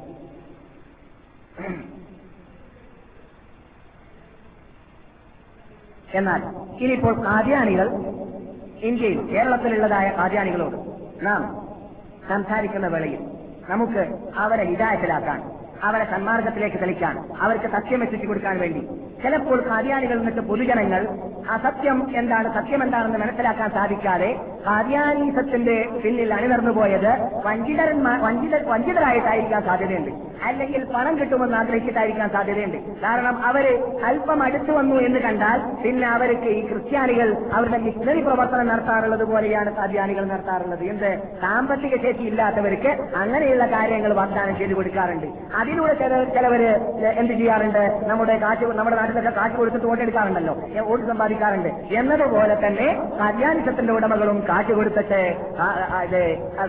എന്നാൽ 6.16 6.40
ഇനിയിപ്പോൾ 6.78 7.14
കാദ്യാനികൾ 7.24 7.88
ഇന്ത്യയിൽ 8.82 9.20
കേരളത്തിലുള്ളതായ 9.28 10.08
കാദ്യാനികളോട് 10.10 10.76
നാം 11.22 11.42
സംസാരിക്കുന്ന 12.28 12.86
വേളയിൽ 12.86 13.20
നമുക്ക് 13.68 14.02
അവരെ 14.36 14.64
ഹിതായത്തിലാക്കാൻ 14.64 15.38
അവരെ 15.82 16.04
സന്മാർഗത്തിലേക്ക് 16.04 16.76
തെളിക്കാൻ 16.76 17.14
അവർക്ക് 17.40 17.68
സത്യം 17.68 18.02
എത്തിച്ചു 18.02 18.26
കൊടുക്കാൻ 18.26 18.56
വേണ്ടി 18.58 18.82
ചിലപ്പോൾ 19.22 19.60
കാദ്യാനികൾ 19.68 20.18
എന്നിട്ട് 20.18 20.40
പൊതുജനങ്ങൾ 20.40 21.08
അസത്യം 21.50 22.16
എന്താണ് 22.16 22.54
സത്യം 22.54 22.82
എന്താണെന്ന് 22.82 23.18
മനസ്സിലാക്കാൻ 23.18 23.70
സാധിക്കാതെ 23.70 24.30
കാര്യാനീസത്തിന്റെ 24.66 25.88
പിന്നിൽ 26.04 26.34
അണിനിർന്നു 26.34 26.70
പോയത് 26.70 27.12
വഞ്ചിതരന്മാർ 27.44 28.20
വഞ്ചിത 28.20 28.68
വഞ്ചിതരായിട്ടായിരിക്കാൻ 28.68 29.62
സാധ്യതയുണ്ട്. 29.64 30.10
അല്ലെങ്കിൽ 30.44 30.84
പണം 30.84 31.20
കിട്ടുമെന്ന് 31.20 31.56
ആഗ്രഹിച്ചിട്ടായിരിക്കാൻ 31.56 32.28
സാധ്യതയുണ്ട്. 32.30 32.76
കാരണം 33.00 33.44
അവർ 33.44 33.66
അല്പം 34.04 34.42
അടുത്തു 34.42 34.72
വന്നു 34.72 34.96
എന്ന് 34.96 35.18
കണ്ടാൽ 35.18 35.60
പിന്നെ 35.82 36.08
അവർക്ക് 36.08 36.48
ഈ 36.48 36.66
ക്രിസ്ത്യാനികൾ 36.66 37.28
അവരുടെ 37.52 37.78
മിഷണറി 37.78 38.20
പ്രവർത്തനം 38.20 38.68
നടത്താറുള്ളത് 38.68 39.24
പോലെയാണ് 39.24 39.76
കാദ്യാനികൾ 39.76 40.24
നടത്താറുള്ളത്. 40.24 40.84
എന്ത്? 40.84 41.18
സാമ്പത്തിക 41.40 41.96
ശേഷി 41.96 42.22
ഇല്ലാത്തവർക്ക് 42.22 42.88
അങ്ങനെയുള്ള 43.16 43.66
കാര്യങ്ങൾ 43.66 44.12
വാഗ്ദാനം 44.12 44.58
ചെയ്തു 44.58 44.74
കൊടുക്കാറുണ്ട്. 44.74 45.26
അതിലൂടെ 45.56 45.94
ചില 45.94 46.24
ചിലവര് 46.24 46.70
എന്ത് 47.18 47.32
ചെയ്യാറുണ്ട്? 47.32 48.00
നമ്മുടെ 48.06 48.38
കാശ് 48.38 48.64
നമ്മുടെ 48.64 48.96
നാട്ടിലൊക്കെ 49.06 49.40
കാശ് 49.40 49.56
കൊടുത്തിട്ട് 49.56 49.86
വോട്ടെടുക്കാറുണ്ടല്ലോ 49.86 50.54
വോട്ട് 50.88 51.04
സമ്പാദിക്കാറുണ്ട്. 51.06 51.68
എന്നതുപോലെ 51.98 52.54
തന്നെ 52.66 52.88
കല്യാണിസത്തിന്റെ 53.20 53.92
ഉടമകളും 53.92 54.38
കാശ് 54.48 54.72
കൊടുത്തിട്ട് 54.72 55.20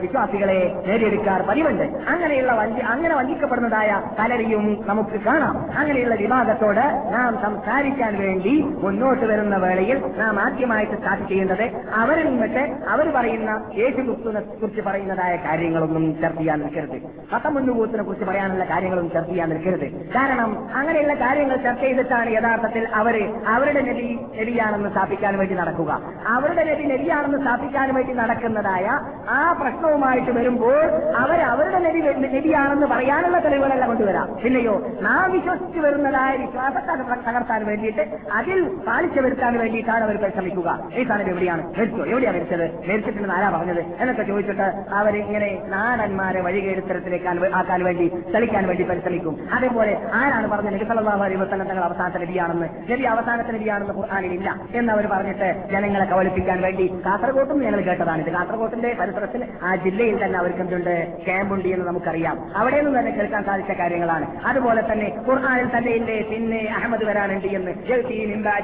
വിശ്വാസികളെ 0.02 0.60
നേടിയെടുക്കാർ 0.88 1.42
പതിവുണ്ട്. 1.50 1.84
അങ്ങനെയുള്ള 2.14 2.54
വഞ്ചി 2.60 2.82
അങ്ങനെ 2.94 3.16
വഞ്ചിക്കപ്പെടുന്നതായ 3.16 3.92
പലരെയും 4.20 4.66
നമുക്ക് 4.88 5.18
കാണാം. 5.26 5.56
അങ്ങനെയുള്ള 5.80 6.16
വിവാദത്തോട് 6.16 6.86
നാം 7.16 7.32
സംസാരിക്കാൻ 7.42 8.14
വേണ്ടി 8.22 8.54
മുന്നോട്ട് 8.84 9.26
വരുന്ന 9.26 9.58
വേളയിൽ 9.58 9.98
നാം 10.18 10.40
ആദ്യമായിട്ട് 10.40 10.94
സ്റ്റാർട്ട് 10.94 11.28
ചെയ്യേണ്ടത് 11.28 11.66
അവരിൽ 11.94 12.28
നിന്നിട്ട് 12.30 12.64
അവർ 12.90 13.08
പറയുന്ന 13.16 13.52
യേശു 13.78 14.02
ക്രിസ്തുവിനെ 14.02 14.42
കുറിച്ച് 14.42 14.82
പറയുന്നതായ 14.82 15.36
കാര്യങ്ങളൊന്നും 15.48 16.06
ചർച്ച 16.22 16.38
ചെയ്യാൻ 16.38 16.60
നിൽക്കരുത്. 16.60 16.98
പത്തമുന്നുകൂത്തിനെ 17.34 18.04
കുറിച്ച് 18.04 18.26
പറയാനുള്ള 18.26 18.64
കാര്യങ്ങളും 18.64 19.08
ചർച്ച 19.12 19.30
ചെയ്യാൻ 19.30 19.50
നിൽക്കരുത്. 19.50 19.88
കാരണം 20.16 20.50
അങ്ങനെയുള്ള 20.76 21.14
കാര്യങ്ങൾ 21.14 21.58
ചർച്ച 21.58 21.82
ചെയ്തിട്ടാണ് 21.82 22.27
യഥാർത്ഥത്തിൽ 22.28 22.88
അവർ 22.94 23.34
അവരുടെ 23.48 23.82
നബി 23.82 24.20
നബിയാണെന്ന് 24.42 24.90
സ്ഥാപിക്കാൻ 24.90 25.38
വേണ്ടി 25.38 25.56
നടക്കുക. 25.56 26.02
അവരുടെ 26.28 26.64
നബി 26.64 26.84
നബിയാണെന്ന് 26.84 27.38
സ്ഥാപിക്കാൻ 27.38 27.94
വേണ്ടി 27.96 28.14
നടക്കുന്നതായ 28.14 29.00
ആ 29.30 29.52
പ്രശ്നവുമായിട്ട് 29.62 30.32
വരുമ്പോൾ 30.32 30.86
അവർ 31.16 31.42
അവരുടെ 31.42 31.80
നബി 31.80 32.00
നബിയാണെന്ന് 32.38 32.88
പറയാനുള്ള 32.88 33.40
തെളിവുകളല്ല 33.40 33.88
കൊണ്ടുവരാം. 33.88 34.38
പിന്നെയോ 34.44 34.88
നാം 35.02 35.32
വിശ്വസിച്ചു 35.32 35.80
വരുന്നതായ 35.80 36.38
വിശ്വാസത്തെ 36.38 37.30
തകർത്താൻ 37.32 37.66
വേണ്ടിയിട്ട് 37.66 38.18
അതിൽ 38.34 38.70
പാലിച്ചു 38.88 39.22
വരുത്താൻ 39.22 39.58
വേണ്ടിയിട്ടാണ് 39.58 40.04
അവർ 40.04 40.18
പരിശ്രമിക്കുക. 40.18 40.80
ഈ 40.96 41.04
സാധനം 41.04 41.30
എവിടെയാണ്? 41.30 41.74
മരിച്ചോ? 41.78 42.06
എവിടെയാണ് 42.06 42.38
മരിച്ചത്? 42.38 42.90
മരിച്ചിട്ടുണ്ട് 42.90 43.34
ആരാ 43.34 43.50
പറഞ്ഞത്? 43.50 43.80
എന്നൊക്കെ 43.80 44.24
ചോദിച്ചിട്ട് 44.24 44.86
അവരിങ്ങനെ 44.94 45.62
നാടന്മാരെ 45.66 46.42
വഴികേടുത്തരത്തിലേക്ക് 46.42 47.56
ആക്കാൻ 47.56 47.84
വേണ്ടി 47.84 48.08
തെളിക്കാൻ 48.34 48.68
വേണ്ടി 48.68 48.84
പരിശ്രമിക്കും. 48.84 49.48
അതേപോലെ 49.54 50.02
ആരാണ് 50.14 50.48
പറഞ്ഞത്? 50.48 50.74
നബിസലാഹി 50.74 51.36
വസ്ലം 51.36 51.68
തങ്ങൾ 51.68 51.84
അവസാനത്തെ 51.84 52.17
നബിയാണെന്ന് 52.18 52.92
നബി 52.92 53.04
അവസാനത്തെ 53.04 53.52
നബിയാണെന്ന് 53.52 53.94
ഖുർആാനിലില്ല 53.94 54.50
അവർ 54.92 55.08
പറഞ്ഞിട്ട് 55.08 55.64
ജനങ്ങളെ 55.72 56.06
കവലിപ്പിക്കാൻ 56.06 56.62
വേണ്ടി 56.62 56.86
കാസർഗോട്ടും 57.06 57.60
ഞങ്ങൾ 57.60 57.82
കേട്ടതാണ്. 57.82 58.22
ഇത് 58.22 58.32
കാസർഗോട്ടിന്റെ 58.32 58.94
പരിസരത്തിൽ 59.00 59.46
ആ 59.64 59.76
ജില്ലയിൽ 59.76 60.26
തന്നെ 60.26 60.40
അവർക്ക് 60.40 60.60
എന്തുണ്ട്? 60.60 61.24
ക്യാമ്പുണ്ട് 61.26 61.68
എന്ന് 61.68 61.86
നമുക്കറിയാം. 61.86 62.58
അവിടെ 62.58 62.82
നിന്ന് 62.82 63.00
തന്നെ 63.00 63.12
കേൾക്കാൻ 63.12 63.44
സാധിച്ച 63.44 63.72
കാര്യങ്ങളാണ്. 63.72 64.26
അതുപോലെ 64.46 64.92
തന്നെ 64.92 65.08
ഖുർആാനിൽ 65.30 65.78
തന്നെ 65.78 65.92
ഇല്ലേ? 65.92 66.22
പിന്നെ 66.22 66.74
അഹമ്മദ് 66.76 67.04
വരാനുണ്ട് 67.04 67.48
എന്ന്. 67.48 67.72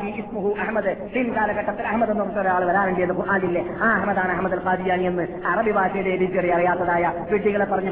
ഇസ്മുഹു 0.03 0.55
അഹമ്മദ്. 0.59 0.91
പിൻ 1.15 1.35
കാലഘട്ടത്തിൽ 1.35 1.87
അഹമ്മദ് 1.87 2.11
എന്ന് 2.11 2.23
പറഞ്ഞ 2.23 2.39
ഒരാൾ 2.39 2.65
വരാനുണ്ട് 2.65 3.01
എന്ന് 3.01 3.15
ഖുർആാനില്ലേ 3.15 3.63
ആ 3.81 3.89
അഹമ്മദാണ് 3.97 4.31
അഹമ്മദ് 4.31 4.53
അൽ 4.53 4.61
ഖാദിയാനി 4.67 5.03
എന്ന്. 5.03 5.27
അറബി 5.47 5.71
ഭാഷയുടെ 5.71 6.09
എഡിറ്ററി 6.09 6.49
അറിയാത്തതായ 6.49 7.13
കുട്ടികളെ 7.31 7.65
പറഞ്ഞ് 7.65 7.91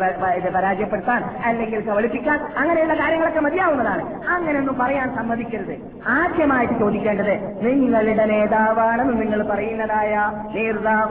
പരാജയപ്പെടുത്താൻ 0.55 1.24
അല്ലെങ്കിൽ 1.45 1.80
കവലിപ്പിക്കാൻ 1.82 2.39
അങ്ങനെയുള്ള 2.57 2.93
കാര്യങ്ങളൊക്കെ 2.93 3.39
മതിയാവുന്നതാണ്. 3.39 4.03
അങ്ങനെയൊന്നും 4.30 4.78
പറയാൻ 4.78 5.16
സമ്മതിക്കരുത് 5.52 6.08
ആദ്യമായിട്ട് 6.08 6.76
ചോദിക്കേണ്ടത് 6.80 7.34
നിങ്ങളുടെ 7.66 8.26
നേതാവാണെന്ന് 8.26 9.16
നിങ്ങൾ 9.22 9.39
പറയുന്നതായ 9.52 10.14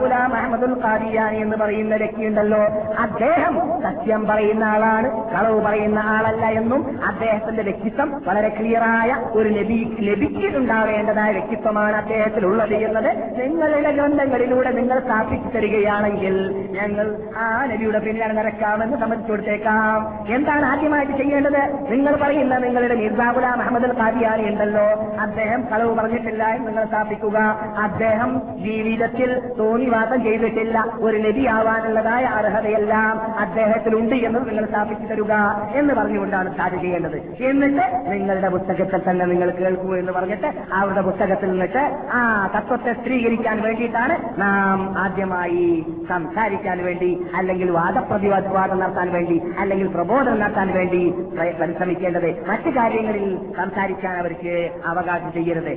ഗുലാം 0.01 0.31
അഹമ്മദുൽ 0.35 0.75
ഖാദിയാനി 0.85 1.37
എന്ന് 1.37 1.57
പറയുന്ന 1.57 1.95
വ്യക്തിയുണ്ടല്ലോ. 1.95 2.61
അദ്ദേഹം 2.99 3.53
സത്യം 3.83 4.21
പറയുന്ന 4.27 4.63
ആളാണ് 4.63 5.07
കളവ് 5.33 5.59
പറയുന്ന 5.61 5.99
ആളല്ല 6.13 6.45
എന്നും 6.61 6.81
അദ്ദേഹത്തിന്റെ 7.05 7.63
വ്യക്തിത്വം 7.63 8.09
വളരെ 8.27 8.49
ക്ലിയറായ 8.59 9.11
ഒരു 9.31 9.49
ലഭി 9.49 9.79
ലഭിക്കുന്നുണ്ടാവേണ്ടതായ 9.99 11.31
വ്യക്തിത്വമാണ് 11.31 11.95
അദ്ദേഹത്തിലുള്ളത് 11.95 12.75
എന്നത് 12.87 13.11
നിങ്ങളുടെ 13.41 13.91
ഗ്രന്ഥങ്ങളിലൂടെ 13.91 14.71
നിങ്ങൾ 14.79 14.97
സ്ഥാപിച്ചു 14.99 15.49
തരികയാണെങ്കിൽ 15.57 16.35
ഞങ്ങൾ 16.79 17.07
ആ 17.37 17.47
നബിയുടെ 17.71 17.99
പിന്നിലാണ് 17.99 18.35
നടക്കാമെന്ന് 18.37 18.97
സമ്മതിച്ചു 18.97 19.31
കൊടുത്തേക്കാം. 19.31 19.97
എന്താണ് 20.35 20.65
ആദ്യമായിട്ട് 20.65 21.13
ചെയ്യേണ്ടത്? 21.17 21.61
നിങ്ങൾ 21.91 22.13
പറയുന്ന 22.23 22.57
നിങ്ങളുടെ 22.65 22.95
മിർസാബുല 22.95 23.45
അഹമ്മദ് 23.45 23.87
അൽ 23.91 23.95
ഉണ്ടല്ലോ 24.39 25.17
അദ്ദേഹം 25.19 25.65
കളവ് 25.71 25.95
പറഞ്ഞിട്ടില്ല 25.95 26.43
എന്ന് 26.43 26.67
നിങ്ങൾ 26.67 26.85
സ്ഥാപിക്കുക. 26.85 27.37
അദ്ദേഹം 27.77 28.41
ജീവിതത്തിൽ 28.57 29.39
തോന്നിവാസം 29.59 30.23
ചെയ്തിട്ടില്ല. 30.23 30.85
ഒരു 30.99 31.17
നബിയാവാനുള്ളതായ 31.17 32.23
അർഹതയെല്ലാം 32.23 33.39
അദ്ദേഹത്തിലുണ്ട് 33.39 34.15
എന്ന് 34.15 34.39
നിങ്ങൾ 34.49 34.65
സ്ഥാപിച്ചു 34.65 35.07
തരുക 35.07 35.33
എന്ന് 35.75 35.93
പറഞ്ഞുകൊണ്ടാണ് 35.93 36.49
സ്റ്റാർട്ട് 36.49 36.77
ചെയ്യേണ്ടത്. 36.77 37.17
എന്നിട്ട് 37.43 38.11
നിങ്ങളുടെ 38.11 38.49
പുസ്തകത്തിൽ 38.49 39.09
തന്നെ 39.09 39.25
നിങ്ങൾ 39.25 39.49
കേൾക്കൂ 39.49 39.95
എന്ന് 39.95 40.11
പറഞ്ഞിട്ട് 40.11 40.47
അവരുടെ 40.73 41.01
പുസ്തകത്തിൽ 41.01 41.51
നിന്നിട്ട് 41.51 41.97
ആ 42.11 42.49
തത്വത്തെ 42.57 42.93
സ്ത്രീകരിക്കാൻ 42.93 43.61
വേണ്ടിയിട്ടാണ് 43.61 44.41
നാം 44.41 44.97
ആദ്യമായി 44.97 45.85
സംസാരിക്കാൻ 46.09 46.85
വേണ്ടി 46.85 47.25
അല്ലെങ്കിൽ 47.35 47.71
വാദപ്രതിവാദം 47.71 48.79
നടത്താൻ 48.79 49.13
വേണ്ടി 49.13 49.41
അല്ലെങ്കിൽ 49.59 49.87
പ്രബോധനം 49.87 50.39
നടത്താൻ 50.39 50.73
വേണ്ടി 50.73 51.13
പരിശ്രമിക്കേണ്ടത്. 51.59 52.49
മറ്റു 52.49 52.69
കാര്യങ്ങളിൽ 52.69 53.53
സംസാരിക്കാൻ 53.57 54.20
അവർക്ക് 54.21 54.55
അവകാശം 54.85 55.29
ചെയ്യരുത്. 55.33 55.73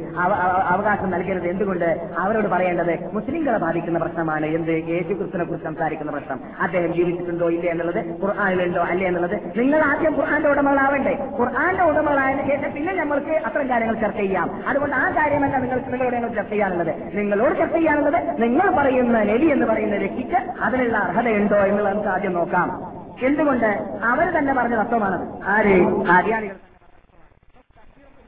അവകാശം 0.72 1.10
നൽകരുത്. 1.10 1.46
എന്തുകൊണ്ട്? 1.48 1.90
അവരോട് 2.18 2.48
പറയേണ്ടത് 2.48 2.94
മുസ്ലിങ്ങളെ 3.12 3.58
ബാധിക്കുന്ന 3.58 3.98
പ്രശ്നമാണ്. 3.98 4.46
എന്ത്? 4.46 4.74
യേശു 4.88 5.12
ക്രിസ്തുനെ 5.12 5.44
കുറിച്ച് 5.44 5.66
സംസാരിക്കുന്ന 5.66 6.12
പ്രശ്നം. 6.12 6.40
അദ്ദേഹം 6.60 6.94
ജീവിച്ചിട്ടുണ്ടോ 6.94 7.48
ഇല്ലേ 7.50 7.70
എന്നുള്ളത് 7.70 8.00
ഖുർആാനിലുണ്ടോ 8.22 8.82
അല്ലേ 8.82 9.06
എന്നുള്ളത് 9.06 9.36
നിങ്ങൾ 9.58 9.80
ആദ്യം 9.82 10.14
ഖുർആാന്റെ 10.16 10.50
ഉടമകളാവണ്ടേ. 10.50 11.14
ഖുർആാന്റെ 11.40 11.84
ഉടമകളായതിനു 11.84 12.44
ശേഷം 12.48 12.72
പിന്നെ 12.74 12.94
നമ്മൾക്ക് 12.94 13.34
അത്തരം 13.46 13.68
കാര്യങ്ങൾ 13.68 13.94
ചർച്ച 13.94 14.18
ചെയ്യാം. 14.18 14.48
അതുകൊണ്ട് 14.68 14.96
ആ 14.96 15.10
കാര്യമല്ല 15.10 15.56
നിങ്ങൾ 15.58 15.80
നിങ്ങളോട് 15.90 16.14
ഞങ്ങൾ 16.14 16.28
ചർച്ച 16.28 16.50
ചെയ്യാനുള്ളത്. 16.50 16.94
നിങ്ങളോട് 17.16 17.54
ചർച്ച 17.58 17.74
ചെയ്യാനുള്ളത് 17.74 18.42
നിങ്ങൾ 18.42 18.68
പറയുന്ന 18.78 19.22
നബി 19.22 19.46
എന്ന് 19.46 19.66
പറയുന്ന 19.66 19.96
വ്യക്തിക്ക് 19.96 20.38
അതിനുള്ള 20.60 20.98
അർഹതയുണ്ടോ 20.98 21.56
എന്നുള്ളത് 21.56 21.92
നമുക്ക് 21.92 22.08
ആദ്യം 22.08 22.32
നോക്കാം. 22.32 22.68
എന്തുകൊണ്ട്? 23.22 23.70
അവർ 24.04 24.26
തന്നെ 24.38 24.54
പറഞ്ഞ 24.54 24.76
തത്വമാണ് 24.82 25.18
ആര്? 25.44 25.74
ആര്യാണികൾ 26.10 26.63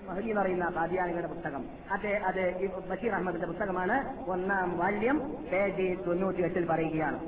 മഹദി 0.08 0.28
എന്ന് 0.28 0.42
പറയുന്ന 0.42 0.72
കാദിയാനികളുടെ 0.76 1.26
പുസ്തകം. 1.26 1.64
അതെ 1.92 2.18
അത് 2.18 2.66
ബഷീർ 2.88 3.12
അഹമ്മദിന്റെ 3.12 3.46
പുസ്തകമാണ് 3.46 4.24
ഒന്നാം 4.30 4.78
വാല്യം 4.78 5.18
പേജ് 5.52 6.06
തൊണ്ണൂറ്റി 6.06 6.42
എട്ടിൽ 6.42 6.66
പറയുകയാണ്. 6.66 7.20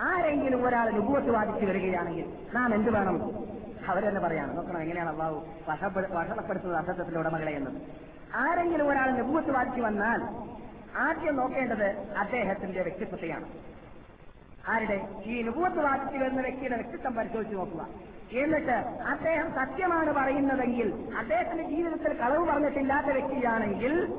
ആരെങ്കിലും 0.00 0.66
ഒരാൾ 0.66 0.90
നുപൂത്ത് 0.90 1.30
വാദിച്ചു 1.30 1.66
വരികയാണെങ്കിൽ 1.66 2.32
നാം 2.54 2.74
എന്ത് 2.74 2.90
വേണം? 2.90 3.30
അവരെന്നെ 3.88 4.20
പറയാണ് 4.20 4.56
നോക്കണം 4.56 4.82
എങ്ങനെയാണ് 4.82 5.10
അള്ളാഹു 5.10 5.46
വഷപ്പെടുത്തുന്നത് 5.68 6.76
അർത്ഥത്തിന്റെ 6.76 7.18
ഉടമകളെ 7.18 7.52
എന്നത് 7.52 7.82
ആരെങ്കിലും 8.34 8.88
ഒരാൾ 8.88 9.10
നുപൂത്ത് 9.10 9.50
വാദിച്ചു 9.50 9.80
വന്നാൽ 9.80 10.20
ആദ്യം 10.96 11.36
നോക്കേണ്ടത് 11.36 12.14
അദ്ദേഹത്തിന്റെ 12.18 12.82
വ്യക്തിത്വത്തെയാണ്. 12.82 13.44
ആരുടെ? 14.68 15.08
ഈ 15.24 15.42
നുപൂത്ത് 15.42 15.80
വാദിച്ചു 15.80 16.18
വരുന്ന 16.18 16.40
വ്യക്തിയുടെ 16.40 16.76
വ്യക്തിത്വം 16.76 17.14
പരിശോധിച്ച് 17.14 17.56
നോക്കുക. 17.56 17.88
എന്നിട്ട് 18.38 18.72
അദ്ദേഹം 19.06 19.54
സത്യമാണ് 19.54 20.12
പറയുന്നതെങ്കിൽ 20.12 21.08
അദ്ദേഹത്തിന്റെ 21.18 21.64
ജീവിതത്തിൽ 21.64 22.12
കളവ് 22.12 22.46
പറഞ്ഞിട്ടില്ലാത്ത 22.46 23.06
വ്യക്തിയാണെങ്കിൽ 23.06 24.14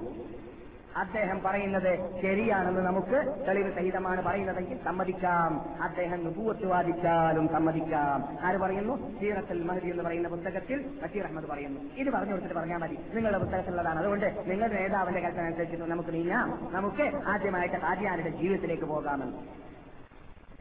അദ്ദേഹം 0.97 1.41
പറയുന്നത് 1.43 2.21
ശരിയാണെന്ന് 2.21 2.81
നമുക്ക് 2.81 3.45
തെളിവ് 3.47 3.75
സഹിതമാണ് 3.75 4.23
പറയുന്നതെങ്കിൽ 4.23 4.83
സമ്മതിക്കാം. 4.83 5.65
അദ്ദേഹം 5.83 6.23
നുപൂവത്ത് 6.23 6.65
വാദിച്ചാലും 6.65 7.47
സമ്മതിക്കാം. 7.47 8.37
ആര് 8.45 8.57
പറയുന്നു? 8.57 9.19
സീറത്തുൽ 9.19 9.63
മഹദി 9.63 9.87
എന്ന് 9.87 10.03
പറയുന്ന 10.03 10.27
പുസ്തകത്തിൽ 10.27 10.99
ബഷീർ 11.03 11.25
അഹമ്മദ് 11.25 11.47
പറയുന്നു. 11.47 11.81
ഇത് 11.97 12.09
പറഞ്ഞു 12.09 12.31
കൊടുത്തിട്ട് 12.31 12.55
പറഞ്ഞാൽ 12.55 12.77
മതി. 12.77 12.99
നിങ്ങളുടെ 13.13 13.37
പുസ്തകത്തിലുള്ളതാണ്. 13.37 13.99
അതുകൊണ്ട് 13.99 14.43
നിങ്ങളുടെ 14.45 14.81
നേതാവിന്റെ 14.81 15.19
കൽപ്പന 15.19 15.45
അനുസരിച്ചിട്ട് 15.45 15.83
നമുക്ക് 15.83 16.13
നീങ്ങാം. 16.13 16.67
നമുക്ക് 16.71 17.27
ആദ്യമായിട്ട് 17.27 17.75
ആദ്യാനുടെ 17.75 18.29
ജീവിതത്തിലേക്ക് 18.29 18.83
പോകാമെന്ന്. 18.83 19.37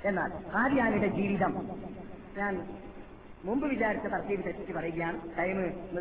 എന്നാൽ 0.04 0.32
ആദ്യാനുടെ 0.56 1.06
ജീവിതം 1.06 1.68
ഞാൻ 2.38 2.66
മുമ്പ് 3.44 3.68
വിചാരിച്ച 3.68 4.06
തർക്കീവ് 4.06 4.44
തെറ്റിച്ച് 4.44 4.72
പറയുകയാണ്. 4.72 5.38
ടൈം 5.38 5.56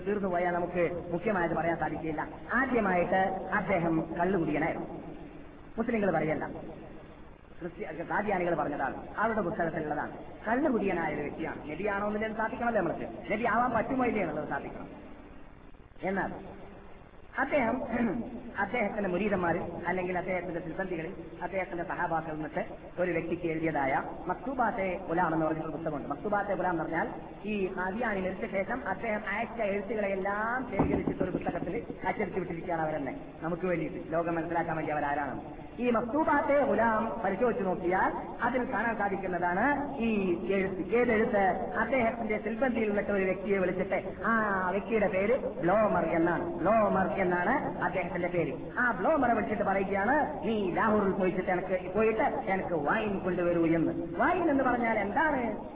തീർന്നു 0.07 0.29
പോയാൽ 0.29 0.51
നമുക്ക് 0.51 1.03
മുഖ്യമായത് 1.13 1.53
പറയാൻ 1.53 1.77
സാധിക്കില്ല 1.77 2.27
ആദ്യമായിട്ട് 2.53 3.21
അദ്ദേഹം 3.53 4.15
കള്ളുകുടിയനായിരുന്നു 4.19 4.87
മുസ്ലിങ്ങൾ 5.77 6.11
പറയല്ല. 6.11 6.49
കാദ്യാനികൾ 8.09 8.55
പറഞ്ഞതാണ്. 8.55 9.07
അവരുടെ 9.17 9.41
പുസ്തകത്തിലുള്ളതാണ്. 9.41 10.17
കള്ളുകുടിയനായ 10.47 11.13
ഒരു 11.13 11.21
വ്യക്തിയാണ്. 11.21 11.71
നബിയാണോ 11.71 12.07
എന്നുള്ളത് 12.07 12.33
സ്ഥാപിക്കണമല്ലോ 12.33 12.81
നമ്മൾക്ക്. 12.81 13.33
നബി 13.33 13.43
ആവാൻ 13.43 13.73
പറ്റുമോ 13.73 14.05
ഇല്ലേ 14.05 14.21
എന്നുള്ളത് 14.21 14.47
സ്ഥാപിക്കണം 14.47 14.87
എന്നാൽ 16.03 16.33
അദ്ദേഹം 17.34 17.75
അദ്ദേഹത്തിന്റെ 18.61 19.09
മുരീതന്മാർ 19.09 19.55
അല്ലെങ്കിൽ 19.88 20.17
അദ്ദേഹത്തിന്റെ 20.17 20.59
സിബന്ധികളിൽ 20.59 21.13
അദ്ദേഹത്തിന്റെ 21.41 21.84
സഹാബാക്കൾ 21.84 22.34
നിന്നിട്ട് 22.34 22.63
ഒരു 22.99 23.11
വ്യക്തിക്ക് 23.11 23.47
എഴുതിയതായ 23.47 23.93
മക്തൂബാത്തെ 24.27 24.88
ഗുലാം 25.07 25.34
എന്ന് 25.34 25.45
പറഞ്ഞൊരു 25.45 25.71
പുസ്തകമുണ്ട്. 25.71 26.07
മക്തൂബാത്തെ 26.07 26.53
ഗുലാം 26.55 26.73
എന്ന് 26.73 26.84
പറഞ്ഞാൽ 26.84 27.07
ഈ 27.45 27.55
ആദ്യാനി 27.79 28.21
മരിച്ച 28.21 28.45
ശേഷം 28.53 28.79
അദ്ദേഹം 28.88 29.23
അയച്ച 29.34 29.59
എഴുത്തുകളെല്ലാം 29.69 30.67
ശേഖരിച്ചിട്ട് 30.71 31.23
ഒരു 31.23 31.32
പുസ്തകത്തിൽ 31.32 31.75
അച്ചടിച്ചു 32.05 32.39
വിട്ടിരിക്കുകയാണ് 32.39 32.82
അവരെന്നെ. 32.82 33.13
നമുക്ക് 33.41 33.67
വേണ്ടിയിട്ട് 33.67 34.01
ലോകം 34.13 34.36
മനസ്സിലാക്കാൻ 34.36 34.77
വേണ്ടി 34.77 34.91
അവരാരാണെന്ന് 34.91 35.45
ഈ 35.80 35.91
മസ്തൂബാത്തെ 35.91 36.65
ഗുലാം 36.65 37.22
പരിശോധിച്ചു 37.26 37.63
നോക്കിയാൽ 37.63 38.11
അതിൽ 38.43 38.74
കാണാൻ 38.74 38.97
സാധിക്കുന്നതാണ് 38.97 39.95
ഈ 39.97 40.38
എഴുത്ത്. 40.53 40.95
ഏതെഴുത്ത് 40.95 41.76
അദ്ദേഹത്തിന്റെ 41.80 42.38
സിൽബന്ധിയിൽ 42.38 42.88
നിന്നിട്ട് 42.88 43.11
ഒരു 43.11 43.24
വ്യക്തിയെ 43.24 43.57
വിളിച്ചിട്ട് 43.57 44.03
ആ 44.26 44.67
വ്യക്തിയുടെ 44.69 45.07
പേര് 45.07 45.38
ബ്ലോമർ 45.38 46.05
എന്നാണ്. 46.05 46.53
ബ്ലോമർ 46.53 47.07
എന്നാണ് 47.07 47.84
അദ്ദേഹത്തിന്റെ 47.84 48.28
പേര്. 48.28 48.53
ആ 48.80 48.91
ബ്ലോമറെ 48.91 49.34
വിളിച്ചിട്ട് 49.34 49.63
പറയുകയാണ് 49.63 50.47
നീ 50.47 50.72
ലാഹോറിൽ 50.72 51.11
പോയിട്ട് 51.11 51.51
എനിക്ക് 51.51 51.93
പോയിട്ട് 51.95 52.24
എനിക്ക് 52.24 52.74
വൈൻ 52.74 53.19
കൊണ്ടുവരൂ 53.19 53.65
എന്ന്. 53.65 53.93
വൈൻ 54.17 54.49
എന്ന് 54.49 54.63
പറഞ്ഞാൽ 54.63 54.99
എന്താണ്? 54.99 55.72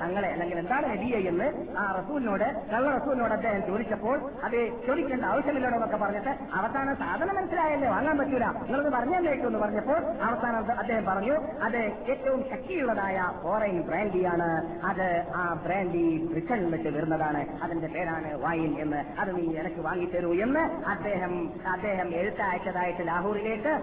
തങ്ങളെ 0.00 0.28
അല്ലെങ്കിൽ 0.28 0.58
എന്താണ് 0.58 0.86
നബിയെ 0.90 1.18
എന്ന് 1.30 1.76
ആ 1.78 1.82
റസൂലിനോട് 2.00 2.46
കള്ള 2.72 2.90
റസൂലിനോട് 2.96 3.32
അദ്ദേഹം 3.32 3.62
ചോദിച്ചപ്പോൾ 3.66 4.30
അത് 4.44 4.86
ചോദിക്കേണ്ട 4.86 5.24
ആവശ്യമില്ലടോ 5.24 5.74
എന്നൊക്കെ 5.74 5.96
പറഞ്ഞിട്ട് 5.96 6.32
അവസാനം 6.54 6.96
സാധനം 6.96 7.36
മനസ്സിലായല്ലേ 7.36 7.88
വാങ്ങാൻ 7.88 8.18
പറ്റൂല. 8.18 8.44
നിങ്ങളത് 8.44 9.26
കേട്ടു 9.28 9.46
എന്ന് 9.46 9.58
പറഞ്ഞപ്പോൾ 9.58 10.00
അവസാനം 10.22 10.78
അദ്ദേഹം 10.78 11.04
പറഞ്ഞു 11.04 11.34
അത് 11.62 11.78
ഏറ്റവും 12.12 12.44
ശക്തിയുള്ളതായ 12.50 13.18
ഫോറൈൻ 13.42 13.82
ബ്രാൻഡിയാണ് 13.82 14.48
അത് 14.84 15.26
ആ 15.34 15.60
ബ്രാൻഡി 15.66 16.26
ബ്രിട്ടനിൽ 16.26 16.70
വെച്ച് 16.70 16.88
വരുന്നതാണ്. 16.88 17.42
അതിന്റെ 17.62 17.86
പേരാണ് 17.86 18.38
വൈൻ 18.42 18.80
എന്ന്. 18.80 19.20
അത് 19.20 19.36
നീ 19.36 19.56
എനിക്ക് 19.56 19.80
വാങ്ങിത്തരൂ 19.80 20.32
എന്ന് 20.34 20.60
അദ്ദേഹം 20.88 21.52
അദ്ദേഹം 21.72 22.14
എഴുത്തയച്ചതായിട്ട് 22.14 23.08
ലാഹോറിലേക്ക് 23.08 23.74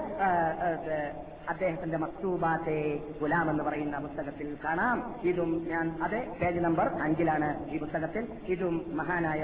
അദ്ദേഹത്തിന്റെ 1.49 1.97
മക്തൂബാത്തെ 1.97 2.99
ഗുലാം 3.21 3.49
എന്ന് 3.49 3.63
പറയുന്ന 3.63 3.99
പുസ്തകത്തിൽ 3.99 4.57
കാണാം. 4.63 5.15
ഇതും 5.23 5.51
ഞാൻ 5.76 5.88
അത് 6.05 6.17
പേജ് 6.41 6.59
നമ്പർ 6.65 6.88
അഞ്ചിലാണ് 7.05 7.49
ഈ 7.73 7.80
പുസ്തകത്തിൽ. 7.84 8.23
ഇതും 8.53 8.76
മഹാനായ 8.99 9.43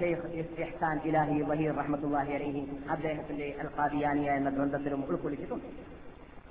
ഷെയ്ഖ് 0.00 0.28
ഇഹ്സാൻ 0.64 0.98
ഇലാഹി 1.10 1.38
വഹീർ 1.50 1.74
റഹ്മത്തുല്ലാഹി 1.82 2.32
അലൈഹി 2.38 2.62
അദ്ദേഹത്തിന്റെ 2.94 3.48
അൽ 3.64 3.70
ഖാദിയാനിയ 3.78 4.30
എന്ന 4.40 4.50
ഗ്രന്ഥത്തിലും 4.58 5.02
ഉൾക്കൊള്ളിച്ചിട്ടുണ്ട്. 5.10 5.66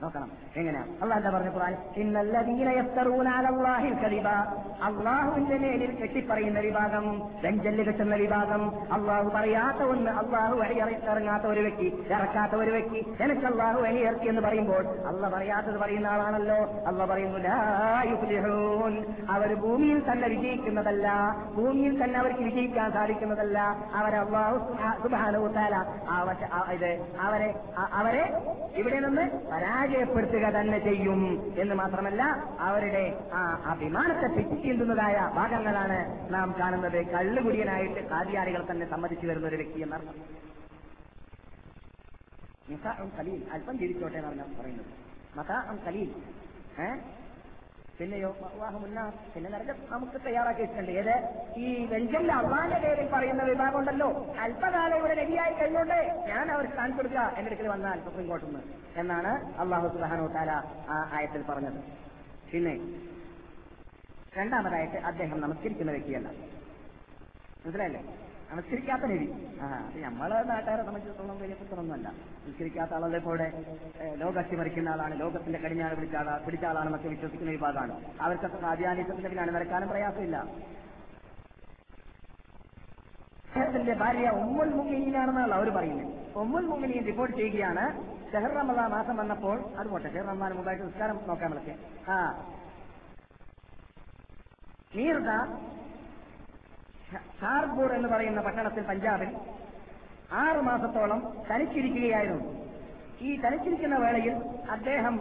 നോക്കണം. 0.01 0.29
എങ്ങനെയാ? 0.57 0.83
അള്ളാഹ് 1.01 1.19
എന്താ 1.19 1.37
പറഞ്ഞ 1.37 1.51
ഖുർആൻ? 1.53 1.75
ഇന്നല്ലദീന 1.97 2.69
യഫ്തറൂന 2.69 3.27
അലല്ലാഹിൽ 3.27 3.95
കദിബ. 4.03 4.27
അള്ളാഹുവിന്റെ 4.83 5.57
മേലിൽ 5.57 5.91
കെട്ടിപ്പറയുന്ന 5.95 6.59
വിഭാഗം 6.59 7.05
വെഞ്ചൽ 7.43 7.83
കെട്ടുന്ന 7.83 8.15
വിഭാഗം 8.15 8.63
അള്ളാഹു 8.93 9.29
പറയാത്ത 9.29 9.83
ഒന്ന് 9.83 10.11
അള്ളാഹു 10.11 10.55
ഇറങ്ങാത്ത 11.11 11.43
ഒരു 11.43 11.59
വ്യക്തി 11.59 11.87
ഇറക്കാത്ത 12.09 12.55
ഒരു 12.55 12.71
വ്യക്തി 12.71 12.99
എനിക്ക് 13.23 13.45
അള്ളാഹു 13.45 13.79
ഇറക്കി 13.85 14.27
എന്ന് 14.27 14.41
പറയുമ്പോൾ 14.41 14.83
അള്ള 15.07 15.29
പറയാത്തത് 15.29 15.77
പറയുന്ന 15.77 16.07
ആളാണല്ലോ. 16.07 16.59
അള്ള 16.87 17.05
പറയുന്നു 17.05 17.39
അവർ 19.31 19.55
ഭൂമിയിൽ 19.55 20.11
തന്നെ 20.11 20.27
വിജയിക്കുന്നതല്ല. 20.27 21.07
ഭൂമിയിൽ 21.57 22.03
തന്നെ 22.03 22.19
അവർക്ക് 22.19 22.39
വിജയിക്കാൻ 22.39 22.91
സാധിക്കുന്നതല്ല. 22.91 23.59
അവരെ 23.93 24.17
അള്ളാഹു 24.17 24.57
സുബാനുത്താല 25.03 25.75
അവരെ 27.27 27.53
അവരെ 27.93 28.23
ഇവിടെ 28.75 28.99
നിന്ന് 28.99 29.25
പരാജയപ്പെടുത്തുക 29.91 30.45
തന്നെ 30.55 30.79
ചെയ്യും 30.79 31.21
എന്ന് 31.59 31.75
മാത്രമല്ല 31.75 32.23
അവരുടെ 32.67 33.03
ആ 33.33 33.41
അഭിമാനത്തെ 33.71 34.27
പിച്ചിന്തുന്നതായ 34.35 35.15
ഭാഗങ്ങളാണ് 35.35 35.99
നാം 36.33 36.55
കാണുന്നത്. 36.59 36.99
കള്ളുകുടിയനായിട്ട് 37.05 38.01
കാതിയാരികൾ 38.09 38.61
തന്നെ 38.71 38.85
സമ്മതിച്ചു 38.89 39.27
വരുന്ന 39.27 39.47
ഒരു 39.47 39.59
വ്യക്തി 39.61 39.81
എന്നർത്ഥം. 39.81 40.15
അല്പം 43.53 43.77
ജീവിച്ചോട്ടെ 43.77 44.17
എന്നാണ് 44.17 44.59
പറയുന്നത്. 44.59 44.85
മസാ 45.37 45.57
കലീൽ 45.87 46.09
പിന്നെയോ 48.01 48.29
വിവാഹമുന്ന 48.53 48.99
പിന്നെ 49.33 49.49
നരകം 49.49 49.75
നമുക്ക് 49.89 50.25
തയ്യാറാക്കി 50.25 50.61
വെച്ചിട്ടുണ്ട് 50.61 50.91
ഏത്? 50.91 51.15
ഈ 51.57 51.85
വെഞ്ചല്ല 51.85 52.31
അള്ളാന്റെ 52.31 52.79
പേരിൽ 52.79 53.07
പറയുന്ന 53.11 53.43
വിഭാഗം 53.43 53.77
ഉണ്ടല്ലോ. 53.79 54.07
അല്പകാലം 54.39 54.97
ഇവിടെ 54.97 55.13
രവിയായി 55.13 55.53
കഴിഞ്ഞോട്ടെ 55.53 55.99
ഞാൻ 56.29 56.51
അവർ 56.51 56.65
സ്ഥാനം 56.73 56.97
കൊടുക്കുക 56.97 57.19
എന്റെ 57.37 57.49
അടുക്കൽ 57.51 57.67
വന്നാൽ 57.67 57.99
സുപ്രീം 57.99 58.27
കോർട്ടിൽ 58.27 58.47
നിന്ന് 58.47 58.63
എന്നാണ് 58.95 59.31
അള്ളാഹു 59.57 59.87
സുബാനോ 59.87 60.27
താല 60.27 60.51
ആ 60.89 61.09
ആയത്തിൽ 61.11 61.41
പറഞ്ഞത്. 61.41 61.79
പിന്നെ 62.51 62.73
രണ്ടാമതായിട്ട് 64.37 64.97
അദ്ദേഹം 64.97 65.41
നമസ്കരിക്കുന്ന 65.41 65.91
വ്യക്തിയല്ല. 65.91 66.27
മനസ്സിലായില്ലേ? 67.65 68.01
നമസ്കരിക്കാത്ത 68.51 69.05
രീതി. 69.11 69.27
ആ 69.61 69.67
അത് 69.79 69.97
നമ്മളെ 70.03 70.37
നാട്ടുകാരെ 70.49 70.81
സംബന്ധിച്ചിടത്തോളം 70.81 71.37
വലിയ 71.41 71.55
പുത്രമൊന്നുമല്ല 71.59 72.07
നമസ്കരിക്കാത്ത 72.37 72.93
ആളുകളെ 72.97 73.19
പോലെ 73.19 73.47
ലോകത്തി 74.15 74.55
മരിക്കുന്ന 74.55 74.89
ആളാണ് 74.89 75.15
ലോകത്തിന്റെ 75.19 75.59
കടിഞ്ഞാണ് 75.59 75.95
പിടിച്ച 75.95 76.15
ആളാ 76.15 76.33
പിടിച്ച 76.45 76.65
ആളാണെന്നൊക്കെ 76.65 77.09
വിശ്വസിക്കുന്ന 77.13 77.51
വിഭാഗമാണ്. 77.51 77.93
അവർക്കൊക്കെ 78.21 78.67
ആദ്യാനിസത്തിന്റെ 78.71 79.29
പിന്നാണ് 79.29 79.53
നിരക്കാനും 79.55 79.89
പ്രയാസമില്ല. 79.89 80.37
അദ്ദേഹത്തിന്റെ 83.47 83.93
ഭാര്യ 84.01 84.27
ഉമ്മുൽ 84.41 84.69
മുമിനീനാണെന്നാണ് 84.77 85.53
അവർ 85.53 85.69
പറയുന്നത്. 85.77 86.11
ഉമ്മുൽ 86.35 86.65
മുമിനീൻ 86.71 87.03
റിപ്പോർട്ട് 87.05 87.35
ചെയ്യുകയാണ്. 87.37 87.85
ഷെഹർ 88.31 88.51
മാസം 88.91 89.15
വന്നപ്പോൾ 89.17 89.57
അത് 89.79 89.87
പോട്ടെ 89.89 90.07
ഷെഹർ 90.13 90.25
റമദാൻ 90.29 90.53
മുമ്പായിട്ട് 90.57 90.83
നിസ്കാരം 90.85 91.17
നോക്കാൻ 91.27 91.49
വിളിക്കെ 91.53 91.73
ആ. 92.11 92.19
നീർദ 94.93 95.29
ഷാർപൂർ 97.11 97.93
എന്ന് 97.93 98.09
പറയുന്ന 98.09 98.41
പട്ടണത്തിൽ 98.41 98.83
പഞ്ചാബിൽ 98.83 99.29
ആറു 100.33 100.59
മാസത്തോളം 100.59 101.19
തനിച്ചിരിക്കുകയായിരുന്നു. 101.51 102.43
ഈ 103.21 103.41
തനിച്ചിരിക്കുന്ന 103.41 103.97
വേളയിൽ 103.97 104.35
അദ്ദേഹം 104.71 105.15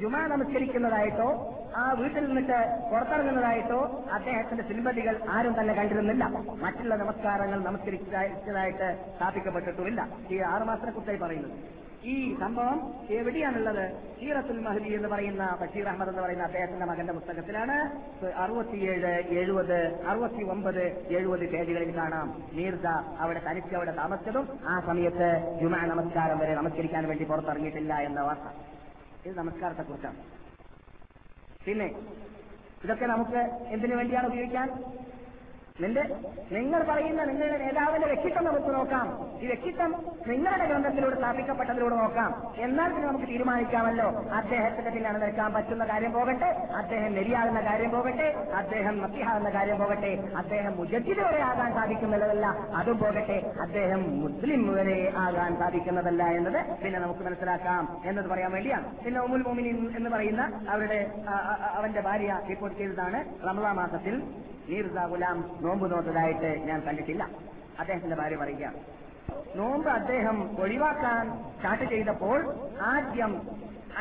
ജുമാ 0.00 0.26
നമസ്കരിക്കുന്നതായിട്ടോ 0.26 1.28
ആ 1.76 1.92
വീട്ടിൽ 1.92 2.26
നിന്നിട്ട് 2.26 2.88
പുറത്തിറങ്ങുന്നതായിട്ടോ 2.90 3.80
അദ്ദേഹത്തിന്റെ 4.12 4.64
സിൽബതികൾ 4.64 5.20
ആരും 5.28 5.60
തന്നെ 5.60 5.74
കണ്ടിരുന്നില്ല. 5.74 6.24
മറ്റുള്ള 6.58 6.94
നമസ്കാരങ്ങൾ 6.94 7.62
നമസ്കരിച്ചതായിട്ട് 7.64 8.96
സ്ഥാപിക്കപ്പെട്ടിട്ടുമില്ല. 9.16 10.08
ഈ 10.30 10.38
ആറുമാസത്തെ 10.38 10.90
കുറിച്ചായി 10.90 11.18
പറയുന്നത്. 11.18 11.81
ഈ 12.04 12.38
സംഭവം 12.38 12.94
എവിടെയാണുള്ളത്? 13.10 13.84
ഷീറത്തുൽ 14.20 14.58
മഹദി 14.58 14.88
എന്ന് 14.94 15.08
പറയുന്ന 15.08 15.58
ബഷീർ 15.60 15.88
അഹമ്മദ് 15.88 16.08
എന്ന് 16.08 16.22
പറയുന്ന 16.22 16.42
അദ്ദേഹത്തിന്റെ 16.42 16.86
മകന്റെ 16.86 17.12
പുസ്തകത്തിലാണ്. 17.12 17.76
അറുപത്തിയേഴ് 18.36 19.12
എഴുപത് 19.38 20.02
അറുപത്തി 20.06 20.42
ഒമ്പത് 20.44 20.82
എഴുപത് 21.18 21.40
പേജുകളിൽ 21.40 21.96
കാണാം. 21.96 22.42
മീർദ 22.52 22.86
അവിടെ 23.18 23.40
തനിച്ച് 23.50 23.74
അവിടെ 23.74 23.92
താമസിച്ചതും 23.96 24.48
ആ 24.68 24.80
സമയത്ത് 24.86 25.58
ജുമാ 25.60 25.86
നമസ്കാരം 25.86 26.38
വരെ 26.38 26.54
നമസ്കരിക്കാൻ 26.54 27.08
വേണ്ടി 27.08 27.24
പുറത്തിറങ്ങിയിട്ടില്ല 27.24 27.94
എന്ന 27.94 28.20
വാർത്ത. 28.20 28.48
ഇത് 29.26 29.38
നമസ്കാരത്തെ 29.38 29.82
കുറിച്ചാണ്. 29.82 30.16
പിന്നെ 31.66 31.86
ഇതൊക്കെ 32.84 33.06
നമുക്ക് 33.06 33.38
എന്തിനു 33.74 33.96
വേണ്ടിയാണ് 33.96 34.26
ഉപയോഗിക്കാൻ? 34.26 34.68
നിന്റെ 35.80 36.02
നിങ്ങൾ 36.52 36.80
പറയുന്ന 36.82 37.24
നിങ്ങളുടെ 37.24 37.58
നേതാവിന്റെ 37.58 38.06
വ്യക്തിത്വം 38.06 38.44
നമുക്ക് 38.44 38.74
നോക്കാം. 38.74 39.06
ഈ 39.42 39.46
വ്യക്തിത്വം 39.46 39.92
നിങ്ങളുടെ 40.28 40.64
ഗ്രന്ഥത്തിലൂടെ 40.66 41.16
സ്ഥാപിക്കപ്പെട്ടതിലൂടെ 41.16 41.96
നോക്കാം. 41.96 42.30
എന്നാൽ 42.56 42.90
പിന്നെ 42.92 43.08
നമുക്ക് 43.08 43.28
തീരുമാനിക്കാമല്ലോ. 43.28 44.08
അദ്ദേഹത്തിന്റെ 44.40 44.90
പിന്നാണ് 44.90 45.22
നിൽക്കാൻ 45.22 45.52
പറ്റുന്ന 45.54 45.84
കാര്യം 45.84 46.12
പോകട്ടെ 46.12 46.50
അദ്ദേഹം 46.80 47.14
നെരിയാകുന്ന 47.14 47.60
കാര്യം 47.60 47.90
പോകട്ടെ 47.90 48.28
അദ്ദേഹം 48.54 49.00
മത്തിയാകുന്ന 49.02 49.50
കാര്യം 49.50 49.78
പോകട്ടെ 49.78 50.12
അദ്ദേഹം 50.36 50.76
മുജദ്ദിദ് 50.76 51.18
വരെ 51.18 51.40
ആകാൻ 51.40 51.74
സാധിക്കുന്നതല്ല 51.74 52.46
അതും 52.74 52.98
പോകട്ടെ 52.98 53.38
അദ്ദേഹം 53.60 54.02
മുസ്ലിം 54.20 54.74
വരെ 54.74 55.12
ആകാൻ 55.16 55.58
സാധിക്കുന്നതല്ല 55.58 56.22
എന്നത് 56.24 56.76
പിന്നെ 56.84 56.98
നമുക്ക് 56.98 57.20
മനസ്സിലാക്കാം 57.20 57.98
എന്നത് 58.04 58.28
പറയാൻ 58.28 58.52
വേണ്ടിയാണ്. 58.52 58.86
പിന്നെ 59.04 59.20
ഉമുൽ 59.20 59.42
മോമിനി 59.42 59.68
എന്ന് 59.96 60.10
പറയുന്ന 60.10 60.42
അവരുടെ 60.68 61.00
അവന്റെ 61.74 62.00
ഭാര്യ 62.00 62.40
റിപ്പോർട്ട് 62.50 62.78
ചെയ്തതാണ് 62.78 63.20
റമദാ 63.48 63.72
മാസത്തിൽ. 63.72 64.16
മീർസ 64.68 64.96
ഗുലാം 65.12 65.38
നോമ്പ് 65.64 65.86
നോത്തതായിട്ട് 65.92 66.50
ഞാൻ 66.68 66.78
കണ്ടിട്ടില്ല. 66.86 67.22
അദ്ദേഹത്തിന്റെ 67.80 68.16
ഭാര്യ 68.20 68.36
പറയുക 68.42 68.66
നോമ്പ് 69.58 69.88
അദ്ദേഹം 69.98 70.36
ഒഴിവാക്കാൻ 70.64 71.24
സ്റ്റാർട്ട് 71.56 71.86
ചെയ്തപ്പോൾ 71.92 72.38
ആദ്യം 72.92 73.32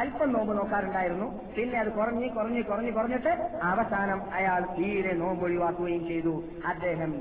അല്പം 0.01 0.29
നോമ്പ് 0.33 0.51
നോക്കാറുണ്ടായിരുന്നു. 0.57 1.27
പിന്നെ 1.55 1.77
അത് 1.79 1.89
കുറഞ്ഞ് 1.97 2.27
കുറഞ്ഞ് 2.35 2.61
കുറഞ്ഞ് 2.69 2.91
കുറഞ്ഞിട്ട് 2.97 3.31
അവസാനം 3.71 4.19
അയാൾ 4.37 4.61
തീരെ 4.77 5.13
നോമ്പ് 5.23 5.43
ഒഴിവാക്കുകയും 5.47 6.03
ചെയ്തു. 6.11 6.33
അദ്ദേഹം 6.71 7.11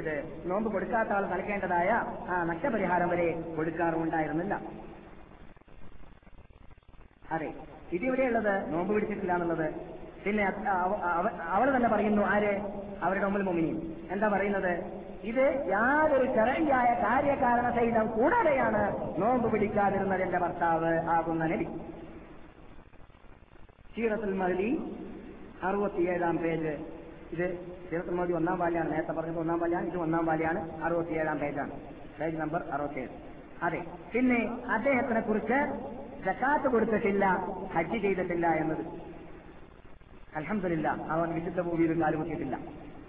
ഇത് 0.00 0.14
നോമ്പ് 0.50 0.68
കൊടുക്കാത്ത 0.74 1.12
ആൾ 1.16 1.24
നൽകേണ്ടതായ 1.32 1.90
ആ 2.32 2.36
നഷ്ടപരിഹാരം 2.50 3.10
വരെ 3.14 3.28
കൊടുക്കാറുണ്ടായിരുന്നില്ല 3.56 4.54
അതെ 7.34 7.50
ഇതിവിടെയുള്ളത് 7.96 8.54
നോമ്പ് 8.72 8.92
പിടിച്ചിട്ടില്ല 8.94 9.34
എന്നുള്ളത് 9.36 9.66
പിന്നെ 10.26 10.44
അത് 10.44 10.68
അവ- 10.68 11.02
അവ- 11.02 11.42
അവർ 11.42 11.76
തന്നെ 11.76 11.88
പറയുന്നു 11.88 12.22
ആര്? 12.22 12.60
അവരുടെ 13.02 13.24
മുമ്പിൽ 13.24 13.42
മുമിനി 13.42 13.96
എന്താ 14.10 14.28
പറയുന്നത്? 14.28 15.02
ഇത് 15.22 15.66
യാതൊരു 15.68 16.26
ചെറിയായ 16.32 17.02
കാര്യകാരണ 17.04 17.70
സഹിതം 17.70 18.06
കൂടാതെയാണ് 18.06 19.14
നോമ്പ് 19.18 19.52
പിടിക്കാതിരുന്നത് 19.52 20.22
എന്റെ 20.22 20.38
ഭർത്താവ് 20.38 20.98
ആകുന്ന 20.98 21.46
നബി. 21.46 21.64
സീറത്തുൽ 23.94 24.32
മഹലി 24.32 24.96
അറുപത്തിയേഴാം 25.62 26.36
പേജ്. 26.36 26.68
ഇത് 27.32 27.58
സീറത്തുൽ 27.90 28.14
മഹലി 28.14 28.32
ഒന്നാം 28.32 28.58
പാലിയാണ് 28.58 28.92
നേരത്തെ 28.92 29.12
പറഞ്ഞത് 29.12 29.38
ഒന്നാം 29.38 29.58
പാലിയാണ് 29.58 29.86
ഇത് 29.86 29.96
ഒന്നാം 29.96 30.26
പാലിയാണ് 30.26 30.84
അറുപത്തിയേഴാം 30.84 31.38
പേജാണ്. 31.38 31.70
പേജ് 32.20 32.36
നമ്പർ 32.36 32.62
അറുപത്തിയേഴ്. 32.72 33.10
അതെ. 33.62 33.84
പിന്നെ 34.14 34.48
അദ്ദേഹത്തിനെ 34.72 35.20
കുറിച്ച് 35.20 35.76
ജക്കാത്ത് 36.26 36.68
കൊടുത്തിട്ടില്ല 36.68 37.26
ഹജ്ജ് 37.74 37.98
ചെയ്തിട്ടില്ല 37.98 38.46
എന്നത്. 38.46 39.11
അലഹമില്ല 40.36 40.88
അവൻ 40.88 41.34
വിശുദ്ധ 41.34 41.60
ഭൂമിയിൽ 41.60 42.02
കാലുകുത്തിയിട്ടില്ല. 42.02 42.58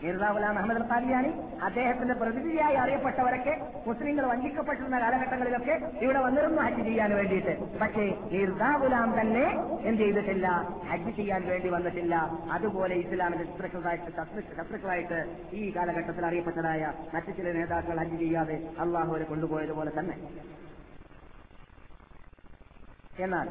മീർദാവുലാം 0.04 0.58
അഹമ്മദ് 0.58 0.78
അൽ 0.78 0.94
ഖാദിയാനി 0.94 1.28
അദ്ദേഹത്തിന്റെ 1.64 2.14
പ്രതിനിധിയായി 2.14 2.76
അറിയപ്പെട്ടവരൊക്കെ 2.76 3.68
മുസ്ലിങ്ങൾ 3.88 4.26
വഞ്ചിക്കപ്പെട്ടിരുന്ന 4.26 5.00
കാലഘട്ടങ്ങളിലൊക്കെ 5.00 5.92
ഇവിടെ 6.02 6.20
വന്നിരുന്നു 6.20 6.62
ഹജ്ജ് 6.62 6.82
ചെയ്യാൻ 6.82 7.16
വേണ്ടിയിട്ട്. 7.16 7.80
പക്ഷേ 7.80 8.18
മീർദാവുലാം 8.32 9.22
തന്നെ 9.22 9.56
എന്ത് 9.82 10.02
ചെയ്തിട്ടില്ല? 10.02 10.48
ഹജ്ജ് 10.92 11.16
ചെയ്യാൻ 11.16 11.48
വേണ്ടി 11.48 11.70
വന്നിട്ടില്ല. 11.70 12.16
അതുപോലെ 12.52 12.96
ഇസ്ലാമിന്റെ 12.96 13.46
ശത്രുക്കളായിട്ട് 13.46 14.06
ശത്രു- 14.06 14.58
ശത്രുക്കളായിട്ട് 14.58 15.48
ഈ 15.54 15.76
കാലഘട്ടത്തിൽ 15.76 16.26
അറിയപ്പെട്ടതായ 16.26 16.94
മറ്റു 17.14 17.32
ചില 17.32 17.52
നേതാക്കൾ 17.52 18.00
ഹജ്ജ് 18.00 18.20
ചെയ്യാതെ 18.20 18.70
അള്ളാഹുവിനെ 18.80 19.26
കൊണ്ടുപോയതുപോലെ 19.26 19.92
തന്നെ. 20.00 20.18
എന്നാൽ 23.20 23.50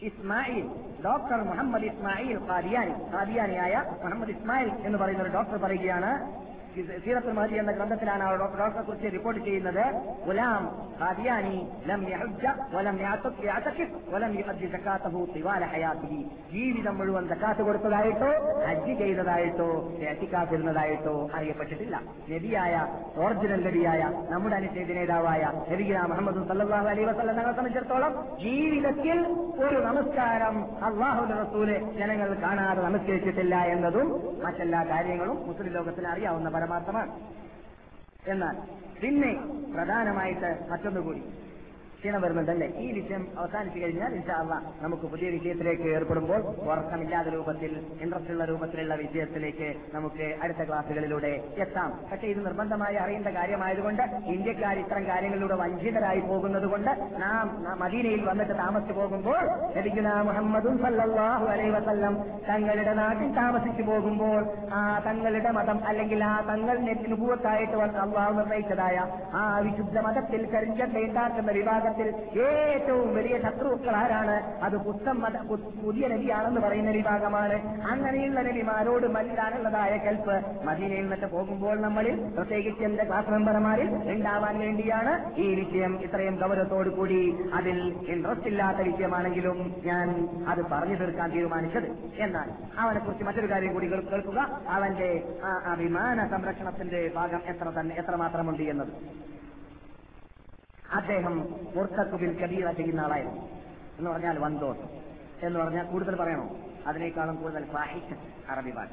ഇസ്മായിൽ 0.00 0.64
ഡോക്ടർ 0.98 1.38
മുഹമ്മദ് 1.42 1.84
ഇസ്മായിൽ 1.84 2.36
ഖാദിയാനി 2.46 2.94
ഖാദിയാനിയായ 3.10 3.74
മുഹമ്മദ് 4.02 4.30
ഇസ്മായിൽ 4.30 4.70
എന്ന് 4.84 4.98
പറയുന്ന 4.98 5.22
ഒരു 5.22 5.34
ഡോക്ടർ 5.34 5.58
പറയുകയാണ് 5.58 6.10
സീറത്തുൽ 7.04 7.34
മഹദി 7.38 7.56
എന്ന 7.62 7.72
ഗ്രന്ഥത്തിലാണ് 7.76 8.22
അവർ 8.28 8.36
ഡോക്ടറെ 8.42 8.82
കുറിച്ച് 8.86 9.08
റിപ്പോർട്ട് 9.16 9.40
ചെയ്യുന്നത്. 9.46 9.84
ഗുലാം 10.26 10.62
ഖാദിയാനി 11.00 11.56
ലം 11.88 12.02
യഹജ്ജ 12.12 12.44
വലം 12.74 12.96
യഅതഖ് 13.04 13.84
വലം 14.12 14.32
യുഅദ്ദി 14.40 14.66
സകാതഹു 14.74 15.20
തിവാല 15.34 15.62
ഹയാതിഹി. 15.72 16.20
ജീവിതം 16.54 16.94
മുഴുവൻ 16.98 17.24
സകാത്ത് 17.32 17.62
കൊടുത്തതായിട്ടോ 17.68 18.30
ഹജ്ജ് 18.66 18.94
ചെയ്തതായിട്ടോ 19.00 19.68
എത്തിക്കാത്തിരുന്നതായിട്ടോ 20.12 21.14
അറിയപ്പെട്ടിട്ടില്ല. 21.36 21.96
നബിയായ 22.32 22.74
ഓറിജിനൽ 23.24 23.62
നബിയായ 23.68 24.02
നമ്മുടെ 24.32 24.56
അനുച്ഛേദ 24.60 24.90
നേതാവായ 24.98 25.42
നബിഗിന 25.70 25.98
മുഹമ്മദ് 26.12 26.44
സല്ലല്ലാഹു 26.50 26.88
അലൈഹി 26.92 27.06
വസല്ലം 27.10 27.34
ഞങ്ങളെ 27.38 27.54
സംബന്ധിച്ചിടത്തോളം 27.58 28.12
ജീവിതത്തിൽ 28.44 29.18
ഒരു 29.64 29.78
നമസ്കാരം 29.88 30.56
അള്ളാഹുന്റെ 30.88 31.36
റസൂൽ 31.42 31.68
ജനങ്ങൾ 32.00 32.30
കാണാതെ 32.44 32.80
നമസ്കരിച്ചിട്ടില്ല 32.88 33.54
എന്നതും 33.74 34.08
മറ്റെല്ലാ 34.44 34.82
കാര്യങ്ങളും 34.92 35.36
മുസ്ലിം 35.48 35.72
ലോകത്തിന് 35.78 36.08
അറിയാവുന്ന 36.14 36.48
പരമാർത്ഥമാണ് 36.64 37.14
എന്നാൽ 38.26 38.56
പിന്നെ 39.00 39.30
പ്രധാനമായിട്ട് 39.74 40.50
മറ്റൊന്നുകൂടി. 40.70 41.22
ക്ഷീണം 42.04 42.22
വരുന്നുണ്ടല്ലേ? 42.22 42.66
ഈ 42.84 42.86
വിഷയം 42.92 43.22
അവസാനിച്ചു 43.40 43.78
കഴിഞ്ഞാൽ 43.82 44.10
ഇൻഷാല്ല 44.16 44.54
നമുക്ക് 44.82 45.06
പുതിയ 45.12 45.28
വിഷയത്തിലേക്ക് 45.34 45.86
ഏർപ്പെടുമ്പോൾ 45.96 46.40
ഉറക്കമില്ലാത്ത 46.70 47.28
രൂപത്തിൽ 47.34 47.72
ഇൻട്രസ്റ്റ് 48.04 48.32
ഉള്ള 48.34 48.44
രൂപത്തിലുള്ള 48.50 48.94
വിഷയത്തിലേക്ക് 48.94 49.68
നമുക്ക് 49.94 50.26
അടുത്ത 50.42 50.62
ക്ലാസ്സുകളിലൂടെ 50.68 51.30
എത്താം. 51.64 51.90
പക്ഷേ 52.10 52.26
ഇത് 52.32 52.40
നിർബന്ധമായി 52.46 52.96
അറിയേണ്ട 52.96 53.28
കാര്യമായതുകൊണ്ട് 53.28 54.02
ഇന്ത്യക്കാർ 54.34 54.78
ഇത്തരം 54.82 55.06
കാര്യങ്ങളിലൂടെ 55.08 55.54
വഞ്ചിതരായി 55.54 56.20
പോകുന്നത് 56.20 56.66
കൊണ്ട് 56.66 56.90
നാം 57.22 57.44
മദീനയിൽ 57.82 58.24
വന്നിട്ട് 58.28 58.54
താമസിച്ചു 58.58 58.92
പോകുമ്പോൾ 58.92 59.42
മുഹമ്മദും 60.28 60.76
സല്ലല്ലാഹു 60.84 61.48
അലൈഹി 61.54 61.70
വസല്ലം 61.70 62.16
തങ്ങളുടെ 62.50 62.94
നാട്ടിൽ 62.94 63.32
താമസിച്ചു 63.34 63.82
പോകുമ്പോൾ 63.82 64.40
ആ 64.72 64.82
തങ്ങളുടെ 65.08 65.52
മതം 65.60 65.80
അല്ലെങ്കിൽ 65.86 66.24
ആ 66.24 66.34
തങ്ങൾ 66.50 66.76
നുപൂവത്തായിട്ട് 67.08 67.76
അള്ളാഹു 68.04 68.32
നിർണയിച്ചതായ 68.32 68.98
ആ 69.34 69.42
വിശുദ്ധ 69.58 69.98
മതത്തിൽ 69.98 70.44
കരിഞ്ചട്ട 70.54 70.96
ഉണ്ടാക്കുന്ന 71.04 71.50
വിഭാഗത്തിൽ 71.98 72.40
ഏറ്റവും 72.42 73.14
വലിയ 73.14 73.34
ശത്രുക്കൾ 73.38 73.94
ആരാണ്? 73.96 74.36
അത് 74.64 74.76
പുത്തം 74.76 75.16
മത 75.20 75.36
പുതിയ 75.84 76.04
നബിയാണെന്ന് 76.08 76.60
പറയുന്ന 76.60 76.90
വിഭാഗമാണ്. 76.90 77.56
അങ്ങനെയുള്ള 77.92 78.40
നബിമാരോട് 78.42 79.06
മല്ലാനുള്ളതായ 79.06 79.92
കൽപ്പ് 79.96 80.36
മദീനയിൽ 80.66 81.02
നിന്നിട്ട് 81.02 81.26
പോകുമ്പോൾ 81.26 81.76
നമ്മളിൽ 81.80 82.16
പ്രത്യേകിച്ച് 82.36 82.84
എന്റെ 82.84 83.04
ക്ലാസ് 83.04 83.30
മെമ്പർമാരിൽ 83.30 83.90
ഉണ്ടാവാൻ 84.12 84.58
വേണ്ടിയാണ് 84.58 85.12
ഈ 85.40 85.48
വിഷയം 85.54 85.94
ഇത്രയും 86.02 86.36
ഗൗരവത്തോടു 86.42 86.88
കൂടി 86.88 87.20
അതിൽ 87.54 87.78
ഇൻട്രസ്റ്റ് 88.08 88.48
ഇല്ലാത്ത 88.48 88.78
വിഷയമാണെങ്കിലും 88.88 89.58
ഞാൻ 89.84 90.08
അത് 90.48 90.62
പറഞ്ഞു 90.72 90.94
തീർക്കാൻ 90.94 91.28
തീരുമാനിച്ചത്. 91.30 91.88
എന്നാൽ 92.18 92.48
അവനെ 92.78 93.00
കുറിച്ച് 93.00 93.24
മറ്റൊരു 93.24 93.50
കാര്യം 93.50 93.72
കൂടി 93.74 93.86
കേൾക്കുക. 93.92 94.40
അവന്റെ 94.68 95.10
അഭിമാന 95.66 96.18
സംരക്ഷണത്തിന്റെ 96.28 97.10
ഭാഗം 97.16 97.40
എത്ര 97.48 97.68
തന്നെ 97.80 97.94
എത്രമാത്രമുണ്ട് 97.96 98.62
എന്നത്. 98.62 98.92
അദ്ദേഹം 100.92 101.38
മുർത്തക്കുബിൽ 101.76 102.38
കബീറ 102.38 102.70
ചെയ്യുന്ന 102.70 103.00
ആളായിരുന്നു. 103.00 103.48
എന്ന് 103.98 104.10
പറഞ്ഞാൽ 104.10 104.38
വൻദോഷം 104.38 104.88
എന്ന് 105.42 105.58
പറഞ്ഞാൽ 105.58 105.84
കൂടുതൽ 105.84 106.16
പറയണോ? 106.16 106.56
അതിനേക്കാളും 106.86 107.36
കൂടുതൽ 107.36 107.64
സാഹിത്യ 107.72 108.16
അറബി 108.50 108.70
ഭാഷ 108.70 108.88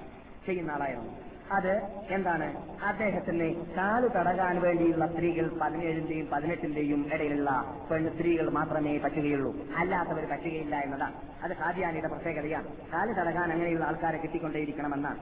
ചെയ്യുന്ന 0.45 0.71
ആളായിരുന്നു. 0.71 1.31
അത് 1.51 1.71
എന്താണ്? 2.09 2.57
അദ്ദേഹത്തിന് 2.83 3.65
കാൽ 3.75 4.07
തടകാൻ 4.07 4.61
വേണ്ടിയുള്ള 4.61 5.07
സ്ത്രീകൾ 5.07 5.57
പതിനേഴിന്റെയും 5.61 6.27
പതിനെട്ടിന്റെയും 6.29 7.09
ഇടയിലുള്ള 7.13 7.79
പെണ്ണ് 7.91 8.13
സ്ത്രീകൾ 8.13 8.49
മാത്രമേ 8.49 8.97
പറ്റുകയുള്ളൂ. 8.97 9.55
അല്ലാത്തവർ 9.77 10.25
പറ്റുകയില്ല 10.31 10.75
എന്നതാണ്. 10.75 11.13
അത് 11.43 11.51
ഹാദിയാനിയുടെ 11.51 12.07
പ്രത്യേകതയാണ്. 12.07 12.67
കാൽ 12.67 13.13
തടകാൻ 13.13 13.51
അങ്ങനെയുള്ള 13.51 13.85
ആൾക്കാരെ 13.85 14.17
കിട്ടിക്കൊണ്ടേയിരിക്കണമെന്നാണ്. 14.17 15.19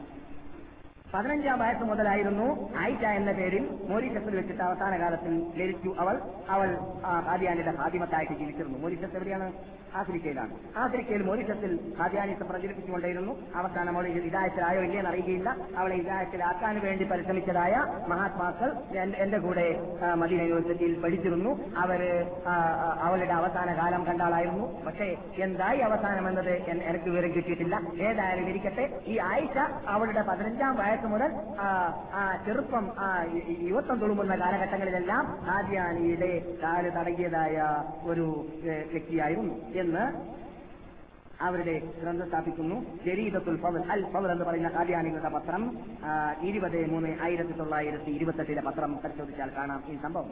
പതിനഞ്ചാം 1.14 1.60
വയസ്സ് 1.60 1.84
മുതലായിരുന്നു 1.84 2.48
ആയിഷ 2.78 3.04
എന്ന 3.20 3.32
പേരിൽ 3.32 3.64
മോരിഷസിൽ 3.88 4.36
വെച്ചിട്ട് 4.36 4.64
അവസാന 4.64 5.00
കാലത്തിൽ 5.00 5.34
ലഭിച്ചു 5.56 5.90
അവൾ 6.00 6.16
അവൾ 6.48 6.70
ആ, 7.06 7.12
ഖാദിയാനിയുടെ 7.28 7.72
ഹാദിമത്തായിട്ട് 7.78 8.34
ജീവിച്ചിരുന്നു. 8.34 8.78
മോരിഷസ് 8.78 9.16
എവിടെയാണ്? 9.16 9.48
ആഫ്രിക്കയിലാണ്. 9.96 10.54
ആഫ്രിക്കയിൽ 10.78 11.22
മോരിഷസിൽ 11.24 11.72
ഹാദ്യാനിസം 12.00 12.48
പ്രചരിപ്പിച്ചുകൊണ്ടിരുന്നു 12.48 13.34
അവസാനം 13.56 13.98
അവൾ 13.98 14.06
ഹിതായത്തിലായോ 14.18 14.82
ഇല്ലേ 14.82 15.00
എന്നറിയുകയില്ല 15.00 15.50
അവളെ 15.78 15.96
ഹിതായത്തിലാക്കാൻ 15.96 16.80
വേണ്ടി 16.80 17.06
പരിശ്രമിച്ചതായ 17.06 17.74
മഹാത്മാക്കൾ 18.08 18.70
എന്റെ 19.24 19.38
കൂടെ 19.38 19.66
മദീന 20.16 20.42
യൂണിവേഴ്സിറ്റിയിൽ 20.42 21.02
പഠിച്ചിരുന്നു. 21.02 21.52
അവർ 21.78 22.02
അവളുടെ 23.00 23.34
അവസാന 23.34 23.78
കാലം 23.78 24.06
കണ്ടാളായിരുന്നു 24.06 24.66
പക്ഷേ 24.86 25.08
എന്തായി 25.44 25.80
അവസാനം 25.80 26.28
എന്നത് 26.28 26.52
എനിക്ക് 26.90 27.10
വിവരം 27.10 27.32
കിട്ടിയിട്ടില്ല. 27.32 27.76
ഏതായാലും 28.02 28.50
ഇരിക്കട്ടെ. 28.50 28.86
ഈ 29.08 29.18
ആയിഷ 29.30 29.56
അവളുടെ 29.88 30.22
പതിനഞ്ചാം 30.22 30.76
വയസ്സ് 30.76 31.06
മുതൽ 31.06 31.32
ആ, 31.60 31.68
ചെറുപ്പം 32.46 32.86
യുവത്വം 33.62 34.00
തുളുമ്പുന്ന 34.00 34.36
കാലഘട്ടങ്ങളിലെല്ലാം 34.36 35.24
ആദ്യാനിയുടെ 35.50 36.32
കാൽ 36.64 36.90
തടകിയതായ 36.90 37.56
ഒരു 38.04 38.26
വ്യക്തിയായിരുന്നു 38.94 39.54
എന്ന് 39.84 40.06
അവരുടെ 41.48 41.74
ഗ്രന്ഥം 42.02 42.28
സ്ഥാപിക്കുന്നു. 42.28 42.78
ജരീദത്തുൽ 43.06 43.58
ഫവൽ 43.64 43.84
അൽ 43.92 44.02
ഫവൽ 44.14 44.32
എന്ന് 44.32 44.46
പറയുന്ന 44.46 44.70
കാദ്യാനികളുടെ 44.70 45.32
പത്രം 45.36 45.64
ഇരുപത് 46.50 46.80
മൂന്ന് 46.92 47.12
ആയിരത്തി 47.26 47.54
തൊള്ളായിരത്തി 47.60 48.12
ഇരുപത്തെട്ടിലെ 48.18 48.62
പത്രം 48.62 48.94
പരിശോധിച്ചാൽ 49.04 49.52
കാണാം 49.58 49.84
ഈ 49.92 49.98
സംഭവം. 50.06 50.32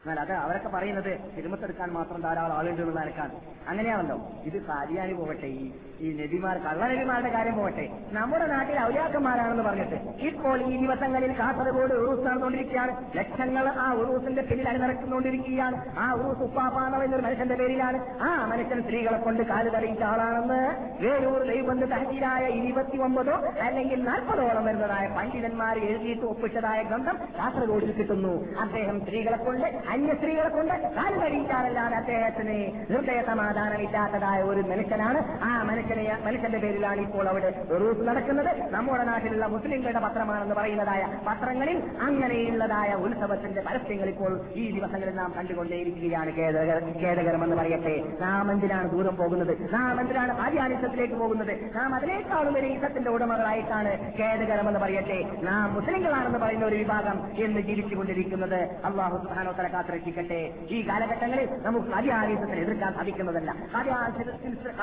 എന്നാൽ 0.00 0.20
അത് 0.20 0.32
അവരൊക്കെ 0.32 0.68
പറയുന്നത് 0.68 1.36
തിരുമത്തെടുക്കാൻ 1.36 1.88
മാത്രം 1.92 2.20
ധാരാളം 2.20 2.56
ആളുണ്ട് 2.56 2.80
എന്നുള്ള 2.80 3.00
നിലക്കാണ്. 3.00 3.34
അങ്ങനെയാണല്ലോ. 3.68 4.16
ഇത് 4.44 4.62
കാര്യാനി 4.66 5.12
പോകട്ടെ. 5.12 5.46
ഈ 5.46 5.72
ഈ 6.00 6.12
നബിമാർ 6.20 6.58
കള്ളനബിമാരുടെ 6.58 7.30
കാര്യം 7.32 7.56
പോകട്ടെ. 7.56 7.84
നമ്മുടെ 8.12 8.46
നാട്ടിൽ 8.46 8.80
ഔലിയാക്കന്മാരാണെന്ന് 8.80 9.62
പറഞ്ഞിട്ട് 9.62 9.94
ഇപ്പോൾ 10.28 10.62
ഈ 10.62 10.76
ദിവസങ്ങളിൽ 10.86 11.32
കാസർഗോഡ് 11.38 11.92
ഉറൂസ് 11.92 12.26
നടന്നുകൊണ്ടിരിക്കുകയാണ്. 12.26 12.92
ലക്ഷങ്ങൾ 13.16 13.68
ആ 13.68 13.92
ഉറൂസിന്റെ 13.92 14.42
പിന്നിൽ 14.42 14.68
അണിനിറക്കുന്നുകൊണ്ടിരിക്കുകയാണ് 14.68 15.98
ആ 15.98 16.12
ഉറൂസ് 16.12 16.42
ഉപ്പാപ്പാന്ന് 16.42 17.04
എന്നൊരു 17.04 17.22
മനുഷ്യന്റെ 17.22 17.54
പേരിലാണ്. 17.54 18.00
ആ 18.22 18.46
മനുഷ്യൻ 18.46 18.82
സ്ത്രീകളെ 18.82 19.18
കൊണ്ട് 19.18 19.42
കാൽ 19.42 19.68
തടയിച്ച 19.76 20.02
ആളാണെന്ന് 20.02 20.60
വേരൂർ 21.04 21.42
ദൈവബന്ധ 21.52 21.84
തഹജീരായ 21.84 22.46
ഇരുപത്തി 22.46 22.96
ഒമ്പതോ 22.96 23.36
അല്ലെങ്കിൽ 23.60 24.04
നാൽപ്പതോളം 24.04 24.64
വരുന്നതായ 24.64 25.06
പണ്ഡിതന്മാർ 25.18 25.78
എഴുതിയിട്ട് 25.78 26.26
ഒപ്പിട്ടതായ 26.26 26.82
ഗ്രന്ഥം 26.82 27.18
കാസർഗോഡിൽ 27.38 27.92
കിട്ടുന്നു. 27.92 28.34
അദ്ദേഹം 28.60 29.00
സ്ത്രീകളെ 29.00 29.36
കൊണ്ട് 29.36 29.89
അന്യ 29.90 30.14
സ്ത്രീകളെ 30.14 30.48
കൊണ്ട് 30.48 30.74
കാൽ 30.74 31.20
കഴിക്കാനല്ലാതെ 31.20 31.96
അദ്ദേഹത്തിന് 31.96 32.86
ഹൃദയ 32.92 33.22
സമാധാനമില്ലാത്തതായ 33.22 34.42
ഒരു 34.42 34.60
മനുഷ്യനാണ്. 34.60 35.44
ആ 35.44 35.62
മനുഷ്യനെ 35.62 36.18
മനുഷ്യന്റെ 36.24 36.58
പേരിലാണ് 36.58 37.00
ഇപ്പോൾ 37.00 37.28
അവിടെ 37.28 37.64
റൂസ് 37.70 38.08
നടക്കുന്നത്. 38.08 38.72
നമ്മുടെ 38.72 39.04
നാട്ടിലുള്ള 39.04 39.46
മുസ്ലിങ്ങളുടെ 39.46 39.98
പത്രമാണെന്ന് 39.98 40.54
പറയുന്നതായ 40.54 41.18
പത്രങ്ങളിൽ 41.28 41.82
അങ്ങനെയുള്ളതായ 42.00 42.94
ഉത്സവത്തിന്റെ 42.94 43.60
പരസ്യങ്ങൾ 43.60 44.08
ഇപ്പോൾ 44.08 44.40
ഈ 44.52 44.70
ദിവസങ്ങളിൽ 44.70 45.14
നാം 45.14 45.34
കണ്ടുകൊണ്ടേയിരിക്കുകയാണ്. 45.38 46.36
ഖേദകര- 46.36 46.98
ഖേദകരമെന്ന് 46.98 47.56
പറയട്ടെ. 47.56 48.04
നാം 48.20 48.52
എന്തിനാണ് 48.52 48.90
ദൂരം 48.90 49.16
പോകുന്നത്? 49.16 49.74
നാം 49.74 50.00
എന്തിനാണ് 50.00 50.40
ആദ്യാനിസത്തിലേക്ക് 50.40 51.14
പോകുന്നത്? 51.14 51.70
നാം 51.76 51.94
അതിനേക്കാളും 51.94 52.58
ഒരു 52.58 52.66
ഈസത്തിന്റെ 52.66 53.10
ഉടമകളായിട്ടാണ് 53.10 54.12
ഖേദകരമെന്ന് 54.18 54.80
പറയട്ടെ. 54.80 55.28
നാം 55.42 55.74
മുസ്ലിങ്ങളാണെന്ന് 55.74 56.38
പറയുന്ന 56.38 56.64
ഒരു 56.64 56.76
വിഭാഗം 56.76 57.44
എന്ന് 57.44 57.60
ജീവിച്ചുകൊണ്ടിരിക്കുന്നത്. 57.60 58.68
അള്ളാഹു 58.84 59.24
സുഹാനോ 59.24 59.50
തല 59.80 59.86
കാത്തിരക്ഷിക്കട്ടെ 59.90 60.38
ഈ 60.76 60.78
കാലഘട്ടങ്ങളിൽ 60.88 61.46
നമുക്ക് 61.66 61.88
ആര്യാനിസത്തിനെ 61.98 62.60
എതിർക്കാൻ 62.64 62.90
സാധിക്കുന്നതല്ല. 62.98 63.50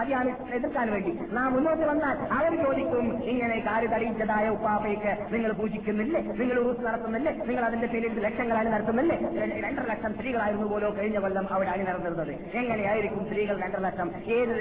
ആര്യാനിസത്തിനെ 0.02 0.56
എതിർക്കാൻ 0.60 0.88
വേണ്ടി 0.94 1.12
നാം 1.38 1.50
മുന്നോട്ട് 1.56 1.86
വന്നാൽ 1.92 2.16
അവർ 2.38 2.54
ചോദിക്കും 2.64 3.06
ഇങ്ങനെ 3.32 3.58
കാൽ 3.68 3.84
തടിച്ചതായ 3.94 4.46
ഉപ്പാപ്പയ്ക്ക് 4.56 5.12
നിങ്ങൾ 5.34 5.52
പൂജിക്കുന്നില്ലേ? 5.60 6.22
നിങ്ങൾ 6.42 6.56
ഉറുസ് 6.64 6.84
നടത്തുന്നില്ലേ? 6.88 7.34
നിങ്ങൾ 7.50 7.64
അതിന്റെ 7.70 7.88
പേരിൽ 7.94 8.20
ലക്ഷങ്ങൾ 8.28 8.58
നടത്തുന്നില്ലേ? 8.76 9.18
രണ്ടര 9.66 9.86
ലക്ഷം 9.92 10.12
സ്ത്രീകളായിരുന്നു 10.18 10.68
പോലോ 10.74 10.90
കഴിഞ്ഞ 11.00 11.18
കൊല്ലം 11.26 11.48
അവിടെ 11.58 11.70
അണി 11.76 11.84
നടന്നിരുന്നത്. 11.90 12.34
എങ്ങനെയായിരിക്കും 12.62 13.22
സ്ത്രീകൾ 13.30 13.56
രണ്ടര 13.64 13.82
ലക്ഷം? 13.88 14.10
ഏത് 14.38 14.56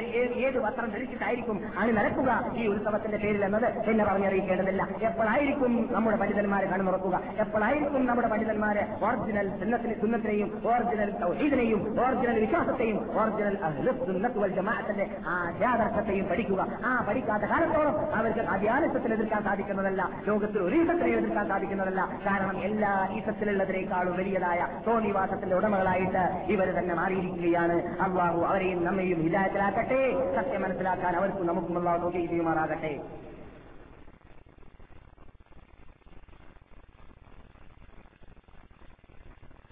ഏത് 0.47 0.59
വസ്ത്രം 0.67 0.91
ധരിച്ചിട്ടായിരിക്കും 0.97 1.59
അണി 1.81 1.93
നടക്കുക 1.99 2.31
ഈ 2.61 2.67
ഉത്സവത്തിന്റെ 2.75 3.21
പേരിൽ 3.25 3.45
എന്നത്? 3.49 3.69
എന്നെ 3.93 4.05
പറഞ്ഞറിയിക്കേണ്ടതില്ല. 4.11 4.83
എപ്പോഴായിരിക്കും 5.09 5.73
നമ്മുടെ 5.97 6.19
പണ്ഡിതന്മാരെ 6.23 6.69
കണ്ണുറക്കുക 6.75 7.17
എപ്പോഴായിരിക്കും 7.45 8.03
നമ്മുടെ 8.11 8.29
പണ്ഡിതന്മാരെ 8.35 8.85
ഒറിജിനൽ 9.07 9.49
സുന്നത്തിന് 9.61 9.95
സുന്നത്തിനെയും 10.27 10.51
ഒറിജിനൽ 10.71 11.11
തൗഹീദിനെയും 11.23 11.81
ഒറിജിനൽ 12.05 12.37
വിശ്വാസത്തെയും 12.45 12.99
ഒറിജിനൽ 13.19 13.57
അഹ്ലുസ് 13.69 14.01
സുന്നത്ത് 14.09 14.39
വൽ 14.43 14.53
ജമാഅത്തിന്റെ 14.59 15.05
ആ 15.33 15.35
യാഥാർത്ഥ്യത്തെയും 15.63 16.27
പഠിക്കുക. 16.31 16.61
ആ 16.89 16.91
പഠിക്കാത്ത 17.09 17.45
കാലത്തോളം 17.53 17.95
അവർക്ക് 18.19 18.43
അധ്യാനത്തിൽ 18.55 19.13
എതിർക്കാൻ 19.17 19.43
സാധിക്കുന്നതല്ല 19.49 20.03
ലോകത്തിൽ 20.29 20.61
ഒരു 20.67 20.77
ഈസത്തിനെ 20.81 21.13
എതിർക്കാൻ 21.21 21.47
സാധിക്കുന്നതല്ല. 21.53 22.01
കാരണം 22.27 22.57
എല്ലാ 22.69 22.93
ഈസത്തിലുള്ളതിനേക്കാളും 23.19 24.17
വലിയതായ 24.21 24.61
തോന്നിവാസത്തിന്റെ 24.89 25.57
ഉടമകളായിട്ട് 25.61 26.25
ഇവർ 26.55 26.71
തന്നെ 26.79 26.97
മാറിയിരിക്കുകയാണ്. 27.03 27.79
അള്ളാഹു 28.07 28.41
അവരെയും 28.51 28.83
നമ്മയും 28.89 29.21
ഹിതായത്തിലാക്കട്ടെ 29.27 30.03
സത്യം 30.39 30.63
മനസ്സിലാക്കാൻ 30.67 31.15
അവർക്കും 31.23 31.47
നമുക്കും 31.53 31.79
അള്ളാഹു 31.83 32.01
നോക്കി 32.07 32.27
ചെയ്യുമാറാകട്ടെ. 32.33 32.93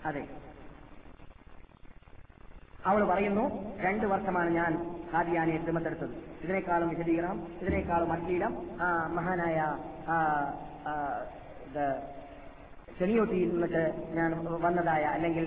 അതെ. 0.04 0.22
അവൾ 2.84 3.04
പറയുന്നു 3.04 3.44
രണ്ടു 3.80 4.06
വർഷമാണ് 4.06 4.50
ഞാൻ 4.50 4.72
ഹാദിയാനെ 5.12 5.58
തിമത്തെടുത്തത് 5.58 6.14
ഇതിനേക്കാളും 6.42 6.88
വിശദീകരണം 6.88 7.38
ഇതിനേക്കാളും 7.62 8.12
അശ്ലീലം 8.12 8.52
മഹാനായ 9.14 9.58
ആ, 12.96 13.46
നിന്നിട്ട് 13.46 13.80
ഞാൻ 14.14 14.30
വന്നതായ 14.62 15.04
അല്ലെങ്കിൽ 15.14 15.44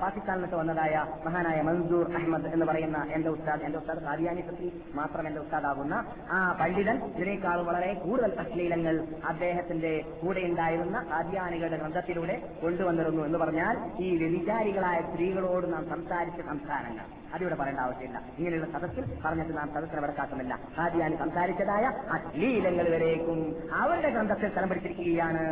പാകിസ്ഥാനിൽ 0.00 0.38
നിന്നിട്ട് 0.38 0.56
വന്നതായ 0.56 0.94
മഹാനായ 1.24 1.58
മൻസൂർ 1.62 2.04
അഹമ്മദ് 2.10 2.48
എന്ന് 2.52 2.66
പറയുന്ന 2.66 2.98
എന്റെ 3.12 3.30
ഉസ്താദ് 3.30 3.62
എന്റെ 3.62 3.78
ഉസ്താദ് 3.78 4.04
ഹാദിയാനി 4.06 4.42
സത്തി 4.42 4.68
മാത്രം 4.94 5.26
എന്റെ 5.26 5.40
ഉസ്താദാകുന്ന 5.40 5.94
ആ 6.30 6.38
പണ്ഡിതൻ. 6.60 6.98
ഇതിനേക്കാൾ 7.12 7.58
വളരെ 7.62 7.90
കൂടുതൽ 8.02 8.32
അശ്ലീലങ്ങൾ 8.38 8.96
അദ്ദേഹത്തിന്റെ 9.28 9.92
കൂടെ 10.20 10.42
ഉണ്ടായിരുന്ന 10.42 10.98
കാദ്യാനികളുടെ 11.10 11.76
ഗ്രന്ഥത്തിലൂടെ 11.76 12.36
കൊണ്ടുവന്നിരുന്നു 12.62 13.24
എന്ന് 13.24 13.38
പറഞ്ഞാൽ 13.38 13.74
ഈ 14.00 14.10
വ്യഭിചാരികളായ 14.16 15.00
സ്ത്രീകളോട് 15.08 15.72
നാം 15.72 15.84
സംസാരിച്ച 15.90 16.40
സംസാരങ്ങൾ 16.46 17.08
അതിവിടെ 17.34 17.54
പറയേണ്ട 17.54 17.80
ആവശ്യമില്ല. 17.80 18.22
ഇങ്ങനെയുള്ള 18.38 18.66
സദസ്സിൽ 18.72 19.04
പറഞ്ഞിട്ട് 19.24 19.56
നാം 19.56 19.74
സദസ്സിനെ 19.74 20.00
വിടക്കാക്കുന്നില്ല 20.00 20.54
ഹാദിയാനി 20.76 21.16
സംസാരിച്ചതായ 21.16 21.84
അശ്ലീലങ്ങൾ 22.10 22.88
വരേക്കും 22.88 23.40
അവരുടെ 23.72 24.10
ഗ്രന്ഥത്തിൽ 24.10 24.50
സ്ഥലം 24.50 24.68
പിടിച്ചിരിക്കുകയാണ് 24.68 25.42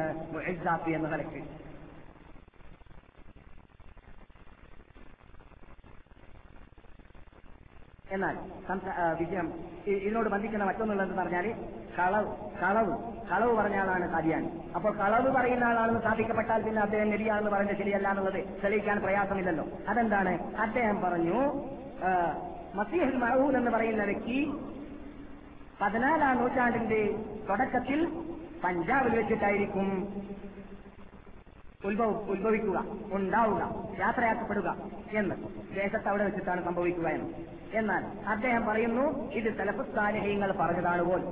എന്ന 0.94 1.08
നിലയ്ക്ക് 1.08 1.69
എന്നാൽ 8.10 8.36
വിജയം 9.18 9.46
ഇതിനോട് 9.86 10.28
ബന്ധിക്കുന്ന 10.28 10.64
മറ്റൊന്നുള്ളതെന്ന് 10.64 11.22
പറഞ്ഞാൽ 11.22 11.46
കളവ് 11.98 12.30
കളവ് 12.60 12.94
കളവ് 13.30 13.52
പറഞ്ഞ 13.56 13.76
ആളാണ് 13.76 14.06
ഹാദിയാനി 14.12 14.48
അപ്പോൾ 14.76 14.92
കളവ് 14.96 15.28
പറയുന്ന 15.30 15.64
ആളാണെന്ന് 15.64 16.00
സ്ഥാപിക്കപ്പെട്ടാൽ 16.00 16.62
പിന്നെ 16.62 16.80
അദ്ദേഹം 16.82 17.10
നെടിയാണെന്ന് 17.10 17.50
പറഞ്ഞ 17.50 17.72
ശരിയല്ല 17.72 18.08
എന്നുള്ളത് 18.08 18.40
തെളിയിക്കാൻ 18.64 18.98
പ്രയാസമില്ലല്ലോ. 19.00 19.64
അതെന്താണ്? 19.88 20.32
അദ്ദേഹം 20.60 21.02
പറഞ്ഞു 21.02 21.38
മസീഹുൽ 22.74 23.16
മഹൂൽ 23.16 23.56
എന്ന് 23.56 23.70
പറയുന്ന 23.70 24.02
വ്യക്തി 24.04 24.38
പതിനാലാം 25.80 26.36
നൂറ്റാണ്ടിന്റെ 26.38 27.00
തുടക്കത്തിൽ 27.48 28.00
പഞ്ചാബിൽ 28.64 29.12
വെച്ചിട്ടായിരിക്കും 29.18 29.88
ഉത്ഭവ 31.84 32.08
ഉത്ഭവിക്കുക 32.32 32.78
ഉണ്ടാവുക 33.12 33.62
യാത്രയാക്കപ്പെടുക 34.00 34.68
എന്ന് 35.12 35.34
ദേശത്ത് 35.76 36.08
അവിടെ 36.08 36.24
വെച്ചിട്ടാണ് 36.24 36.64
സംഭവിക്കുക 36.64 37.08
എന്ന്. 37.08 37.28
എന്നാൽ 37.74 38.02
അദ്ദേഹം 38.26 38.66
പറയുന്നു 38.66 39.04
ഇത് 39.32 39.58
തലഫുസ്ഥാലിഹ്യങ്ങൾ 39.58 40.52
പറഞ്ഞതാണ് 40.52 41.02
പോലും. 41.02 41.30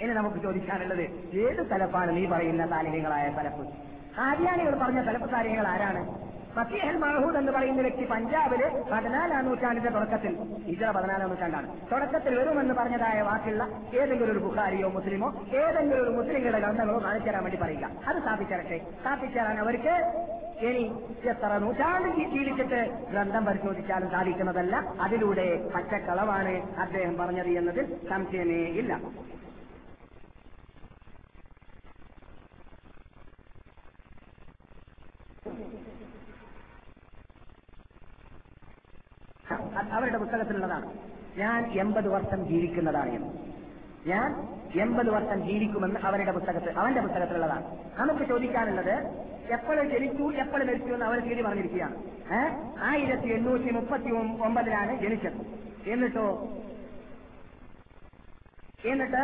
ഇനി 0.00 0.12
നമുക്ക് 0.12 0.36
ചോദിക്കാനുള്ളത് 0.36 1.04
ഏത് 1.44 1.70
തലപ്പാണ് 1.70 2.16
നീ 2.16 2.26
പറയുന്ന 2.26 2.66
താലിഹ്യങ്ങളായ 2.66 3.26
തലപ്പ് 3.38 3.64
ആര്യാനികൾ 4.20 4.74
പറഞ്ഞ 4.84 5.00
തലപ്പ് 5.00 5.08
തലഫുസ്ഥാലിഹ്യങ്ങൾ 5.08 5.66
ആരാണ്? 5.66 6.02
ഫത്തീഹൽ 6.56 6.96
മഹൂദ് 6.96 7.36
എന്ന് 7.36 7.52
പറയുന്ന 7.52 7.80
വ്യക്തി 7.80 8.04
പഞ്ചാബിൽ 8.04 8.62
പതിനാലാം 8.92 9.44
നൂറ്റാണ്ടിന്റെ 9.44 9.90
തുടക്കത്തിൽ 9.90 10.36
ഇതര 10.66 10.90
പതിനാലാം 10.90 11.28
നൂറ്റാണ്ടാണ്. 11.28 11.78
തുടക്കത്തിൽ 11.92 12.38
വരുമെന്ന് 12.38 12.74
പറഞ്ഞതായ 12.74 13.20
വാക്കുള്ള 13.20 13.68
ഏതെങ്കിലും 13.94 14.32
ഒരു 14.32 14.38
ബുഹാരിയോ 14.38 14.88
മുസ്ലിമോ 14.88 15.44
ഏതെങ്കിലും 15.54 16.02
ഒരു 16.02 16.10
മുസ്ലിങ്ങളുടെ 16.10 16.58
ഗ്രന്ഥങ്ങളോ 16.58 17.04
കാണിച്ചു 17.04 17.30
വേണ്ടി 17.30 17.56
പറയുക. 17.56 17.90
അത് 18.06 18.22
സ്ഥാപിച്ചരട്ടെ. 18.22 18.80
സ്ഥാപിച്ചാൽ 19.00 19.58
അവർക്ക് 19.58 20.22
ഇനി 20.66 20.92
എത്ര 21.28 21.58
നൂറ്റാണ്ടിൽ 21.58 22.30
ശീലിച്ചിട്ട് 22.30 23.10
ഗ്രന്ഥം 23.10 23.44
പരിശോധിച്ചാലും 23.44 24.10
സാധിക്കുന്നതല്ല. 24.10 24.84
അതിലൂടെ 25.00 25.70
പച്ചക്കളവാണ് 25.74 26.80
അദ്ദേഹം 26.80 27.16
പറഞ്ഞത് 27.16 27.48
എന്നതിൽ 27.48 27.96
സംശയമേ 28.10 28.54
ഇല്ല. 28.54 28.94
അത് 28.94 29.30
അവരുടെ 39.92 40.18
പുസ്തകത്തിലുള്ളതാണ്. 40.18 40.92
ഞാൻ 41.38 41.72
എൺപത് 41.72 42.08
വർഷം 42.08 42.48
ജീവിക്കുന്നതാണ് 42.48 43.10
എന്ന്. 43.10 43.28
ഞാൻ 44.06 44.58
എൺപത് 44.80 45.10
വർഷം 45.10 45.46
ജീവിക്കുമെന്ന് 45.46 46.00
അവരുടെ 46.00 46.32
പുസ്തകത്തിൽ 46.32 46.78
അവന്റെ 46.78 47.00
പുസ്തകത്തിലുള്ളതാണ്. 47.00 47.64
നമുക്ക് 47.96 48.24
ചോദിക്കാനുള്ളത് 48.24 48.94
എപ്പോൾ 49.52 49.88
ജനിച്ചു 49.88 50.22
എപ്പോൾ 50.22 50.64
മരിച്ചു 50.64 50.92
എന്ന് 50.92 51.06
അവർ 51.06 51.20
തീയതി 51.20 51.42
പറഞ്ഞിരിക്കുകയാണ് 51.42 51.94
ആയിരത്തി 52.80 53.26
എണ്ണൂറ്റി 53.26 53.70
മുപ്പത്തി 53.70 54.10
ഒമ്പതിലാണ് 54.42 55.00
ജനിച്ചത്. 55.00 55.36
എന്നിട്ടോ 55.90 56.26
എന്നിട്ട് 58.88 59.22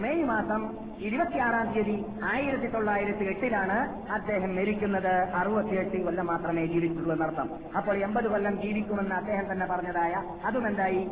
മെയ് 0.00 0.24
മാസം 0.24 0.62
ഇരുപത്തിയാറാം 0.98 1.72
തീയതി 1.72 2.04
ആയിരത്തി 2.24 2.66
തൊള്ളായിരത്തി 2.66 3.24
എട്ടിലാണ് 3.24 3.76
അദ്ദേഹം 4.12 4.56
മരിക്കുന്നത്. 4.56 5.14
അറുപത്തിയെട്ട് 5.40 6.04
കൊല്ലം 6.04 6.26
മാത്രമേ 6.26 6.66
ജീവിച്ചുള്ളൂ 6.66 7.12
എന്നർത്ഥം. 7.12 7.50
അപ്പോൾ 7.76 7.96
എൺപത് 7.96 8.28
കൊല്ലം 8.28 8.62
ജീവിക്കുമെന്ന് 8.62 9.14
അദ്ദേഹം 9.14 9.52
തന്നെ 9.52 9.66
പറഞ്ഞതായ 9.66 10.14
അതും 10.44 10.66
എന്തായി? 10.66 11.08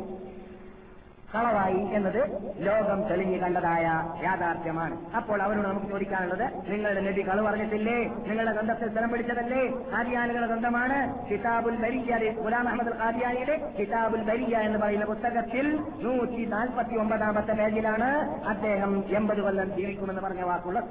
കളവായി 1.35 1.81
എന്നത് 1.97 2.21
ലോകം 2.65 2.99
തെളിഞ്ഞു 3.09 3.37
കണ്ടതായ 3.37 3.85
യാഥാർത്ഥ്യമാണ്. 4.23 4.95
അപ്പോൾ 5.15 5.41
അവരോട് 5.41 5.67
നമുക്ക് 5.67 5.87
ചോദിക്കാനുള്ളത് 5.87 6.45
നിങ്ങളുടെ 6.71 7.01
നബി 7.01 7.27
കളവ് 7.27 7.47
പറഞ്ഞിട്ടില്ലേ? 7.47 7.97
നിങ്ങളുടെ 8.05 8.51
ഗ്രന്ഥത്തിൽ 8.51 8.91
സ്ഥലം 8.91 9.09
പിടിച്ചതല്ലേ? 9.09 9.63
ഖാദിയാനികളുടെ 9.93 10.47
ഗ്രന്ഥമാണ്. 10.47 10.99
കിതാബുൽ 11.29 11.75
ബരിയ 11.75 12.31
ഗുലാം 12.31 12.67
അഹമ്മദ് 12.67 12.95
ഖാദിയാനിയുടെ 12.99 13.55
കിതാബുൽ 13.79 14.23
ബരിയ 14.29 14.57
എന്ന് 14.57 14.79
പറയുന്ന 14.79 15.05
പുസ്തകത്തിൽ 15.05 15.67
നൂറ്റി 16.05 16.45
നാൽപ്പത്തി 16.45 16.95
ഒമ്പതാമത്തെ 16.95 17.53
പേജിലാണ് 17.53 18.09
അദ്ദേഹം 18.47 18.93
എൺപത് 19.17 19.41
കൊല്ലം 19.41 19.75
ജീവിക്കുമെന്ന് 19.75 20.21
പറഞ്ഞ 20.21 20.41
വാക്കുള്ളത്. 20.41 20.89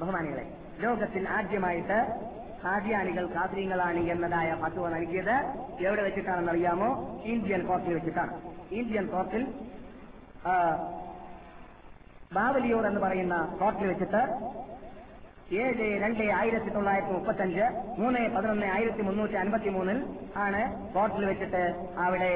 ബഹുമാനികളെ 0.00 0.44
ലോകത്തിൽ 0.78 1.28
ആദ്യമായിട്ട് 1.28 1.98
ഹാദിയാനികൾ 2.64 3.24
കാദ്രീങ്ങളാണ് 3.34 4.00
എന്നതായ 4.12 4.50
ഫത്വ 4.62 4.88
നൽകിയത്. 4.94 5.34
എവിടെ 5.86 6.02
വെച്ചിട്ടാണെന്ന് 6.06 6.52
അറിയാമോ? 6.52 6.90
ഇന്ത്യൻ 7.32 7.62
കോർട്ടിൽ 7.68 7.92
വെച്ചിട്ടാണ്. 7.94 8.32
ഇന്ത്യൻ 8.80 9.06
കോർട്ടിൽ 9.14 9.42
ബാവലിയൂർ 12.36 12.84
എന്ന് 12.90 13.00
പറയുന്ന 13.00 13.36
കോർട്ടിൽ 13.60 13.86
വെച്ചിട്ട് 13.92 14.22
ഏഴ് 15.62 15.86
രണ്ട് 16.02 16.22
ആയിരത്തി 16.38 16.70
തൊള്ളായിരത്തി 16.74 17.12
മുപ്പത്തഞ്ച് 17.12 17.64
മൂന്ന് 18.00 18.20
പതിനൊന്ന് 18.36 18.66
ആയിരത്തി 18.74 19.02
മുന്നൂറ്റി 19.08 19.36
അൻപത്തി 19.42 19.70
മൂന്നിൽ 19.76 19.98
ആണ് 20.44 20.60
കോർട്ടിൽ 20.94 21.24
വെച്ചിട്ട് 21.30 21.62
അവിടെ 22.04 22.30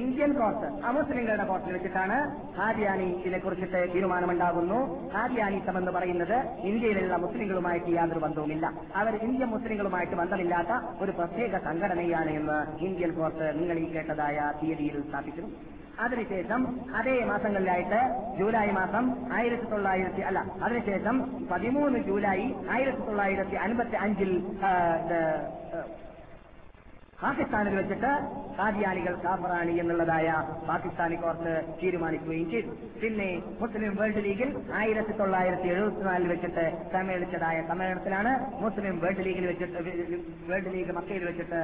ഇന്ത്യൻ 0.00 0.30
കോർട്ട് 0.38 0.66
അമുസ്ലിങ്ങളുടെ 0.88 1.44
കോർട്ടിൽ 1.48 1.72
വെച്ചിട്ടാണ് 1.76 2.16
ഹാദിയാനി 2.58 3.08
ഇതിനെക്കുറിച്ചിട്ട് 3.20 3.80
തീരുമാനമുണ്ടാകുന്നു. 3.94 4.78
ഹാദിയാനിസം 5.14 5.76
എന്ന് 5.80 5.92
പറയുന്നത് 5.96 6.36
ഇന്ത്യയിലുള്ള 6.70 7.16
മുസ്ലിങ്ങളുമായിട്ട് 7.24 7.90
യാതൊരു 7.98 8.20
ബന്ധവുമില്ല. 8.24 8.66
അവർ 9.00 9.12
ഇന്ത്യൻ 9.26 9.50
മുസ്ലിങ്ങളുമായിട്ട് 9.54 10.16
ബന്ധമില്ലാത്ത 10.22 10.72
ഒരു 11.04 11.12
പ്രത്യേക 11.18 11.62
സംഘടനയാണ് 11.68 12.32
എന്ന് 12.40 12.58
ഇന്ത്യൻ 12.88 13.12
കോർട്ട് 13.18 13.46
നിങ്ങൾ 13.60 13.78
ഈ 13.84 13.86
കേട്ടതായ 13.94 14.38
തീയതിയിൽ 14.60 14.98
സ്ഥാപിക്കുന്നു 15.10 15.50
അതിനുശേഷം 16.04 16.60
അതേ 16.98 17.16
മാസങ്ങളിലായിട്ട് 17.30 17.98
ജൂലൈ 18.38 18.68
മാസം 18.78 19.04
ആയിരത്തി 19.38 19.66
തൊള്ളായിരത്തി 19.72 20.22
അല്ല 20.28 20.38
അതിനുശേഷം 20.64 21.16
പതിമൂന്ന് 21.50 21.98
ജൂലൈ 22.08 22.38
ആയിരത്തി 22.76 23.04
തൊള്ളായിരത്തി 23.08 23.56
അൻപത്തി 23.64 23.96
അഞ്ചിൽ 24.04 24.32
പാകിസ്ഥാനിൽ 27.22 27.74
വെച്ചിട്ട് 27.78 28.10
കാദിയാനികൾ 28.56 29.14
കാഫറാണി 29.24 29.74
എന്നുള്ളതായ 29.82 30.28
പാകിസ്ഥാനി 30.68 31.16
കോർട്ട് 31.22 31.52
തീരുമാനിക്കുകയും 31.80 32.48
ചെയ്തു. 32.52 32.72
പിന്നെ 33.02 33.28
മുസ്ലിം 33.60 33.92
വേൾഡ് 34.00 34.22
ലീഗിൽ 34.26 34.50
ആയിരത്തി 34.80 35.14
തൊള്ളായിരത്തി 35.20 35.68
എഴുപത്തിനാലിൽ 35.74 36.28
വെച്ചിട്ട് 36.32 36.64
സമ്മേളിച്ചതായ 36.94 37.58
സമ്മേളനത്തിലാണ് 37.70 38.32
മുസ്ലിം 38.64 38.96
വേൾഡ് 39.04 39.24
ലീഗിൽ 39.28 39.46
വെച്ചിട്ട് 39.50 39.78
വേൾഡ് 40.50 40.72
ലീഗ് 40.74 40.96
മക്കയിൽ 40.98 41.24
വെച്ചിട്ട് 41.30 41.60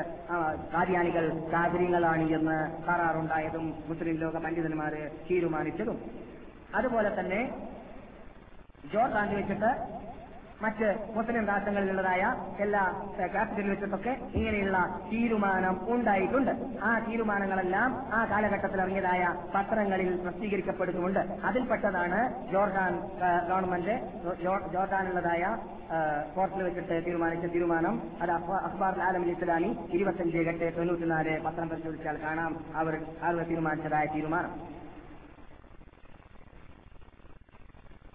കാദിയാനികൾ 0.74 1.26
കാതിരികളാണ് 1.54 2.26
എന്ന് 2.38 2.58
കരാറുണ്ടായതും 2.88 3.66
മുസ്ലിം 3.90 4.18
ലോക 4.24 4.36
പണ്ഡിതന്മാർ 4.46 4.94
തീരുമാനിച്ചതും. 5.30 5.98
അതുപോലെ 6.78 7.12
തന്നെ 7.20 7.40
ജോർദാനിൽ 8.94 9.36
വെച്ചിട്ട് 9.40 9.70
മറ്റ് 10.62 11.12
മുസ്ലിം 11.14 11.46
രാഷ്ട്രങ്ങളിലുള്ളതായ 11.46 12.34
എല്ലാ 12.60 13.04
ക്യാപിറ്റലിൽ 13.32 13.70
വെച്ചിട്ടൊക്കെ 13.70 14.16
ഇങ്ങനെയുള്ള 14.34 15.00
തീരുമാനം 15.12 15.94
ഉണ്ടായിട്ടുണ്ട്. 15.94 16.50
ആ 16.82 16.98
തീരുമാനങ്ങളെല്ലാം 16.98 18.06
ആ 18.14 18.24
കാലഘട്ടത്തിൽ 18.24 18.80
ഇറങ്ങിയതായ 18.80 19.34
പത്രങ്ങളിൽ 19.54 20.16
പ്രസിദ്ധീകരിക്കപ്പെടുന്നുണ്ട്. 20.22 21.18
അതിൽപ്പെട്ടതാണ് 21.18 22.50
ജോർദാൻ 22.52 23.00
ഗവൺമെന്റ് 23.48 24.00
ജോ- 24.42 24.72
ജോർദാനുള്ളതായ 24.72 25.56
ആ, 25.90 26.22
കോർട്ടിൽ 26.36 26.62
വെച്ചിട്ട് 26.62 27.06
തീരുമാനിച്ച 27.06 27.46
തീരുമാനം. 27.46 28.02
അത് 28.22 28.30
അഖ്ബാ- 28.30 28.60
അഖ്ബാർ 28.60 29.00
ആലമിൽ 29.00 29.30
ഇസ്ലാമി 29.30 29.76
ഇരുപത്തിയഞ്ച് 29.92 30.36
എട്ട് 30.36 30.78
തൊണ്ണൂറ്റിനാല് 30.78 31.40
പത്രം 31.40 31.68
പരിശോധിച്ചാൽ 31.68 32.18
കാണാം. 32.22 32.64
അവർ 32.74 33.06
അവർ 33.22 33.42
തീരുമാനിച്ചതായ 33.42 34.06
തീരുമാനം. 34.14 34.77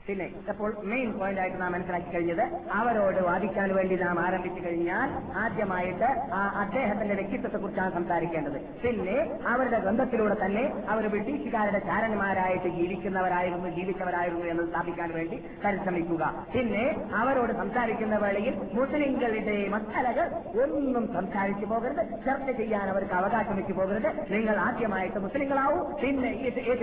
പിന്നെ 0.08 0.26
അപ്പോൾ 0.51 0.70
മെയിൻ 0.91 1.10
പോയിന്റ് 1.20 1.41
ആയിട്ട് 1.41 1.60
നാം 1.62 1.72
മനസ്സിലാക്കി 1.74 2.10
കഴിഞ്ഞത് 2.14 2.41
അവരോട് 2.80 3.20
വാദിക്കാൻ 3.28 3.70
വേണ്ടി 3.78 3.95
നാം 4.01 4.18
ആരംഭിച്ചു 4.24 4.62
കഴിഞ്ഞാൽ 4.66 5.10
ആദ്യമായിട്ട് 5.43 6.10
ആ 6.38 6.41
അദ്ദേഹത്തിന്റെ 6.62 7.16
വ്യക്തിത്വത്തെ 7.20 7.60
കുറിച്ചാണ് 7.64 7.91
സംസാരിക്കേണ്ടത്. 7.97 8.58
പിന്നെ 8.84 9.16
അവരുടെ 9.51 9.80
ഗ്രന്ഥത്തിലൂടെ 9.86 10.36
തന്നെ 10.41 10.64
അവർ 10.93 11.06
ബ്രിട്ടീഷുകാരുടെ 11.14 11.82
ചാരന്മാരായിട്ട് 11.89 12.72
ജീവിക്കുന്നവരായിരുന്നു 12.80 13.70
ജീവിച്ചവരായിരുന്നു 13.78 14.45
എന്ന് 14.54 14.66
സ്ഥാപിക്കാൻ 14.72 15.10
വേണ്ടി 15.18 15.39
പരിശ്രമിക്കുക. 15.64 16.24
പിന്നെ 16.56 16.84
അവരോട് 17.22 17.54
സംസാരിക്കുന്ന 17.62 18.18
വേളയിൽ 18.26 18.58
മുസ്ലിങ്ങളുടെ 18.80 19.58
മസാലകൾ 19.76 20.28
ഒന്നും 20.66 21.08
സംസാരിച്ചു 21.16 21.66
പോകരുത് 21.72 22.04
ചർച്ച 22.28 22.49
ചെയ്യാൻ 22.60 22.86
അവർക്ക് 22.95 23.18
അവകാശം 23.22 23.56
വെച്ചു 23.62 23.76
പോകരുത്. 23.80 24.10
നിങ്ങൾ 24.36 24.56
ആദ്യമായിട്ട് 24.68 25.20
മുസ്ലിങ്ങളാവും 25.28 25.82
പിന്നെ 26.04 26.34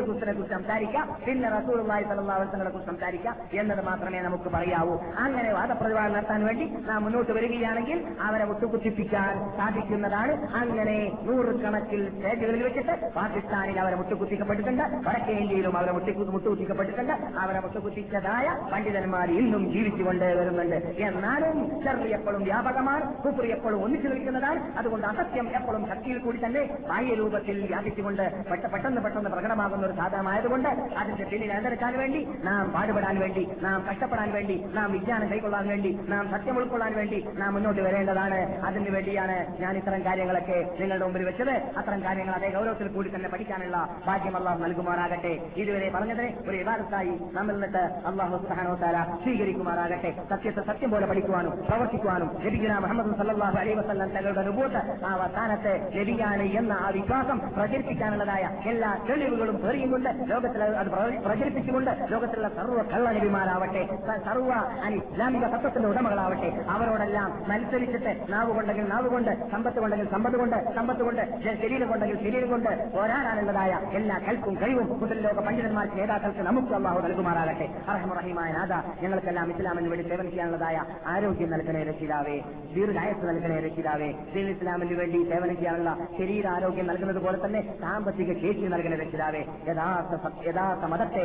കുറിച്ചിനെ 0.08 0.32
കുറിച്ച് 0.32 0.56
സംസാരിക്കാം 0.58 1.06
പിന്നെ 1.28 1.48
സ്വല്ലല്ലാഹു 1.68 2.00
അലൈഹി 2.00 2.50
വസല്ലമയെ 2.50 2.72
കുറിച്ച് 2.72 2.90
സംസാരിക്കാം. 2.90 3.08
എന്നത് 3.54 3.84
മാത്രമേ 3.84 4.20
നമുക്ക് 4.20 4.50
പറയാവൂ. 4.50 4.98
അങ്ങനെ 5.18 5.52
വാദപ്രതിവാദം 5.52 6.12
നടത്താൻ 6.12 6.44
വേണ്ടി 6.44 6.64
നാം 6.64 7.04
മുന്നോട്ട് 7.04 7.32
വരികയാണെങ്കിൽ 7.32 8.04
അവരെ 8.20 8.44
മുട്ടുകുത്തിപ്പിക്കാൻ 8.44 9.56
സാധിക്കുന്നതാണ്. 9.56 10.54
അങ്ങനെ 10.54 11.12
നൂറുകണക്കിൽ 11.22 12.08
സ്റ്റേജുകളിൽ 12.10 12.62
വെച്ചിട്ട് 12.62 13.12
പാകിസ്ഥാനിൽ 13.14 13.80
അവരെ 13.80 13.96
മുട്ടുകുത്തിക്കപ്പെട്ടിട്ടുണ്ട് 13.96 14.82
വടക്കേ 15.08 15.32
ഇന്ത്യയിലും 15.32 15.78
അവരെ 15.78 15.92
മുട്ടുകുത്തിക്കപ്പെട്ടിട്ടുണ്ട് 15.92 17.12
അവരെ 17.38 17.60
മുട്ടുകുത്തിച്ചതായ 17.60 18.48
പണ്ഡിതന്മാർ 18.72 19.30
ഇന്നും 19.30 19.72
ജീവിച്ചുകൊണ്ട് 19.72 20.24
വരുന്നുണ്ട്. 20.24 20.76
എന്നാലും 20.96 21.82
ചെറിയ 21.84 22.14
എപ്പോഴും 22.14 22.42
വ്യാപകമാണ്. 22.42 23.22
കുപ്പുറി 23.22 23.48
എപ്പോഴും 23.48 23.84
ഒന്നിച്ചു 23.84 24.08
നിൽക്കുന്നതാണ്. 24.08 24.78
അതുകൊണ്ട് 24.78 25.06
അസത്യം 25.06 25.56
എപ്പോഴും 25.56 25.86
ശക്തിയിൽ 25.88 26.18
കൂടി 26.18 26.46
തന്നെ 26.46 26.62
ബാഹ്യ 26.88 27.14
രൂപത്തിൽ 27.14 27.66
വ്യാപിച്ചുകൊണ്ട് 27.66 28.44
പെട്ട 28.50 28.64
പെട്ടെന്ന് 28.64 29.02
പെട്ടെന്ന് 29.02 29.30
പ്രകടമാകുന്ന 29.30 29.86
ഒരു 29.86 29.92
സാധനമായതുകൊണ്ട് 29.92 30.68
അതിന്റെ 30.68 31.24
പിന്നിൽ 31.24 31.52
അതെടുക്കാൻ 31.52 31.98
വേണ്ടി 31.98 32.28
നാം 32.44 32.72
പാടുപെടാൻ 33.00 33.18
വേണ്ടി 33.20 33.48
നാം 33.62 33.86
കഷ്ടപ്പെടാൻ 33.90 34.32
വേണ്ടി 34.32 34.64
നാം 34.74 34.92
വിജ്ഞാനം 34.92 35.30
കൈക്കൊള്ളാൻ 35.30 35.68
വേണ്ടി 35.68 35.98
നാം 36.08 36.30
സത്യം 36.30 36.56
ഉൾക്കൊള്ളാൻ 36.56 36.96
വേണ്ടി 36.96 37.24
നാം 37.36 37.54
മുന്നോട്ട് 37.54 37.80
വരേണ്ടതാണ്. 37.80 38.38
അതിനു 38.64 38.90
വേണ്ടിയാണ് 38.90 39.60
ഞാൻ 39.60 39.76
ഇത്തരം 39.76 40.04
കാര്യങ്ങളൊക്കെ 40.04 40.70
നിങ്ങളുടെ 40.80 41.04
മുമ്പിൽ 41.04 41.24
വെച്ചത്. 41.24 41.50
അത്തരം 41.50 42.04
കാര്യങ്ങൾ 42.04 42.34
അതേ 42.34 42.50
ഗൗരവത്തിൽ 42.50 42.88
കൂടി 42.88 43.14
തന്നെ 43.14 43.28
പഠിക്കാനുള്ള 43.28 43.76
ഭാഗ്യം 44.06 44.36
അള്ളാഹു 44.36 44.58
നൽകുമാറാകട്ടെ. 44.58 45.38
ഇതുവരെ 45.56 45.90
പറഞ്ഞതിനെ 45.94 46.36
ഒരു 46.48 46.56
വിവാദത്തായി 46.56 47.12
നമ്മിൽ 47.32 47.52
നിന്നിട്ട് 47.52 47.78
അള്ളാഹു 47.78 48.36
തആല 48.76 49.02
സ്വീകരിക്കുമാറാകട്ടെ. 49.22 50.10
സത്യത്തെ 50.30 50.62
സത്യം 50.62 50.90
പോലെ 50.90 51.06
പഠിക്കുവാനും 51.06 51.52
പ്രവർത്തിക്കുവാനും 51.68 52.30
ലഭിക്കുന്ന 52.40 52.78
മുഹമ്മദ് 52.78 53.16
സല്ലാഹു 53.18 53.58
അലൈ 53.58 53.74
വസല്ലം 53.74 54.08
തങ്ങളുടെ 54.08 54.42
റിപ്പോർട്ട് 54.42 54.76
ആ 55.04 55.12
അവസാനത്തെ 55.12 55.74
ലഭിക്കാണ് 55.94 56.42
എന്ന 56.42 56.72
ആ 56.72 56.88
വിശ്വാസം 56.88 57.38
പ്രചരിപ്പിക്കാനുള്ളതായ 57.56 58.44
എല്ലാ 58.66 58.98
തെളിവുകളും 59.08 59.56
പേറിയുകൊണ്ട് 59.56 60.10
ലോകത്തിൽ 60.30 60.62
അത് 60.62 60.86
പ്ര- 60.86 61.24
പ്രചരിപ്പിച്ചുകൊണ്ട് 61.26 61.90
ലോകത്തിലുള്ള 62.08 62.48
സർവ 62.48 62.89
കള്ള 62.92 63.10
നബിമാരാവട്ടെ 63.10 63.82
സർവ 64.26 64.50
ഇസ്ലാമിക 64.98 65.44
തത്വത്തിന്റെ 65.46 65.88
ഉടമകളാവട്ടെ 65.88 66.48
അവരോടെല്ലാം 66.68 67.42
മത്സരിച്ചിട്ട് 67.48 68.32
നാവ് 68.32 68.50
കൊണ്ടെങ്കിൽ 68.52 68.84
നാവ് 68.84 69.08
കൊണ്ട് 69.08 69.50
സമ്പത്ത് 69.52 69.80
കൊണ്ടെങ്കിൽ 69.80 70.10
സമ്പത്ത് 70.10 70.36
കൊണ്ട് 70.36 70.74
സമ്പത്ത് 70.74 71.02
കൊണ്ട് 71.02 71.22
ശരീരം 71.62 71.88
കൊണ്ടെങ്കിൽ 71.88 72.18
ശരീരം 72.24 72.50
കൊണ്ട് 72.50 72.70
പോരാടാനുള്ളതായ 72.96 73.72
എല്ലാ 73.92 74.18
കൽപ്പും 74.28 74.54
കഴിവും 74.62 74.86
ലോക 75.20 75.38
പണ്ഡിതന്മാർക്ക് 75.46 75.96
നേതാക്കൾക്ക് 75.98 76.38
നമുക്ക് 76.38 76.74
അള്ളാഹു 76.74 77.00
നൽകുമാറാകട്ടെ. 77.00 77.66
അർഹമറഹിമായ 77.88 78.50
നാഥ 78.52 78.72
ഞങ്ങൾക്കെല്ലാം 79.02 79.50
ഇസ്ലാമിന് 79.50 79.88
വേണ്ടി 79.88 80.08
സേവനം 80.08 80.30
ചെയ്യാനുള്ളതായ 80.30 80.76
ആരോഗ്യം 81.06 81.50
നൽകണേ 81.50 81.82
രക്ഷിതാവേ 81.82 82.36
ദീർഘായസ് 82.74 83.24
നൽകണേ 83.28 83.58
രക്ഷിതാവേ 83.66 84.10
ദീൻ 84.34 84.48
ഇസ്ലാമിന് 84.50 84.96
വേണ്ടി 85.00 85.18
സേവനം 85.30 85.56
ചെയ്യാനുള്ള 85.56 85.92
ശരീരാരോഗ്യം 86.18 86.86
നൽകുന്നത് 86.86 87.20
പോലെ 87.24 87.38
തന്നെ 87.44 87.62
സാമ്പത്തിക 87.80 88.32
ശേഷി 88.42 88.66
നൽകണേ 88.74 88.96
രക്ഷിതാവേ. 88.96 89.42
യഥാർത്ഥ 89.68 90.14
യഥാർത്ഥ 90.48 90.84
മതത്തെ 90.94 91.24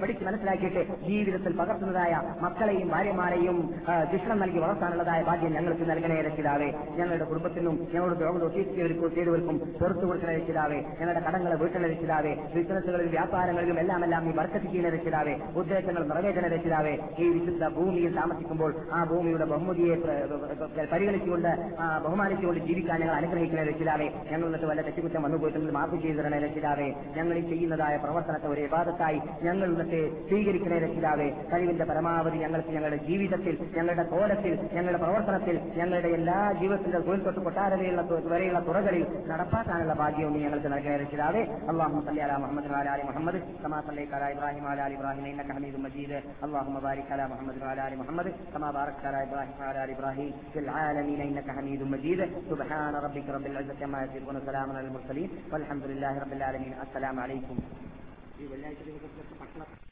പഠിച്ച് 0.00 0.24
മനസ്സിലാക്കിയിട്ട് 0.24 0.82
ജീവിതത്തിൽ 1.06 1.56
പകർത്തുന്നതായ 1.56 2.34
മക്കളെയും 2.40 2.88
ഭാര്യമാരെയും 2.88 3.74
ശിക്ഷണം 4.12 4.38
നൽകി 4.38 4.58
വളർത്താനുള്ളതായ 4.58 5.22
ഭാഗ്യം 5.22 5.52
ഞങ്ങൾക്ക് 5.52 5.90
നൽകണേ 5.90 6.20
രക്ഷിതാവേ. 6.20 6.72
ഞങ്ങളുടെ 6.96 7.24
കുടുംബത്തിനും 7.24 7.88
ഞങ്ങളുടെ 7.94 8.20
രോഗം 8.20 8.44
ഒത്തിരിച്ചവർക്കും 8.44 9.14
ചെയ്തവർക്കും 9.14 9.58
പുറത്തു 9.58 10.06
കൊടുക്കണ 10.06 10.30
രക്ഷിതാവേ. 10.30 10.76
ഞങ്ങളുടെ 11.00 11.20
കടങ്ങളെ 11.20 11.56
വീട്ടിലെ 11.56 11.88
രക്ഷിതാവേ. 11.88 12.34
ബിസിനസ്സുകളിലും 12.34 13.10
വ്യാപാരങ്ങളിലും 13.10 13.80
എല്ലാം 13.80 14.04
എല്ലാം 14.04 14.24
നീ 14.24 14.32
വർക്കത്തിക്കുന്ന 14.32 14.88
രക്ഷിതാവേ. 14.88 15.36
ഉദ്ദേശങ്ങൾ 15.56 16.06
നിറവേറ്റണ 16.06 16.46
രക്ഷിതാവേ. 16.46 16.98
ഈ 17.18 17.28
വിശുദ്ധ 17.28 17.68
ഭൂമിയിൽ 17.68 18.14
താമസിക്കുമ്പോൾ 18.14 18.74
ആ 18.92 19.04
ഭൂമിയുടെ 19.04 19.44
ബഹുമതിയെ 19.44 19.94
പ്ര- 19.94 20.74
പ്ര- 20.74 20.88
പരിഗണിച്ചുകൊണ്ട് 20.92 21.48
ബഹുമാനിച്ചുകൊണ്ട് 22.04 22.64
ജീവിക്കാൻ 22.64 23.00
ഞങ്ങൾ 23.00 23.14
അനുഗ്രഹിക്കുന്ന 23.14 23.62
രക്ഷിതാവേ. 23.62 24.08
ഞങ്ങൾ 24.30 24.46
എന്നിട്ട് 24.46 24.66
വല്ല 24.66 24.82
തെറ്റുകുറ്റം 24.82 25.22
വന്നു 25.22 25.70
മാപ്പ് 25.72 26.02
ചെയ്തിരണേ 26.02 26.38
രക്ഷിതാവേ. 26.38 26.94
ഞങ്ങൾ 27.16 27.38
ഈ 27.38 27.48
ചെയ്യുന്നതായ 27.48 27.96
പ്രവർത്തനത്തെ 27.96 28.46
ഒരു 28.46 28.60
വിവാദത്തായി 28.60 29.20
ഞങ്ങൾ 29.42 29.64
എന്നിട്ട് 29.64 30.28
സ്വീകരിക്കണേ 30.28 30.87
രക്ഷിതാവേ 30.88 31.28
കഴിവിന്റെ 31.52 31.84
പരമാവധി 31.84 32.38
ഞങ്ങൾക്ക് 32.38 32.68
ഞങ്ങളുടെ 32.68 32.96
ജീവിതത്തിൽ 32.96 33.54
ഞങ്ങളുടെ 33.76 34.02
കോലത്തിൽ 34.02 34.54
ഞങ്ങളുടെ 34.72 35.02
പ്രവർത്തനത്തിൽ 35.02 35.56
ഞങ്ങളുടെ 35.76 36.08
എല്ലാ 36.08 36.52
ജീവിതത്തിന്റെ 36.60 36.98
തൊഴിൽ 36.98 37.22
തൊട്ട് 37.24 37.40
കൊട്ടാരവരെയുള്ള 37.40 38.02
വരെയുള്ള 38.02 38.60
തുറകളിൽ 38.66 39.04
നടപ്പാക്കാനുള്ള 39.26 39.94
ഭാഗ്യവും 39.94 40.34
ഞങ്ങൾക്ക് 40.42 40.66
നൽകണേ 40.66 40.96
രക്ഷിതാവേ. 40.96 41.42
അള്ളാഹു 41.42 42.00
സല്ലി 42.06 42.22
അല 42.22 42.36
മുഹമ്മദ് 42.36 42.66
അലാലി 42.66 43.02
മുഹമ്മദ് 43.02 43.62
സമാ 43.62 43.80
സല്ലി 43.80 44.04
അല 44.14 44.24
ഇബ്രാഹിം 44.32 44.68
അലാലി 44.68 44.94
ഇബ്രാഹിം 44.94 45.28
ഇന്നക 45.28 45.52
ഹമീദ് 45.52 45.76
മജീദ്. 45.76 46.18
അള്ളാഹു 46.42 46.70
മബാരിക് 46.70 47.12
അല 47.12 47.26
മുഹമ്മദ് 47.26 47.62
അലാലി 47.62 47.96
മുഹമ്മദ് 47.96 48.32
സമാ 48.54 48.70
ബാറക് 48.70 49.06
അല 49.06 49.16
ഇബ്രാഹിം 49.22 49.68
അലാലി 49.68 49.92
ഇബ്രാഹിം 49.92 50.32
ഫിൽ 50.52 50.70
ആലമീന 50.70 51.22
ഇന്നക 51.22 51.50
ഹമീദ് 51.58 51.82
മജീദ്. 51.82 52.48
സുബ്ഹാന 52.48 52.98
റബ്ബിക 52.98 53.30
റബ്ബിൽ 53.30 53.58
ഇസ്സത്തി 53.58 53.82
അമ്മാ 53.82 54.00
യസിഫൂൻ 54.02 54.40
സലാമു 54.46 54.72
അലൽ 54.74 54.88
മുർസലീൻ. 54.88 55.28
വൽഹംദുലില്ലാഹി 55.52 56.18
റബ്ബിൽ 56.18 56.44
ആലമീൻ. 56.44 56.74
അസ്സലാമു 56.74 57.20
അലൈക്കും. 57.20 57.58
ഈ 58.40 58.46
വെള്ളിയാഴ്ച 58.46 58.82
ദിവസത്തിലൊക്കെ 58.82 59.40
പട്ടണം 59.40 59.87